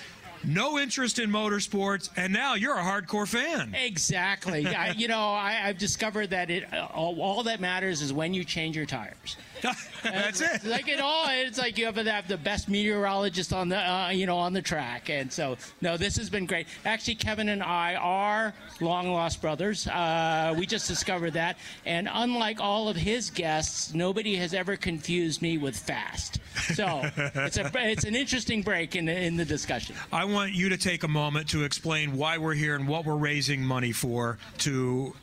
no 0.48 0.78
interest 0.78 1.20
in 1.20 1.30
motorsports, 1.30 2.10
and 2.16 2.32
now 2.32 2.56
you're 2.56 2.78
a 2.78 2.84
hardcore 2.84 3.28
fan. 3.28 3.76
Exactly. 3.76 4.68
I, 4.76 4.92
you 4.92 5.08
know, 5.08 5.20
I, 5.20 5.62
I've 5.66 5.78
discovered 5.78 6.30
that 6.32 6.50
it 6.50 6.66
all, 6.74 7.20
all, 7.22 7.44
that 7.44 7.60
matters 7.60 8.02
is 8.02 8.14
when 8.14 8.34
you 8.34 8.44
change 8.44 8.76
your 8.76 8.86
tires. 8.86 9.38
That's 10.04 10.42
it. 10.42 10.64
Like 10.64 10.88
it 10.88 11.00
all, 11.00 11.28
it's 11.30 11.58
like 11.58 11.78
you 11.78 11.86
have 11.86 11.96
to 11.96 12.12
have 12.12 12.28
the 12.28 12.38
best 12.38 12.70
meteorologist 12.70 13.54
on 13.54 13.70
the, 13.70 13.78
uh, 13.78 14.10
you 14.10 14.26
know, 14.26 14.38
on 14.38 14.54
the 14.54 14.62
track. 14.62 15.10
And 15.10 15.32
so, 15.32 15.58
no, 15.82 15.98
this 15.98 16.18
has 16.18 16.30
been 16.30 16.46
great. 16.46 16.68
Actually, 16.86 17.16
Kevin 17.16 17.50
and 17.50 17.64
I 17.64 17.96
are 17.96 18.54
long 18.82 19.12
lost 19.12 19.42
brothers. 19.42 19.88
Uh, 19.88 20.54
we 20.58 20.66
just 20.66 20.88
discovered 20.88 21.34
that. 21.34 21.58
And 21.86 22.10
unlike 22.12 22.60
all 22.60 22.90
of 22.90 22.96
his 22.96 23.30
guests, 23.30 23.94
nobody 23.94 24.36
has 24.36 24.54
ever 24.54 24.76
confused 24.76 25.42
me 25.42 25.58
with 25.58 25.76
fast. 25.76 26.40
So 26.74 27.02
it's 27.16 27.58
a 27.58 27.72
it's 27.76 28.04
an 28.04 28.16
interesting 28.16 28.62
break 28.62 28.96
in 28.96 29.06
the, 29.06 29.18
in 29.18 29.38
the 29.38 29.46
discussion. 29.46 29.96
I 30.12 30.26
want 30.26 30.54
you 30.54 30.70
to 30.70 30.78
take 30.78 31.04
a 31.04 31.08
moment 31.08 31.50
to 31.50 31.64
explain 31.64 32.18
why 32.18 32.38
we're 32.38 32.54
here 32.54 32.76
and 32.76 32.88
what 32.88 33.06
we're 33.06 33.16
raising 33.16 33.62
money 33.62 33.92
for 33.92 34.38
to 34.60 35.14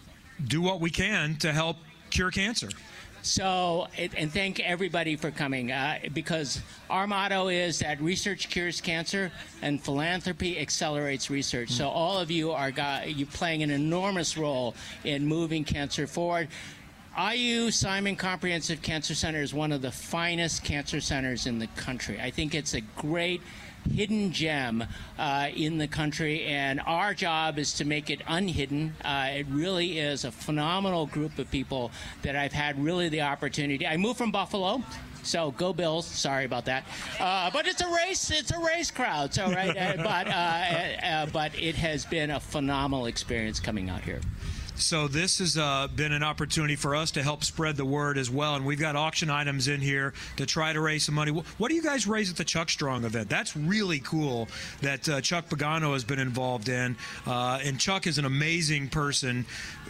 do 0.47 0.63
what 0.63 0.81
we 0.81 0.91
can 0.91 1.37
to 1.37 1.53
help 1.53 1.77
cure 2.11 2.31
cancer. 2.31 2.69
So, 3.23 3.87
and 3.97 4.33
thank 4.33 4.59
everybody 4.59 5.15
for 5.15 5.31
coming 5.31 5.71
uh, 5.71 6.01
because 6.13 6.61
our 6.91 7.07
motto 7.07 7.49
is 7.49 7.79
that 7.79 8.01
research 8.01 8.49
cures 8.49 8.81
cancer 8.81 9.31
and 9.63 9.81
philanthropy 9.81 10.59
accelerates 10.59 11.31
research. 11.31 11.71
So, 11.71 11.89
all 11.89 12.19
of 12.19 12.33
you 12.33 12.51
are 12.51 12.73
got, 12.73 13.15
you 13.15 13.25
playing 13.25 13.63
an 13.63 13.71
enormous 13.71 14.37
role 14.37 14.75
in 15.05 15.25
moving 15.25 15.63
cancer 15.63 16.09
forward. 16.09 16.49
IU 17.19 17.71
Simon 17.71 18.17
Comprehensive 18.17 18.81
Cancer 18.81 19.15
Center 19.15 19.43
is 19.43 19.53
one 19.53 19.71
of 19.71 19.83
the 19.83 19.91
finest 19.91 20.65
cancer 20.65 20.99
centers 20.99 21.47
in 21.47 21.59
the 21.59 21.67
country. 21.69 22.19
I 22.19 22.31
think 22.31 22.55
it's 22.55 22.73
a 22.73 22.81
great 22.81 23.43
hidden 23.91 24.33
gem 24.33 24.83
uh, 25.19 25.49
in 25.55 25.77
the 25.77 25.87
country, 25.87 26.45
and 26.45 26.81
our 26.87 27.13
job 27.13 27.59
is 27.59 27.75
to 27.75 27.85
make 27.85 28.09
it 28.09 28.23
unhidden. 28.29 28.95
Uh, 29.05 29.29
it 29.31 29.47
really 29.51 29.99
is 29.99 30.25
a 30.25 30.33
phenomenal 30.33 31.05
group 31.05 31.39
of 31.39 31.51
people 31.51 31.91
that 32.23 32.35
I've 32.35 32.53
had 32.53 32.83
really 32.83 33.11
the 33.11 33.21
opportunity. 33.21 33.87
I 33.87 33.99
moved 33.99 34.17
from 34.17 34.33
Buffalo. 34.33 34.83
So 35.23 35.53
go 35.53 35.73
Bills! 35.73 36.07
Sorry 36.07 36.47
about 36.47 36.65
that, 36.65 36.85
uh, 37.21 37.49
but 37.53 37.69
it's 37.69 37.81
a 37.81 37.89
race. 37.89 38.31
It's 38.33 38.51
a 38.51 38.59
race 38.59 38.91
crowd. 38.91 39.33
So 39.33 39.53
right, 39.53 39.69
uh, 39.77 40.03
but 40.03 40.27
uh, 40.27 40.31
uh, 40.31 41.27
but 41.27 41.57
it 41.57 41.77
has 41.77 42.05
been 42.05 42.31
a 42.31 42.41
phenomenal 42.41 43.07
experience 43.07 43.61
coming 43.61 43.89
out 43.89 44.01
here. 44.01 44.21
So 44.77 45.07
this 45.07 45.39
has 45.39 45.57
uh, 45.57 45.87
been 45.95 46.13
an 46.13 46.23
opportunity 46.23 46.77
for 46.77 46.97
us 46.97 47.11
to 47.13 47.23
help 47.23 47.45
spread 47.45 47.77
the 47.77 47.85
word 47.85 48.19
as 48.19 48.31
well, 48.31 48.57
and 48.57 48.67
we've 48.67 48.81
got 48.81 48.97
auction 48.97 49.31
items 49.31 49.69
in 49.69 49.81
here 49.81 50.13
to 50.39 50.47
try 50.47 50.73
to 50.73 50.81
raise 50.81 51.05
some 51.05 51.15
money. 51.15 51.31
What 51.31 51.69
do 51.69 51.75
you 51.75 51.83
guys 51.83 52.07
raise 52.07 52.31
at 52.31 52.37
the 52.37 52.45
Chuck 52.45 52.69
Strong 52.69 53.05
event? 53.05 53.29
That's 53.29 53.57
really 53.57 54.01
cool 54.01 54.49
that 54.81 55.09
uh, 55.09 55.21
Chuck 55.21 55.49
Pagano 55.49 55.93
has 55.93 56.05
been 56.05 56.19
involved 56.19 56.69
in, 56.69 56.97
uh, 57.27 57.61
and 57.63 57.79
Chuck 57.79 58.07
is 58.07 58.19
an 58.19 58.25
amazing 58.25 58.89
person. 58.89 59.45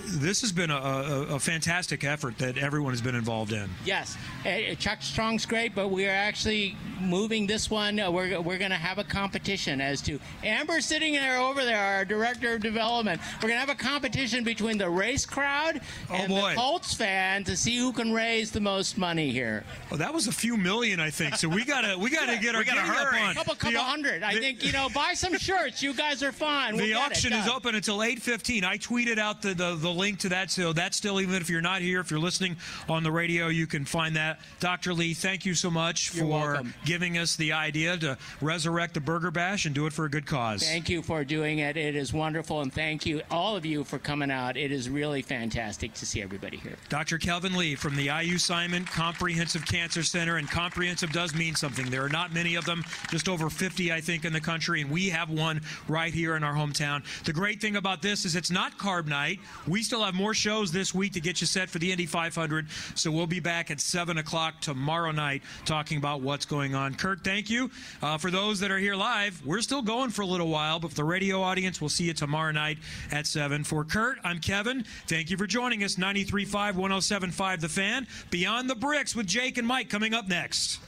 This 0.04 0.40
has 0.42 0.52
been 0.52 0.70
a, 0.70 0.76
a, 0.76 1.20
a 1.36 1.38
fantastic 1.38 2.04
effort 2.04 2.36
that 2.38 2.58
everyone 2.58 2.92
has 2.92 3.00
been 3.00 3.14
involved 3.14 3.52
in. 3.52 3.70
Yes, 3.84 4.16
Uh, 4.44 4.74
Chuck 4.74 5.00
Strong's 5.00 5.46
great, 5.46 5.74
but 5.74 5.88
we 5.88 6.06
are 6.06 6.10
actually 6.10 6.76
moving 7.00 7.46
this 7.46 7.70
one. 7.70 7.98
Uh, 8.00 8.10
we're 8.10 8.40
we're 8.40 8.58
going 8.58 8.70
to 8.72 8.76
have 8.76 8.98
a 8.98 9.04
competition 9.04 9.80
as 9.80 10.02
to 10.02 10.18
Amber 10.42 10.80
sitting 10.80 11.12
there 11.14 11.38
over 11.38 11.64
there, 11.64 11.78
our 11.78 12.04
director 12.04 12.54
of 12.54 12.60
development. 12.62 13.20
We're 13.36 13.48
going 13.48 13.60
to 13.60 13.66
have 13.66 13.70
a 13.70 13.74
competition 13.74 14.42
between 14.44 14.78
the 14.82 14.90
race 14.90 15.24
crowd 15.24 15.80
oh, 16.10 16.14
and 16.14 16.28
boy. 16.28 16.50
the 16.50 16.56
Colts 16.56 16.92
fan 16.92 17.44
to 17.44 17.56
see 17.56 17.76
who 17.78 17.92
can 17.92 18.12
raise 18.12 18.50
the 18.50 18.60
most 18.60 18.98
money 18.98 19.30
here. 19.30 19.62
Well, 19.90 19.98
that 19.98 20.12
was 20.12 20.26
a 20.26 20.32
few 20.32 20.56
million, 20.56 20.98
I 20.98 21.10
think. 21.10 21.36
So 21.36 21.48
we 21.48 21.64
gotta 21.64 21.96
we 21.96 22.10
gotta 22.10 22.36
get 22.38 22.54
our 22.56 22.62
We 22.62 22.64
gotta 22.66 22.80
giddy 22.80 22.98
up 22.98 23.28
on. 23.28 23.34
Couple- 23.34 23.54
couple 23.54 23.72
The- 23.72 23.78
hundred. 23.78 24.22
I 24.24 24.34
the- 24.34 24.40
think 24.40 24.64
you 24.64 24.72
know. 24.72 24.88
Buy 24.92 25.14
some 25.14 25.38
shirts. 25.38 25.82
You 25.82 25.94
guys 25.94 26.22
are 26.24 26.32
fine. 26.32 26.74
We'll 26.76 26.86
the 26.86 26.94
auction 26.94 27.32
is 27.32 27.46
open 27.48 27.74
until 27.76 27.98
8.15 27.98 28.64
i 28.64 28.76
tweeted 28.76 29.18
out 29.18 29.40
the, 29.42 29.54
the, 29.54 29.74
the 29.76 29.88
link 29.88 30.18
to 30.20 30.28
that 30.30 30.50
so 30.50 30.72
that's 30.72 30.96
still 30.96 31.20
even 31.20 31.36
if 31.36 31.48
you're 31.48 31.60
not 31.60 31.80
here 31.80 32.00
if 32.00 32.10
you're 32.10 32.20
listening 32.20 32.56
on 32.88 33.02
the 33.02 33.12
radio 33.12 33.46
you 33.48 33.66
can 33.66 33.84
find 33.84 34.16
that 34.16 34.40
dr 34.60 34.92
lee 34.92 35.14
thank 35.14 35.46
you 35.46 35.54
so 35.54 35.70
much 35.70 36.12
You're 36.14 36.24
for 36.24 36.30
welcome. 36.30 36.74
giving 36.84 37.18
us 37.18 37.36
the 37.36 37.52
idea 37.52 37.96
to 37.98 38.18
resurrect 38.40 38.94
the 38.94 39.00
burger 39.00 39.30
bash 39.30 39.64
and 39.66 39.74
do 39.74 39.86
it 39.86 39.92
for 39.92 40.04
a 40.06 40.10
good 40.10 40.26
cause 40.26 40.62
Thank 40.62 40.88
you 40.88 41.02
for 41.02 41.24
doing 41.24 41.58
it. 41.60 41.76
It 41.76 41.94
is 41.96 42.12
wonderful, 42.12 42.60
and 42.60 42.72
thank 42.72 43.04
you 43.06 43.22
all 43.30 43.56
of 43.56 43.64
you 43.66 43.84
for 43.84 43.98
coming 43.98 44.30
out. 44.30 44.56
It 44.62 44.70
is 44.70 44.88
really 44.88 45.22
fantastic 45.22 45.92
to 45.94 46.06
see 46.06 46.22
everybody 46.22 46.56
here. 46.56 46.76
Dr. 46.88 47.18
Kelvin 47.18 47.56
Lee 47.56 47.74
from 47.74 47.96
the 47.96 48.04
IU 48.04 48.38
Simon 48.38 48.84
Comprehensive 48.84 49.66
Cancer 49.66 50.04
Center, 50.04 50.36
and 50.36 50.48
comprehensive 50.48 51.10
does 51.10 51.34
mean 51.34 51.56
something. 51.56 51.90
There 51.90 52.04
are 52.04 52.08
not 52.08 52.32
many 52.32 52.54
of 52.54 52.64
them, 52.64 52.84
just 53.10 53.28
over 53.28 53.50
50, 53.50 53.92
I 53.92 54.00
think, 54.00 54.24
in 54.24 54.32
the 54.32 54.40
country, 54.40 54.80
and 54.80 54.88
we 54.88 55.08
have 55.08 55.30
one 55.30 55.62
right 55.88 56.14
here 56.14 56.36
in 56.36 56.44
our 56.44 56.54
hometown. 56.54 57.02
The 57.24 57.32
great 57.32 57.60
thing 57.60 57.74
about 57.74 58.02
this 58.02 58.24
is 58.24 58.36
it's 58.36 58.52
not 58.52 58.78
carb 58.78 59.08
night. 59.08 59.40
We 59.66 59.82
still 59.82 60.04
have 60.04 60.14
more 60.14 60.32
shows 60.32 60.70
this 60.70 60.94
week 60.94 61.12
to 61.14 61.20
get 61.20 61.40
you 61.40 61.48
set 61.48 61.68
for 61.68 61.80
the 61.80 61.90
Indy 61.90 62.06
500, 62.06 62.68
so 62.94 63.10
we'll 63.10 63.26
be 63.26 63.40
back 63.40 63.72
at 63.72 63.80
7 63.80 64.18
o'clock 64.18 64.60
tomorrow 64.60 65.10
night 65.10 65.42
talking 65.64 65.98
about 65.98 66.20
what's 66.20 66.46
going 66.46 66.76
on. 66.76 66.94
Curt, 66.94 67.24
thank 67.24 67.50
you. 67.50 67.68
Uh, 68.00 68.16
for 68.16 68.30
those 68.30 68.60
that 68.60 68.70
are 68.70 68.78
here 68.78 68.94
live, 68.94 69.44
we're 69.44 69.60
still 69.60 69.82
going 69.82 70.10
for 70.10 70.22
a 70.22 70.26
little 70.26 70.46
while, 70.46 70.78
but 70.78 70.90
for 70.90 70.96
the 70.96 71.02
radio 71.02 71.42
audience, 71.42 71.80
we'll 71.80 71.88
see 71.88 72.04
you 72.04 72.14
tomorrow 72.14 72.52
night 72.52 72.78
at 73.10 73.26
7. 73.26 73.64
For 73.64 73.82
Curt, 73.82 74.18
I'm 74.22 74.38
Kevin. 74.52 74.84
Thank 75.06 75.30
you 75.30 75.38
for 75.38 75.46
joining 75.46 75.82
us. 75.82 75.96
93.5, 75.96 76.74
107.5 76.74 77.60
The 77.60 77.70
Fan. 77.70 78.06
Beyond 78.30 78.68
the 78.68 78.74
Bricks 78.74 79.16
with 79.16 79.26
Jake 79.26 79.56
and 79.56 79.66
Mike 79.66 79.88
coming 79.88 80.12
up 80.12 80.28
next. 80.28 80.78